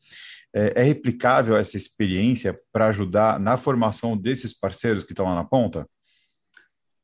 É, 0.53 0.81
é 0.81 0.83
replicável 0.83 1.57
essa 1.57 1.75
experiência 1.75 2.57
para 2.71 2.87
ajudar 2.87 3.37
na 3.41 3.57
formação 3.57 4.15
desses 4.15 4.57
parceiros 4.57 5.03
que 5.03 5.11
estão 5.11 5.25
lá 5.25 5.35
na 5.35 5.43
ponta? 5.43 5.85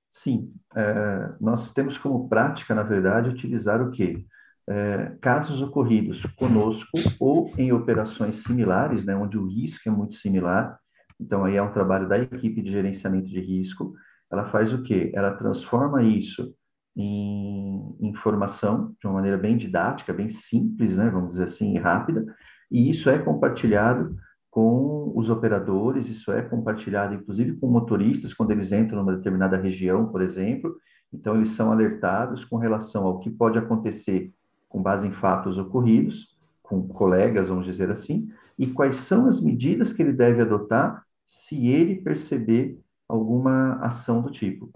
Sim, 0.10 0.54
é, 0.74 1.34
nós 1.42 1.74
temos 1.74 1.98
como 1.98 2.30
prática, 2.30 2.74
na 2.74 2.84
verdade, 2.84 3.30
utilizar 3.30 3.82
o 3.82 3.92
quê? 3.92 4.26
É, 4.70 5.12
casos 5.20 5.62
ocorridos 5.62 6.26
conosco 6.38 6.98
ou 7.20 7.52
em 7.58 7.74
operações 7.74 8.38
similares, 8.38 9.04
né, 9.04 9.14
onde 9.14 9.38
o 9.38 9.48
risco 9.48 9.90
é 9.90 9.92
muito 9.92 10.16
similar, 10.16 10.80
então, 11.22 11.46
aí 11.46 11.56
é 11.56 11.62
um 11.62 11.72
trabalho 11.72 12.10
da 12.10 12.18
equipe 12.18 12.62
de 12.62 12.72
gerenciamento 12.72 13.28
de 13.28 13.40
risco. 13.40 13.94
Ela 14.32 14.50
faz 14.50 14.74
o 14.74 14.82
quê? 14.82 15.12
Ela 15.14 15.32
transforma 15.32 16.02
isso 16.02 16.54
em 16.98 17.96
informação 18.02 18.96
de 19.00 19.08
uma 19.08 19.14
maneira 19.14 19.38
bem 19.38 19.56
didática, 19.56 20.12
bem 20.12 20.30
simples, 20.32 20.98
né? 20.98 21.10
vamos 21.10 21.32
dizer 21.32 21.44
assim, 21.44 21.78
rápida, 21.78 22.26
e 22.70 22.90
isso 22.90 23.10
é 23.10 23.18
compartilhado 23.18 24.16
com 24.50 25.14
os 25.16 25.30
operadores, 25.30 26.10
isso 26.10 26.32
é 26.32 26.42
compartilhado 26.42 27.14
inclusive 27.14 27.54
com 27.54 27.68
motoristas 27.68 28.34
quando 28.34 28.52
eles 28.52 28.74
entram 28.74 28.98
numa 28.98 29.16
determinada 29.16 29.56
região, 29.56 30.08
por 30.08 30.22
exemplo. 30.22 30.76
Então, 31.14 31.36
eles 31.36 31.50
são 31.50 31.72
alertados 31.72 32.44
com 32.44 32.58
relação 32.58 33.06
ao 33.06 33.20
que 33.20 33.30
pode 33.30 33.58
acontecer 33.58 34.34
com 34.68 34.82
base 34.82 35.08
em 35.08 35.12
fatos 35.12 35.58
ocorridos, 35.58 36.38
com 36.64 36.88
colegas, 36.88 37.48
vamos 37.48 37.66
dizer 37.66 37.92
assim, 37.92 38.30
e 38.58 38.68
quais 38.68 38.98
são 38.98 39.28
as 39.28 39.42
medidas 39.42 39.92
que 39.94 40.02
ele 40.02 40.14
deve 40.14 40.42
adotar 40.42 41.06
se 41.32 41.70
ele 41.70 41.96
perceber 41.96 42.78
alguma 43.08 43.76
ação 43.76 44.22
do 44.22 44.30
tipo. 44.30 44.70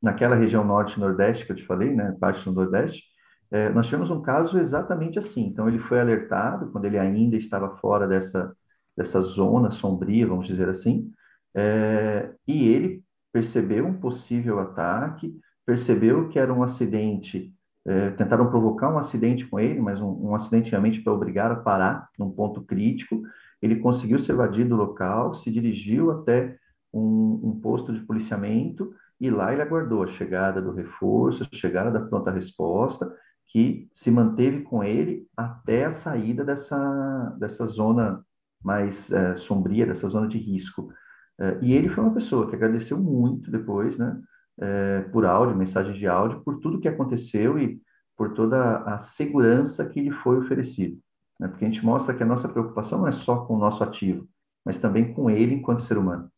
Naquela 0.00 0.34
região 0.34 0.64
norte-nordeste 0.64 1.44
que 1.44 1.52
eu 1.52 1.56
te 1.56 1.66
falei, 1.66 1.94
né, 1.94 2.16
parte 2.18 2.42
do 2.42 2.52
nordeste, 2.52 3.04
é, 3.50 3.68
nós 3.68 3.84
tivemos 3.84 4.10
um 4.10 4.22
caso 4.22 4.58
exatamente 4.58 5.18
assim. 5.18 5.42
Então, 5.42 5.68
ele 5.68 5.78
foi 5.78 6.00
alertado 6.00 6.70
quando 6.72 6.86
ele 6.86 6.98
ainda 6.98 7.36
estava 7.36 7.76
fora 7.76 8.08
dessa, 8.08 8.56
dessa 8.96 9.20
zona 9.20 9.70
sombria, 9.70 10.26
vamos 10.26 10.46
dizer 10.46 10.66
assim, 10.66 11.12
é, 11.54 12.32
e 12.46 12.66
ele 12.66 13.04
percebeu 13.30 13.86
um 13.86 14.00
possível 14.00 14.60
ataque, 14.60 15.38
percebeu 15.66 16.30
que 16.30 16.38
era 16.38 16.52
um 16.52 16.62
acidente, 16.62 17.54
é, 17.86 18.10
tentaram 18.12 18.48
provocar 18.48 18.90
um 18.90 18.98
acidente 18.98 19.46
com 19.46 19.60
ele, 19.60 19.78
mas 19.78 20.00
um, 20.00 20.30
um 20.30 20.34
acidente 20.34 20.70
realmente 20.70 21.02
para 21.02 21.12
obrigar 21.12 21.52
a 21.52 21.56
parar 21.56 22.08
num 22.18 22.30
ponto 22.30 22.62
crítico. 22.62 23.22
Ele 23.60 23.76
conseguiu 23.76 24.18
se 24.18 24.32
evadir 24.32 24.66
do 24.66 24.76
local, 24.76 25.34
se 25.34 25.50
dirigiu 25.50 26.10
até 26.10 26.56
um, 26.92 27.40
um 27.44 27.60
posto 27.60 27.92
de 27.92 28.00
policiamento 28.00 28.92
e 29.20 29.30
lá 29.30 29.52
ele 29.52 29.62
aguardou 29.62 30.02
a 30.02 30.06
chegada 30.06 30.62
do 30.62 30.72
reforço, 30.72 31.44
a 31.44 31.56
chegada 31.56 31.90
da 31.90 32.00
pronta 32.00 32.30
resposta 32.30 33.12
que 33.48 33.88
se 33.92 34.10
manteve 34.10 34.62
com 34.62 34.82
ele 34.82 35.26
até 35.36 35.84
a 35.84 35.92
saída 35.92 36.44
dessa, 36.44 37.36
dessa 37.38 37.66
zona 37.66 38.24
mais 38.62 39.10
é, 39.10 39.34
sombria, 39.36 39.86
dessa 39.86 40.08
zona 40.08 40.28
de 40.28 40.38
risco. 40.38 40.92
É, 41.38 41.58
e 41.60 41.72
ele 41.72 41.88
foi 41.88 42.04
uma 42.04 42.14
pessoa 42.14 42.48
que 42.48 42.54
agradeceu 42.54 42.98
muito 42.98 43.50
depois, 43.50 43.98
né, 43.98 44.20
é, 44.60 45.00
por 45.12 45.24
áudio, 45.24 45.56
mensagens 45.56 45.96
de 45.96 46.06
áudio, 46.06 46.42
por 46.42 46.60
tudo 46.60 46.80
que 46.80 46.88
aconteceu 46.88 47.58
e 47.58 47.80
por 48.16 48.34
toda 48.34 48.78
a 48.82 48.98
segurança 48.98 49.86
que 49.86 50.00
lhe 50.00 50.10
foi 50.10 50.38
oferecido. 50.38 50.98
Né, 51.40 51.48
porque 51.48 51.64
a 51.64 51.68
gente 51.68 51.82
mostra 51.82 52.14
que 52.14 52.22
a 52.22 52.26
nossa 52.26 52.46
preocupação 52.46 52.98
não 52.98 53.08
é 53.08 53.12
só 53.12 53.46
com 53.46 53.54
o 53.54 53.58
nosso 53.58 53.82
ativo, 53.82 54.28
mas 54.62 54.76
também 54.76 55.14
com 55.14 55.30
ele 55.30 55.54
enquanto 55.54 55.80
ser 55.80 55.96
humano. 55.96 56.30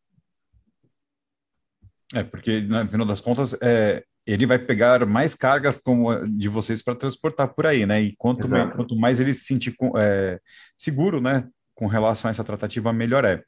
É, 2.14 2.22
porque 2.22 2.60
no 2.60 2.88
final 2.88 3.06
das 3.06 3.20
contas, 3.20 3.60
é, 3.60 4.04
ele 4.24 4.46
vai 4.46 4.60
pegar 4.60 5.04
mais 5.04 5.34
cargas 5.34 5.80
como 5.80 6.24
de 6.28 6.48
vocês 6.48 6.82
para 6.82 6.94
transportar 6.94 7.52
por 7.52 7.66
aí, 7.66 7.84
né? 7.84 8.00
E 8.00 8.14
quanto, 8.16 8.48
mais, 8.48 8.76
quanto 8.76 8.94
mais 8.94 9.18
ele 9.18 9.34
se 9.34 9.44
sentir 9.44 9.74
é, 9.96 10.38
seguro, 10.76 11.20
né, 11.20 11.48
com 11.74 11.88
relação 11.88 12.28
a 12.28 12.30
essa 12.30 12.44
tratativa, 12.44 12.92
melhor 12.92 13.24
é. 13.24 13.42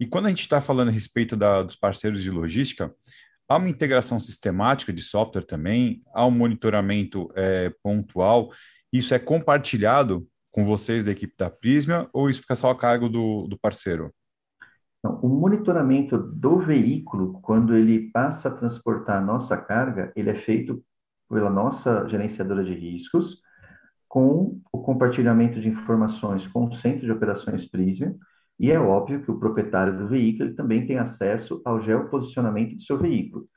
E 0.00 0.06
quando 0.06 0.26
a 0.26 0.28
gente 0.30 0.42
está 0.42 0.62
falando 0.62 0.88
a 0.88 0.92
respeito 0.92 1.36
da, 1.36 1.62
dos 1.62 1.76
parceiros 1.76 2.22
de 2.22 2.30
logística, 2.30 2.90
há 3.46 3.56
uma 3.58 3.68
integração 3.68 4.18
sistemática 4.18 4.90
de 4.90 5.02
software 5.02 5.44
também, 5.44 6.02
há 6.14 6.24
um 6.24 6.30
monitoramento 6.30 7.30
é, 7.36 7.70
pontual. 7.82 8.50
Isso 8.90 9.12
é 9.12 9.18
compartilhado 9.18 10.26
com 10.54 10.64
vocês 10.64 11.04
da 11.04 11.10
equipe 11.10 11.34
da 11.36 11.50
Prisma 11.50 12.08
ou 12.12 12.30
isso 12.30 12.42
fica 12.42 12.54
só 12.54 12.70
a 12.70 12.78
cargo 12.78 13.08
do, 13.08 13.48
do 13.48 13.58
parceiro? 13.58 14.14
O 15.02 15.28
monitoramento 15.28 16.16
do 16.16 16.60
veículo, 16.60 17.40
quando 17.42 17.76
ele 17.76 18.12
passa 18.12 18.48
a 18.48 18.52
transportar 18.52 19.16
a 19.16 19.20
nossa 19.20 19.56
carga, 19.56 20.12
ele 20.14 20.30
é 20.30 20.34
feito 20.36 20.80
pela 21.28 21.50
nossa 21.50 22.08
gerenciadora 22.08 22.64
de 22.64 22.72
riscos, 22.72 23.42
com 24.08 24.60
o 24.72 24.80
compartilhamento 24.80 25.60
de 25.60 25.68
informações 25.68 26.46
com 26.46 26.66
o 26.66 26.72
Centro 26.72 27.04
de 27.04 27.10
Operações 27.10 27.68
Prisma, 27.68 28.14
e 28.58 28.70
é 28.70 28.78
óbvio 28.78 29.22
que 29.24 29.32
o 29.32 29.38
proprietário 29.40 29.98
do 29.98 30.06
veículo 30.06 30.54
também 30.54 30.86
tem 30.86 30.98
acesso 30.98 31.60
ao 31.64 31.80
geoposicionamento 31.80 32.76
do 32.76 32.82
seu 32.82 32.96
veículo. 32.96 33.48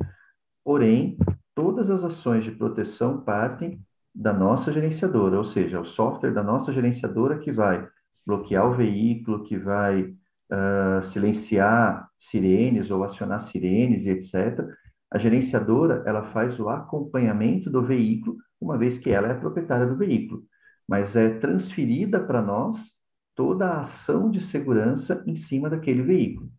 Porém, 0.65 1.15
todas 1.53 1.91
as 1.91 2.03
ações 2.03 2.43
de 2.43 2.51
proteção 2.51 3.21
partem 3.21 3.79
da 4.17 4.33
nossa 4.33 4.71
gerenciadora, 4.71 5.37
ou 5.37 5.43
seja, 5.43 5.79
o 5.79 5.85
software 5.85 6.33
da 6.33 6.41
nossa 6.41 6.73
gerenciadora 6.73 7.37
que 7.37 7.51
vai 7.51 7.87
bloquear 8.25 8.67
o 8.67 8.73
veículo, 8.73 9.43
que 9.43 9.55
vai 9.55 10.01
uh, 10.05 11.03
silenciar 11.03 12.09
sirenes 12.17 12.89
ou 12.89 13.03
acionar 13.03 13.39
sirenes 13.39 14.05
e 14.05 14.09
etc. 14.09 14.67
A 15.11 15.19
gerenciadora 15.19 16.01
ela 16.03 16.23
faz 16.31 16.59
o 16.59 16.67
acompanhamento 16.67 17.69
do 17.69 17.83
veículo, 17.83 18.37
uma 18.59 18.75
vez 18.75 18.97
que 18.97 19.11
ela 19.11 19.27
é 19.27 19.33
a 19.33 19.39
proprietária 19.39 19.85
do 19.85 19.95
veículo, 19.95 20.43
mas 20.87 21.15
é 21.15 21.37
transferida 21.37 22.19
para 22.19 22.41
nós 22.41 22.91
toda 23.35 23.67
a 23.67 23.81
ação 23.81 24.31
de 24.31 24.41
segurança 24.41 25.23
em 25.27 25.35
cima 25.35 25.69
daquele 25.69 26.01
veículo. 26.01 26.51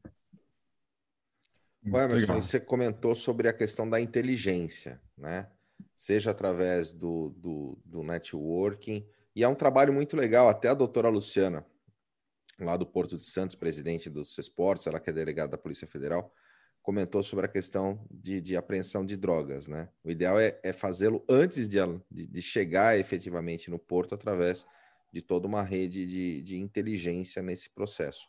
Emerson, 1.85 2.41
você 2.41 2.61
comentou 2.61 3.17
sobre 3.17 3.49
a 3.49 3.53
questão 3.53 3.89
da 3.91 4.01
inteligência, 4.01 5.01
né? 5.17 5.49
Seja 5.95 6.31
através 6.31 6.93
do, 6.93 7.31
do, 7.37 7.79
do 7.85 8.03
networking, 8.03 9.07
e 9.35 9.45
é 9.45 9.49
um 9.49 9.55
trabalho 9.55 9.93
muito 9.93 10.17
legal, 10.17 10.49
até 10.49 10.69
a 10.69 10.75
doutora 10.75 11.09
Luciana, 11.09 11.65
lá 12.59 12.77
do 12.77 12.87
Porto 12.87 13.17
de 13.17 13.25
Santos, 13.25 13.55
presidente 13.55 14.11
do 14.11 14.25
CESPORTS, 14.25 14.87
ela 14.87 14.99
que 14.99 15.11
é 15.11 15.13
delegada 15.13 15.53
da 15.53 15.59
Polícia 15.59 15.87
Federal, 15.87 16.33
comentou 16.83 17.23
sobre 17.23 17.47
a 17.47 17.49
questão 17.49 18.05
de, 18.11 18.41
de 18.41 18.57
apreensão 18.57 19.05
de 19.05 19.17
drogas, 19.17 19.67
né? 19.67 19.89
O 20.03 20.11
ideal 20.11 20.41
é, 20.41 20.59
é 20.63 20.73
fazê-lo 20.73 21.23
antes 21.29 21.69
de, 21.69 21.79
de, 22.11 22.41
chegar 22.43 22.99
efetivamente 22.99 23.71
no 23.71 23.79
porto 23.79 24.15
através 24.15 24.67
de 25.13 25.21
toda 25.21 25.47
uma 25.47 25.63
rede 25.63 26.07
de, 26.07 26.43
de 26.43 26.57
inteligência 26.57 27.43
nesse 27.43 27.69
processo. 27.71 28.27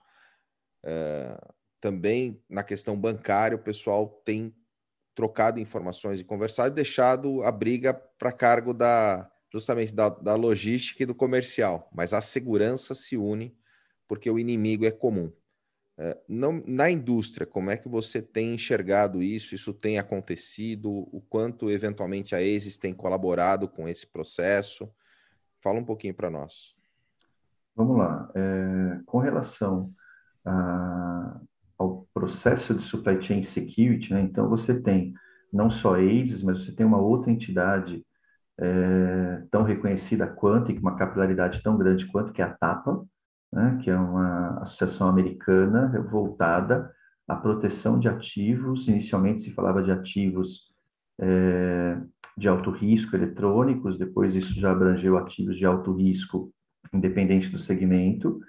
É, 0.84 1.40
também 1.80 2.44
na 2.50 2.62
questão 2.62 3.00
bancária, 3.00 3.56
o 3.56 3.64
pessoal 3.64 4.22
tem 4.26 4.54
trocado 5.20 5.60
informações 5.60 6.22
e 6.22 6.24
conversado 6.24 6.70
e 6.70 6.76
deixado 6.76 7.44
a 7.44 7.52
briga 7.52 7.94
para 7.94 8.32
cargo 8.32 8.74
da 8.74 9.30
justamente 9.52 9.94
da, 9.94 10.08
da 10.08 10.34
logística 10.34 11.04
e 11.04 11.06
do 11.06 11.14
comercial, 11.14 11.90
mas 11.94 12.14
a 12.14 12.22
segurança 12.22 12.96
se 12.96 13.18
une 13.18 13.54
porque 14.08 14.32
o 14.32 14.40
inimigo 14.40 14.86
é 14.86 14.92
comum. 14.92 15.30
É, 15.98 16.18
não, 16.26 16.64
na 16.66 16.90
indústria, 16.90 17.46
como 17.46 17.70
é 17.70 17.76
que 17.76 17.90
você 17.90 18.22
tem 18.22 18.54
enxergado 18.54 19.22
isso? 19.22 19.54
Isso 19.54 19.74
tem 19.74 20.00
acontecido? 20.00 20.90
O 20.90 21.22
quanto, 21.30 21.70
eventualmente, 21.70 22.34
a 22.34 22.42
ESIS 22.42 22.78
tem 22.78 22.94
colaborado 22.94 23.68
com 23.68 23.90
esse 23.90 24.08
processo? 24.08 24.90
Fala 25.60 25.80
um 25.80 25.84
pouquinho 25.84 26.14
para 26.14 26.30
nós. 26.30 26.74
Vamos 27.76 27.98
lá. 27.98 28.32
É, 28.34 29.02
com 29.06 29.18
relação 29.18 29.94
a, 30.46 31.42
processo 32.14 32.74
de 32.74 32.84
supply 32.84 33.22
chain 33.22 33.44
security, 33.44 34.14
né, 34.14 34.22
então 34.22 34.50
você 34.50 34.80
tem 34.80 35.14
não 35.52 35.72
só 35.72 35.96
a 35.96 36.02
ESIS, 36.02 36.44
mas 36.44 36.64
você 36.64 36.72
tem 36.72 36.86
uma 36.86 37.00
outra 37.00 37.32
entidade 37.32 38.06
é, 38.60 39.44
tão 39.50 39.64
reconhecida 39.64 40.28
quanto 40.28 40.72
e 40.72 40.76
com 40.76 40.82
uma 40.82 40.96
capilaridade 40.96 41.62
tão 41.64 41.78
grande 41.78 42.06
quanto 42.06 42.34
que 42.34 42.42
é 42.42 42.46
a 42.46 42.54
TAPA, 42.54 43.04
né, 43.52 43.80
que 43.82 43.90
é 43.90 43.98
uma 43.98 44.60
associação 44.62 45.08
americana 45.08 45.90
voltada 46.12 46.92
à 47.28 47.36
proteção 47.36 48.00
de 48.00 48.08
ativos. 48.08 48.88
Inicialmente 48.88 49.42
se 49.42 49.52
falava 49.52 49.82
de 49.82 49.92
ativos 49.92 50.70
é, 51.20 51.98
de 52.38 52.48
alto 52.48 52.70
risco 52.70 53.16
eletrônicos, 53.16 53.98
depois 53.98 54.36
isso 54.36 54.54
já 54.60 54.72
abrangeu 54.72 55.18
ativos 55.18 55.58
de 55.58 55.66
alto 55.66 55.94
risco, 55.94 56.52
independente 56.94 57.50
do 57.50 57.58
segmento, 57.58 58.40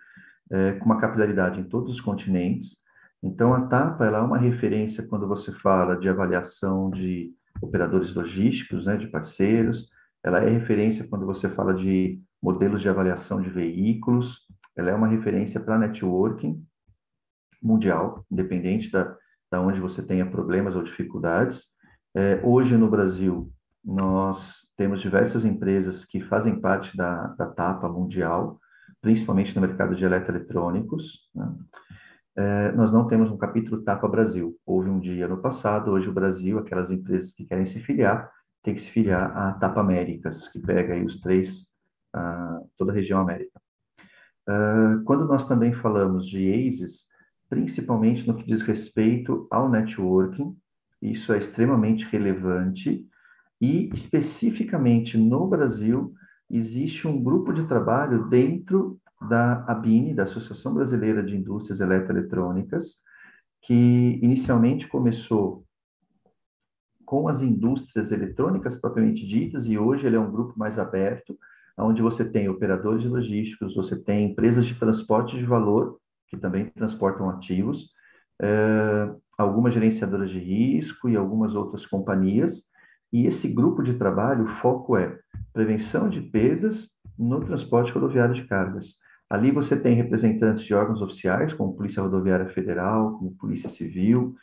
é, 0.51 0.73
com 0.73 0.85
uma 0.85 1.01
capilaridade 1.01 1.61
em 1.61 1.65
todos 1.65 1.91
os 1.91 2.01
continentes. 2.01 2.79
Então, 3.23 3.53
a 3.53 3.67
TAPA 3.67 4.07
ela 4.07 4.19
é 4.19 4.23
uma 4.23 4.39
referência 4.39 5.07
quando 5.07 5.29
você 5.29 5.53
fala 5.53 5.97
de 5.97 6.09
avaliação 6.09 6.91
de 6.91 7.33
operadores 7.61 8.15
logísticos, 8.15 8.87
né, 8.87 8.97
de 8.97 9.09
parceiros, 9.09 9.91
ela 10.23 10.41
é 10.41 10.49
referência 10.49 11.07
quando 11.07 11.27
você 11.27 11.49
fala 11.49 11.75
de 11.75 12.21
modelos 12.43 12.81
de 12.81 12.89
avaliação 12.89 13.41
de 13.41 13.51
veículos, 13.51 14.47
ela 14.77 14.91
é 14.91 14.95
uma 14.95 15.09
referência 15.09 15.61
para 15.61 15.79
networking 15.79 16.65
mundial, 17.63 18.25
independente 18.31 18.91
da, 18.91 19.15
da 19.51 19.61
onde 19.61 19.81
você 19.81 20.03
tenha 20.03 20.25
problemas 20.25 20.75
ou 20.75 20.83
dificuldades. 20.83 21.67
É, 22.15 22.41
hoje 22.43 22.77
no 22.77 22.89
Brasil, 22.89 23.53
nós 23.85 24.67
temos 24.77 25.01
diversas 25.01 25.45
empresas 25.45 26.05
que 26.05 26.21
fazem 26.21 26.61
parte 26.61 26.97
da, 26.97 27.29
da 27.29 27.47
TAPA 27.47 27.89
mundial, 27.89 28.59
principalmente 29.01 29.55
no 29.55 29.61
mercado 29.61 29.95
de 29.95 30.05
eletroeletrônicos. 30.05 31.31
Né? 31.35 31.53
É, 32.37 32.73
nós 32.73 32.93
não 32.93 33.07
temos 33.07 33.31
um 33.31 33.37
capítulo 33.37 33.83
TAPA 33.83 34.09
Brasil. 34.09 34.57
Houve 34.65 34.89
um 34.89 35.01
dia 35.01 35.27
no 35.27 35.39
passado, 35.39 35.91
hoje 35.91 36.09
o 36.09 36.13
Brasil, 36.13 36.59
aquelas 36.59 36.91
empresas 36.91 37.35
que 37.35 37.45
querem 37.45 37.67
se 37.67 37.81
filiar, 37.81 38.31
tem 38.63 38.75
que 38.75 38.81
se 38.81 38.91
filiar 38.91 39.37
à 39.37 39.53
TAPA 39.55 39.81
Américas, 39.81 40.49
que 40.49 40.61
pega 40.61 40.95
aí 40.95 41.05
os 41.05 41.21
três, 41.21 41.69
uh, 42.15 42.69
toda 42.77 42.93
a 42.93 42.95
região 42.95 43.21
América. 43.21 43.61
Uh, 44.49 45.03
quando 45.05 45.27
nós 45.27 45.47
também 45.47 45.73
falamos 45.73 46.27
de 46.27 46.51
ACES, 46.51 47.07
principalmente 47.49 48.27
no 48.27 48.37
que 48.37 48.47
diz 48.47 48.63
respeito 48.63 49.47
ao 49.51 49.69
networking, 49.69 50.57
isso 51.03 51.33
é 51.33 51.39
extremamente 51.39 52.07
relevante 52.07 53.07
e 53.61 53.91
especificamente 53.93 55.19
no 55.19 55.47
Brasil 55.47 56.15
existe 56.49 57.07
um 57.07 57.23
grupo 57.23 57.53
de 57.53 57.67
trabalho 57.67 58.29
dentro 58.29 59.01
da 59.21 59.65
ABINE, 59.67 60.15
da 60.15 60.23
Associação 60.23 60.73
Brasileira 60.73 61.23
de 61.23 61.37
Indústrias 61.37 61.81
Eletroeletrônicas, 61.81 62.97
que 63.63 64.19
inicialmente 64.23 64.89
começou 64.89 65.65
com 67.05 67.29
as 67.29 67.43
indústrias 67.43 68.13
eletrônicas 68.13 68.77
propriamente 68.77 69.27
ditas 69.27 69.67
e 69.67 69.77
hoje 69.77 70.07
ele 70.07 70.17
é 70.17 70.21
um 70.21 70.31
grupo 70.31 70.59
mais 70.59 70.79
aberto, 70.79 71.37
onde 71.77 72.01
você 72.01 72.25
tem 72.25 72.49
operadores 72.49 73.05
logísticos, 73.05 73.75
você 73.75 73.97
tem 73.97 74.31
empresas 74.31 74.65
de 74.67 74.75
transporte 74.75 75.37
de 75.37 75.45
valor, 75.45 75.99
que 76.29 76.37
também 76.37 76.67
transportam 76.67 77.29
ativos, 77.29 77.91
é, 78.41 79.13
algumas 79.37 79.75
gerenciadoras 79.75 80.31
de 80.31 80.39
risco 80.39 81.09
e 81.09 81.17
algumas 81.17 81.55
outras 81.55 81.85
companhias. 81.85 82.63
E 83.13 83.27
esse 83.27 83.49
grupo 83.49 83.83
de 83.83 83.95
trabalho, 83.95 84.45
o 84.45 84.49
foco 84.49 84.97
é 84.97 85.19
prevenção 85.53 86.09
de 86.09 86.21
perdas 86.21 86.89
no 87.19 87.41
transporte 87.41 87.93
rodoviário 87.93 88.35
de 88.35 88.45
cargas. 88.45 88.95
Ali 89.31 89.53
você 89.53 89.79
tem 89.79 89.95
representantes 89.95 90.65
de 90.65 90.75
órgãos 90.75 91.01
oficiais, 91.01 91.55
como 91.55 91.77
Polícia 91.77 92.03
Rodoviária 92.03 92.49
Federal, 92.49 93.17
como 93.17 93.37
Polícia 93.37 93.71
Civil, 93.71 94.35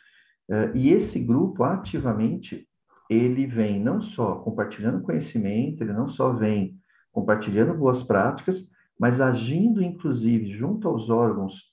eh, 0.50 0.72
e 0.74 0.92
esse 0.92 1.20
grupo 1.20 1.62
ativamente 1.62 2.66
ele 3.10 3.46
vem 3.46 3.78
não 3.80 4.00
só 4.00 4.36
compartilhando 4.36 5.02
conhecimento, 5.02 5.82
ele 5.82 5.92
não 5.92 6.08
só 6.08 6.32
vem 6.32 6.78
compartilhando 7.12 7.74
boas 7.74 8.02
práticas, 8.02 8.64
mas 8.98 9.20
agindo 9.20 9.82
inclusive 9.82 10.52
junto 10.52 10.88
aos 10.88 11.10
órgãos 11.10 11.64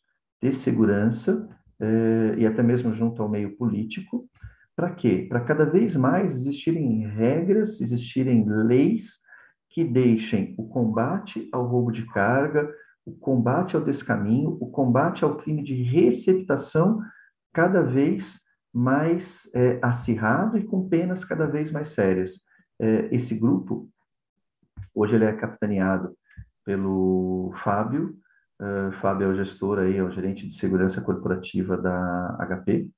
de 0.42 0.52
segurança 0.54 1.48
eh, 1.80 2.36
e 2.40 2.46
até 2.46 2.62
mesmo 2.62 2.94
junto 2.94 3.22
ao 3.24 3.30
meio 3.30 3.56
político, 3.56 4.30
para 4.76 4.92
quê? 4.92 5.26
Para 5.30 5.40
cada 5.40 5.66
vez 5.66 5.96
mais 5.96 6.36
existirem 6.36 7.08
regras, 7.08 7.80
existirem 7.80 8.46
leis 8.46 9.20
que 9.70 9.86
deixem 9.86 10.54
o 10.58 10.68
combate 10.68 11.48
ao 11.54 11.66
roubo 11.66 11.92
de 11.92 12.06
carga, 12.08 12.70
o 13.06 13.14
combate 13.14 13.76
ao 13.76 13.84
descaminho, 13.84 14.58
o 14.60 14.70
combate 14.70 15.24
ao 15.24 15.38
crime 15.38 15.64
de 15.64 15.76
receptação 15.76 17.02
cada 17.54 17.82
vez 17.82 18.40
mais 18.74 19.50
é, 19.54 19.80
acirrado 19.82 20.58
e 20.58 20.66
com 20.66 20.90
penas 20.90 21.24
cada 21.24 21.46
vez 21.46 21.72
mais 21.72 21.90
sérias. 21.90 22.42
É, 22.80 23.08
esse 23.16 23.40
grupo, 23.40 23.90
hoje 24.94 25.16
ele 25.16 25.26
é 25.26 25.34
capitaneado 25.34 26.16
pelo 26.66 27.54
Fábio, 27.64 28.18
uh, 28.60 28.92
Fábio 29.00 29.28
é 29.28 29.30
o 29.30 29.36
gestor 29.36 29.78
aí, 29.78 29.96
é 29.98 30.04
o 30.04 30.10
gerente 30.10 30.48
de 30.48 30.56
segurança 30.56 31.00
corporativa 31.00 31.78
da 31.78 32.36
HP, 32.40 32.90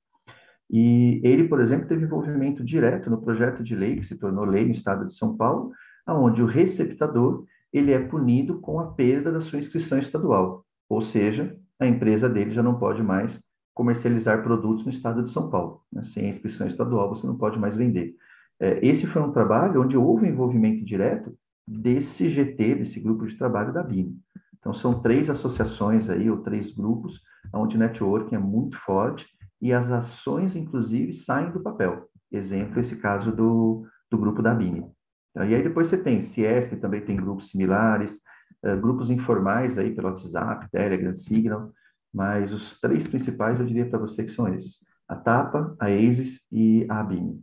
e 0.70 1.20
ele, 1.22 1.48
por 1.48 1.60
exemplo, 1.60 1.86
teve 1.86 2.04
envolvimento 2.04 2.64
direto 2.64 3.08
no 3.10 3.20
projeto 3.20 3.62
de 3.62 3.74
lei 3.74 3.96
que 3.96 4.06
se 4.06 4.16
tornou 4.16 4.44
lei 4.44 4.64
no 4.64 4.72
estado 4.72 5.06
de 5.06 5.14
São 5.14 5.36
Paulo, 5.36 5.72
aonde 6.06 6.42
o 6.42 6.46
receptador 6.46 7.44
ele 7.72 7.92
é 7.92 7.98
punido 7.98 8.60
com 8.60 8.80
a 8.80 8.92
perda 8.92 9.30
da 9.30 9.40
sua 9.40 9.58
inscrição 9.58 9.98
estadual, 9.98 10.64
ou 10.88 11.00
seja, 11.00 11.56
a 11.78 11.86
empresa 11.86 12.28
dele 12.28 12.50
já 12.50 12.62
não 12.62 12.78
pode 12.78 13.02
mais 13.02 13.40
comercializar 13.74 14.42
produtos 14.42 14.84
no 14.84 14.90
estado 14.90 15.22
de 15.22 15.30
São 15.30 15.48
Paulo. 15.48 15.82
Né? 15.92 16.02
Sem 16.02 16.26
a 16.26 16.30
inscrição 16.30 16.66
estadual, 16.66 17.08
você 17.08 17.26
não 17.26 17.36
pode 17.36 17.58
mais 17.58 17.76
vender. 17.76 18.14
É, 18.60 18.84
esse 18.84 19.06
foi 19.06 19.22
um 19.22 19.30
trabalho 19.30 19.82
onde 19.82 19.96
houve 19.96 20.26
envolvimento 20.26 20.84
direto 20.84 21.32
desse 21.66 22.28
GT, 22.28 22.76
desse 22.76 22.98
grupo 22.98 23.26
de 23.26 23.36
trabalho 23.36 23.72
da 23.72 23.82
BIM. 23.82 24.18
Então, 24.58 24.74
são 24.74 25.00
três 25.00 25.30
associações 25.30 26.10
aí, 26.10 26.28
ou 26.28 26.38
três 26.38 26.72
grupos, 26.72 27.22
onde 27.54 27.76
o 27.76 27.78
networking 27.78 28.34
é 28.34 28.38
muito 28.38 28.76
forte 28.78 29.26
e 29.60 29.72
as 29.72 29.90
ações, 29.90 30.56
inclusive, 30.56 31.12
saem 31.12 31.52
do 31.52 31.60
papel. 31.60 32.08
Exemplo, 32.32 32.80
esse 32.80 32.96
caso 32.96 33.30
do, 33.30 33.86
do 34.10 34.18
grupo 34.18 34.42
da 34.42 34.52
BIM. 34.52 34.84
Então, 35.30 35.48
e 35.48 35.54
aí 35.54 35.62
depois 35.62 35.88
você 35.88 35.98
tem 35.98 36.22
Ciesp, 36.22 36.76
também 36.76 37.04
tem 37.04 37.16
grupos 37.16 37.48
similares, 37.48 38.20
uh, 38.64 38.76
grupos 38.80 39.10
informais 39.10 39.78
aí 39.78 39.94
pelo 39.94 40.08
WhatsApp, 40.08 40.70
Telegram, 40.70 41.14
Signal, 41.14 41.72
mas 42.12 42.52
os 42.52 42.80
três 42.80 43.06
principais 43.06 43.60
eu 43.60 43.66
diria 43.66 43.88
para 43.88 43.98
você 43.98 44.24
que 44.24 44.30
são 44.30 44.52
esses: 44.52 44.86
a 45.06 45.16
TAPA, 45.16 45.76
a 45.78 45.86
ASIS 45.86 46.46
e 46.50 46.86
a 46.88 47.00
ABIN. 47.00 47.42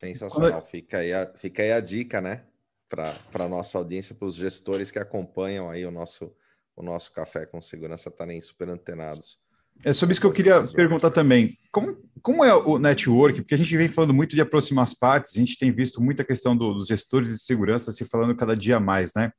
Sensacional. 0.00 0.64
Fica 0.64 0.98
aí 0.98 1.12
a, 1.12 1.32
fica 1.34 1.62
aí 1.62 1.72
a 1.72 1.80
dica, 1.80 2.20
né? 2.20 2.44
Para 2.88 3.14
a 3.34 3.48
nossa 3.48 3.78
audiência, 3.78 4.14
para 4.14 4.26
os 4.26 4.34
gestores 4.34 4.90
que 4.90 4.98
acompanham 4.98 5.70
aí 5.70 5.86
o 5.86 5.90
nosso, 5.90 6.34
o 6.74 6.82
nosso 6.82 7.12
café 7.12 7.46
com 7.46 7.62
segurança 7.62 8.08
estarem 8.08 8.40
super 8.40 8.68
antenados. 8.68 9.41
É 9.84 9.92
sobre 9.92 10.12
isso 10.12 10.20
que 10.20 10.26
eu 10.26 10.32
queria 10.32 10.62
perguntar 10.62 11.10
também. 11.10 11.58
Como, 11.70 11.96
como 12.20 12.44
é 12.44 12.54
o 12.54 12.78
network? 12.78 13.40
Porque 13.40 13.54
a 13.54 13.58
gente 13.58 13.76
vem 13.76 13.88
falando 13.88 14.14
muito 14.14 14.36
de 14.36 14.40
aproximar 14.40 14.84
as 14.84 14.94
partes, 14.94 15.36
a 15.36 15.40
gente 15.40 15.58
tem 15.58 15.72
visto 15.72 16.00
muita 16.00 16.24
questão 16.24 16.56
do, 16.56 16.74
dos 16.74 16.86
gestores 16.86 17.30
de 17.30 17.38
segurança 17.38 17.90
se 17.90 18.04
falando 18.04 18.36
cada 18.36 18.56
dia 18.56 18.78
mais, 18.78 19.12
né? 19.14 19.32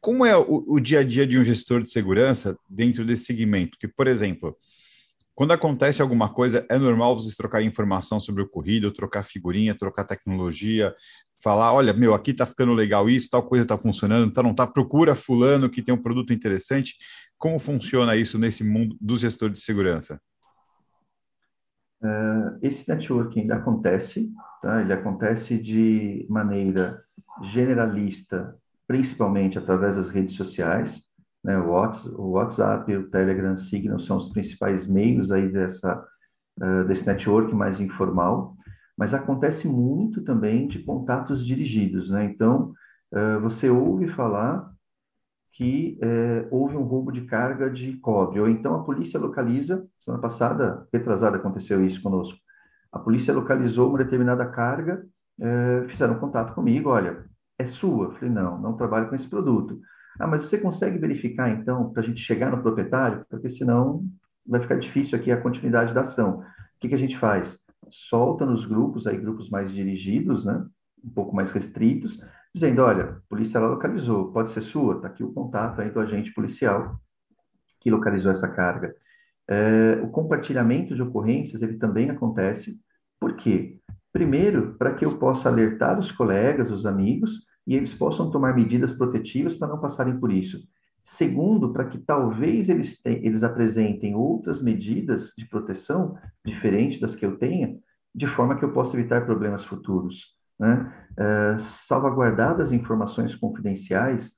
Como 0.00 0.24
é 0.24 0.36
o, 0.36 0.64
o, 0.66 0.80
dia 0.80 1.00
a 1.00 1.02
dia 1.02 1.26
de 1.26 1.38
um 1.38 1.44
gestor 1.44 1.82
de 1.82 1.90
segurança 1.90 2.56
dentro 2.68 3.04
desse 3.04 3.24
segmento? 3.24 3.78
Que, 3.78 3.86
por 3.86 4.06
exemplo, 4.06 4.56
quando 5.40 5.52
acontece 5.52 6.02
alguma 6.02 6.28
coisa, 6.28 6.66
é 6.68 6.76
normal 6.76 7.18
vocês 7.18 7.34
trocarem 7.34 7.66
informação 7.66 8.20
sobre 8.20 8.42
o 8.42 8.44
ocorrido, 8.44 8.92
trocar 8.92 9.22
figurinha, 9.22 9.74
trocar 9.74 10.04
tecnologia, 10.04 10.94
falar, 11.42 11.72
olha, 11.72 11.94
meu, 11.94 12.12
aqui 12.12 12.34
tá 12.34 12.44
ficando 12.44 12.74
legal 12.74 13.08
isso, 13.08 13.30
tal 13.30 13.42
coisa 13.42 13.64
está 13.64 13.78
funcionando, 13.78 14.30
tá, 14.30 14.42
não 14.42 14.54
tá, 14.54 14.66
procura 14.66 15.14
fulano 15.14 15.70
que 15.70 15.80
tem 15.80 15.94
um 15.94 16.02
produto 16.02 16.34
interessante. 16.34 16.96
Como 17.38 17.58
funciona 17.58 18.16
isso 18.16 18.38
nesse 18.38 18.62
mundo 18.62 18.94
dos 19.00 19.20
gestores 19.20 19.54
de 19.54 19.64
segurança? 19.64 20.20
Uh, 22.02 22.58
esse 22.60 22.86
networking 22.86 23.50
acontece, 23.50 24.30
tá? 24.60 24.82
ele 24.82 24.92
acontece 24.92 25.56
de 25.56 26.26
maneira 26.28 27.02
generalista 27.44 28.54
principalmente 28.86 29.56
através 29.56 29.96
das 29.96 30.10
redes 30.10 30.34
sociais, 30.34 31.02
né, 31.42 31.58
o, 31.58 32.30
WhatsApp, 32.32 32.94
o 32.94 33.10
Telegram, 33.10 33.56
Signal 33.56 33.98
são 33.98 34.18
os 34.18 34.28
principais 34.28 34.86
meios 34.86 35.32
aí 35.32 35.48
dessa, 35.48 36.04
desse 36.86 37.06
network 37.06 37.54
mais 37.54 37.80
informal, 37.80 38.54
mas 38.96 39.14
acontece 39.14 39.66
muito 39.66 40.22
também 40.22 40.68
de 40.68 40.80
contatos 40.80 41.44
dirigidos, 41.44 42.10
né? 42.10 42.24
Então, 42.24 42.74
você 43.40 43.70
ouve 43.70 44.08
falar 44.08 44.70
que 45.52 45.98
uh, 46.02 46.48
houve 46.50 46.76
um 46.76 46.82
roubo 46.82 47.12
de 47.12 47.22
carga 47.22 47.68
de 47.68 47.96
cobre, 47.98 48.40
ou 48.40 48.48
então 48.48 48.74
a 48.74 48.82
polícia 48.82 49.18
localiza, 49.20 49.86
semana 49.98 50.22
passada, 50.22 50.86
retrasada, 50.92 51.36
aconteceu 51.36 51.84
isso 51.84 52.02
conosco, 52.02 52.38
a 52.92 52.98
polícia 52.98 53.34
localizou 53.34 53.88
uma 53.88 53.98
determinada 53.98 54.46
carga, 54.46 55.04
uh, 55.38 55.88
fizeram 55.88 56.18
contato 56.18 56.54
comigo, 56.54 56.88
olha, 56.88 57.24
é 57.58 57.66
sua. 57.66 58.12
Falei, 58.12 58.30
não, 58.30 58.58
não 58.58 58.76
trabalho 58.76 59.08
com 59.08 59.14
esse 59.14 59.28
produto. 59.28 59.78
Ah, 60.20 60.26
mas 60.26 60.42
você 60.42 60.58
consegue 60.58 60.98
verificar, 60.98 61.48
então, 61.48 61.90
para 61.90 62.02
a 62.02 62.06
gente 62.06 62.20
chegar 62.20 62.50
no 62.50 62.60
proprietário? 62.62 63.24
Porque 63.28 63.48
senão 63.48 64.04
vai 64.46 64.60
ficar 64.60 64.76
difícil 64.76 65.18
aqui 65.18 65.32
a 65.32 65.40
continuidade 65.40 65.94
da 65.94 66.02
ação. 66.02 66.40
O 66.40 66.44
que, 66.78 66.88
que 66.88 66.94
a 66.94 66.98
gente 66.98 67.16
faz? 67.16 67.58
Solta 67.88 68.44
nos 68.44 68.66
grupos, 68.66 69.06
aí 69.06 69.16
grupos 69.16 69.48
mais 69.48 69.72
dirigidos, 69.72 70.44
né? 70.44 70.64
um 71.02 71.10
pouco 71.10 71.34
mais 71.34 71.50
restritos, 71.50 72.22
dizendo, 72.54 72.82
olha, 72.82 73.04
a 73.04 73.20
polícia 73.28 73.58
ela 73.58 73.68
localizou, 73.68 74.32
pode 74.32 74.50
ser 74.50 74.60
sua? 74.60 74.96
Está 74.96 75.08
aqui 75.08 75.24
o 75.24 75.32
contato 75.32 75.80
aí 75.80 75.90
do 75.90 76.00
agente 76.00 76.32
policial 76.32 77.00
que 77.80 77.90
localizou 77.90 78.30
essa 78.30 78.48
carga. 78.48 78.94
É, 79.48 80.00
o 80.02 80.08
compartilhamento 80.08 80.94
de 80.94 81.02
ocorrências, 81.02 81.62
ele 81.62 81.78
também 81.78 82.10
acontece. 82.10 82.78
Por 83.18 83.36
quê? 83.36 83.78
Primeiro, 84.12 84.74
para 84.76 84.94
que 84.94 85.04
eu 85.04 85.16
possa 85.16 85.48
alertar 85.48 85.98
os 85.98 86.12
colegas, 86.12 86.70
os 86.70 86.84
amigos, 86.84 87.40
e 87.70 87.76
eles 87.76 87.94
possam 87.94 88.32
tomar 88.32 88.52
medidas 88.52 88.92
protetivas 88.92 89.56
para 89.56 89.68
não 89.68 89.78
passarem 89.78 90.18
por 90.18 90.32
isso. 90.32 90.58
Segundo, 91.04 91.72
para 91.72 91.84
que 91.84 91.98
talvez 91.98 92.68
eles, 92.68 93.00
eles 93.04 93.44
apresentem 93.44 94.16
outras 94.16 94.60
medidas 94.60 95.32
de 95.38 95.46
proteção 95.46 96.18
diferentes 96.44 96.98
das 96.98 97.14
que 97.14 97.24
eu 97.24 97.38
tenha, 97.38 97.78
de 98.12 98.26
forma 98.26 98.56
que 98.56 98.64
eu 98.64 98.72
possa 98.72 98.96
evitar 98.96 99.24
problemas 99.24 99.64
futuros. 99.64 100.34
Né? 100.58 100.92
Uh, 101.12 101.60
salvaguardadas 101.60 102.72
informações 102.72 103.36
confidenciais, 103.36 104.34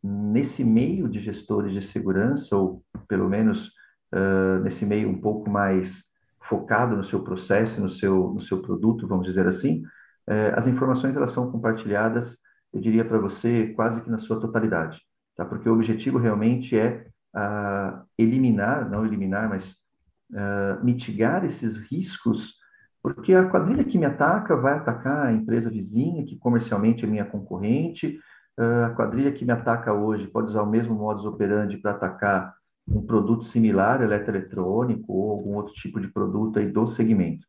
nesse 0.00 0.62
meio 0.62 1.08
de 1.08 1.18
gestores 1.18 1.72
de 1.72 1.82
segurança, 1.82 2.56
ou 2.56 2.84
pelo 3.08 3.28
menos 3.28 3.72
uh, 4.14 4.62
nesse 4.62 4.86
meio 4.86 5.10
um 5.10 5.20
pouco 5.20 5.50
mais 5.50 6.04
focado 6.40 6.96
no 6.96 7.02
seu 7.02 7.24
processo, 7.24 7.80
no 7.80 7.90
seu, 7.90 8.32
no 8.32 8.40
seu 8.40 8.62
produto, 8.62 9.08
vamos 9.08 9.26
dizer 9.26 9.48
assim, 9.48 9.82
uh, 10.30 10.54
as 10.54 10.68
informações 10.68 11.16
elas 11.16 11.32
são 11.32 11.50
compartilhadas 11.50 12.38
eu 12.72 12.80
diria 12.80 13.04
para 13.04 13.18
você, 13.18 13.68
quase 13.74 14.00
que 14.00 14.10
na 14.10 14.18
sua 14.18 14.40
totalidade, 14.40 15.00
tá? 15.36 15.44
Porque 15.44 15.68
o 15.68 15.74
objetivo 15.74 16.18
realmente 16.18 16.78
é 16.78 17.06
uh, 17.34 18.04
eliminar, 18.18 18.88
não 18.90 19.04
eliminar, 19.04 19.48
mas 19.48 19.76
uh, 20.32 20.84
mitigar 20.84 21.44
esses 21.44 21.76
riscos, 21.76 22.54
porque 23.02 23.34
a 23.34 23.48
quadrilha 23.48 23.84
que 23.84 23.98
me 23.98 24.04
ataca 24.04 24.56
vai 24.56 24.74
atacar 24.74 25.26
a 25.26 25.32
empresa 25.32 25.70
vizinha, 25.70 26.24
que 26.24 26.36
comercialmente 26.36 27.04
é 27.04 27.08
minha 27.08 27.24
concorrente, 27.24 28.18
uh, 28.58 28.86
a 28.86 28.90
quadrilha 28.90 29.32
que 29.32 29.44
me 29.44 29.52
ataca 29.52 29.92
hoje 29.92 30.26
pode 30.26 30.48
usar 30.48 30.62
o 30.62 30.70
mesmo 30.70 30.94
modus 30.94 31.24
operandi 31.24 31.76
para 31.78 31.92
atacar 31.92 32.54
um 32.88 33.04
produto 33.04 33.44
similar, 33.44 34.00
eletroeletrônico 34.02 35.12
ou 35.12 35.30
algum 35.32 35.56
outro 35.56 35.74
tipo 35.74 36.00
de 36.00 36.08
produto 36.08 36.58
aí 36.58 36.70
do 36.70 36.86
segmento. 36.86 37.46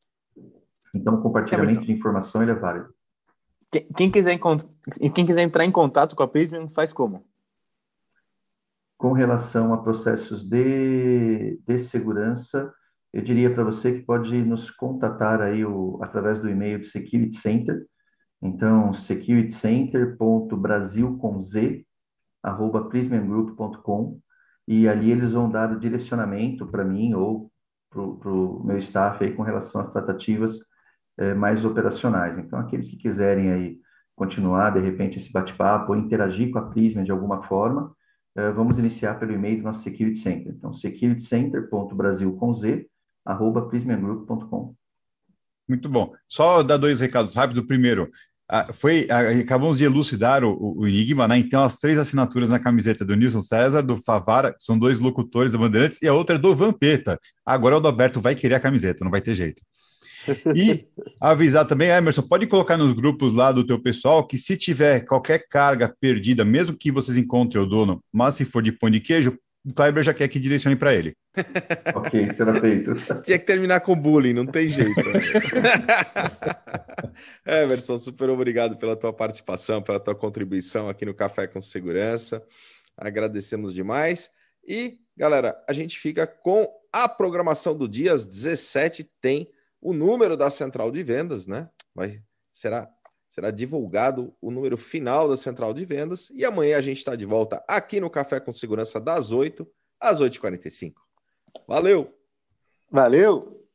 Então, 0.93 1.15
o 1.15 1.21
compartilhamento 1.21 1.85
de 1.85 1.91
informação 1.91 2.41
ele 2.41 2.51
é 2.51 2.55
válido. 2.55 2.89
Quem 3.95 4.09
quiser, 4.09 4.39
quem 5.13 5.25
quiser 5.25 5.41
entrar 5.41 5.65
em 5.65 5.71
contato 5.71 6.15
com 6.15 6.23
a 6.23 6.27
Prismium, 6.27 6.69
faz 6.69 6.93
como? 6.93 7.25
Com 8.97 9.11
relação 9.11 9.73
a 9.73 9.83
processos 9.83 10.47
de, 10.47 11.59
de 11.67 11.79
segurança, 11.79 12.73
eu 13.13 13.21
diria 13.21 13.53
para 13.53 13.65
você 13.65 13.91
que 13.93 14.05
pode 14.05 14.41
nos 14.43 14.71
contatar 14.71 15.41
aí 15.41 15.65
o, 15.65 15.99
através 16.01 16.39
do 16.39 16.49
e-mail 16.49 16.79
do 16.79 16.85
Security 16.85 17.35
Center. 17.35 17.85
Então, 18.41 18.93
securitycenter.brasil 18.93 21.17
com 21.17 21.41
z, 21.41 21.85
arroba 22.41 22.87
prismiumgroup.com. 22.87 24.21
e 24.67 24.87
ali 24.87 25.11
eles 25.11 25.33
vão 25.33 25.49
dar 25.49 25.71
o 25.71 25.79
direcionamento 25.79 26.65
para 26.67 26.85
mim 26.85 27.13
ou 27.13 27.51
para 27.89 28.01
o 28.01 28.63
meu 28.63 28.77
staff 28.77 29.23
aí 29.23 29.33
com 29.33 29.41
relação 29.43 29.81
às 29.81 29.91
tratativas 29.91 30.59
é, 31.17 31.33
mais 31.33 31.65
operacionais. 31.65 32.37
Então, 32.37 32.59
aqueles 32.59 32.89
que 32.89 32.97
quiserem 32.97 33.51
aí 33.51 33.79
continuar, 34.15 34.71
de 34.71 34.79
repente, 34.79 35.19
esse 35.19 35.31
bate-papo 35.31 35.95
interagir 35.95 36.51
com 36.51 36.59
a 36.59 36.69
Prisma 36.69 37.03
de 37.03 37.11
alguma 37.11 37.43
forma, 37.43 37.95
é, 38.35 38.51
vamos 38.51 38.77
iniciar 38.77 39.19
pelo 39.19 39.33
e-mail 39.33 39.57
do 39.57 39.63
nosso 39.63 39.81
Security 39.81 40.19
Center. 40.19 40.53
Então, 40.55 40.73
securitycenter.brasil 40.73 42.31
com 42.33 42.53
z, 42.53 42.87
arroba 43.25 43.67
prismagroup.com. 43.67 44.75
Muito 45.67 45.89
bom. 45.89 46.13
Só 46.27 46.63
dar 46.63 46.77
dois 46.77 47.01
recados 47.01 47.33
rápidos. 47.33 47.65
Primeiro, 47.65 48.09
foi 48.73 49.07
acabamos 49.41 49.77
de 49.77 49.83
elucidar 49.83 50.43
o, 50.43 50.77
o, 50.77 50.87
enigma, 50.87 51.27
né? 51.27 51.37
Então, 51.37 51.61
as 51.61 51.77
três 51.77 51.97
assinaturas 51.97 52.47
na 52.47 52.59
camiseta 52.59 53.03
do 53.03 53.15
Nilson 53.15 53.41
César, 53.41 53.81
do 53.81 53.97
Favara, 53.97 54.55
são 54.57 54.79
dois 54.79 54.99
locutores 54.99 55.51
da 55.51 55.57
Bandeirantes, 55.57 56.01
e 56.01 56.07
a 56.07 56.13
outra 56.13 56.37
é 56.37 56.39
do 56.39 56.55
Vampeta. 56.55 57.19
Agora 57.45 57.77
o 57.77 57.85
Alberto 57.85 58.21
vai 58.21 58.35
querer 58.35 58.55
a 58.55 58.59
camiseta, 58.59 59.03
não 59.03 59.11
vai 59.11 59.19
ter 59.19 59.35
jeito. 59.35 59.61
E 60.55 60.87
avisar 61.19 61.65
também, 61.65 61.89
Emerson, 61.89 62.21
pode 62.21 62.47
colocar 62.47 62.77
nos 62.77 62.93
grupos 62.93 63.33
lá 63.33 63.51
do 63.51 63.65
teu 63.65 63.81
pessoal 63.81 64.25
que 64.25 64.37
se 64.37 64.57
tiver 64.57 65.05
qualquer 65.05 65.47
carga 65.47 65.93
perdida, 65.99 66.45
mesmo 66.45 66.77
que 66.77 66.91
vocês 66.91 67.17
encontrem 67.17 67.63
o 67.63 67.65
dono, 67.65 68.03
mas 68.11 68.35
se 68.35 68.45
for 68.45 68.61
de 68.61 68.71
pão 68.71 68.89
de 68.89 68.99
queijo, 68.99 69.37
o 69.65 69.73
Kleber 69.73 70.01
já 70.01 70.13
quer 70.13 70.29
que 70.29 70.39
direcione 70.39 70.77
para 70.77 70.93
ele. 70.93 71.13
ok, 71.93 72.33
será 72.33 72.59
feito. 72.59 72.93
Tinha 73.23 73.37
que 73.37 73.45
terminar 73.45 73.81
com 73.81 73.95
bullying, 73.95 74.33
não 74.33 74.45
tem 74.45 74.69
jeito. 74.69 74.95
Emerson, 77.45 77.99
super 77.99 78.29
obrigado 78.29 78.77
pela 78.77 78.95
tua 78.95 79.11
participação, 79.11 79.81
pela 79.81 79.99
tua 79.99 80.15
contribuição 80.15 80.87
aqui 80.87 81.05
no 81.05 81.13
Café 81.13 81.47
com 81.47 81.61
Segurança. 81.61 82.41
Agradecemos 82.95 83.73
demais. 83.73 84.29
E, 84.65 84.99
galera, 85.15 85.61
a 85.67 85.73
gente 85.73 85.99
fica 85.99 86.25
com 86.25 86.67
a 86.91 87.09
programação 87.09 87.77
do 87.77 87.87
dia. 87.87 88.13
Às 88.13 88.25
17 88.25 89.09
tem 89.21 89.49
o 89.81 89.93
número 89.93 90.35
da 90.35 90.49
central 90.49 90.91
de 90.91 91.03
vendas, 91.03 91.47
né? 91.47 91.69
Vai, 91.93 92.21
será 92.53 92.89
será 93.29 93.51
divulgado 93.51 94.35
o 94.41 94.49
número 94.49 94.75
final 94.75 95.29
da 95.29 95.37
central 95.37 95.71
de 95.71 95.85
vendas 95.85 96.27
e 96.31 96.43
amanhã 96.43 96.75
a 96.75 96.81
gente 96.81 96.97
está 96.97 97.15
de 97.15 97.23
volta 97.23 97.63
aqui 97.67 97.99
no 97.99 98.09
Café 98.09 98.39
com 98.39 98.51
Segurança 98.51 98.99
das 98.99 99.31
8 99.31 99.67
às 99.99 100.19
8h45. 100.19 100.93
Valeu! 101.67 102.11
Valeu! 102.89 103.66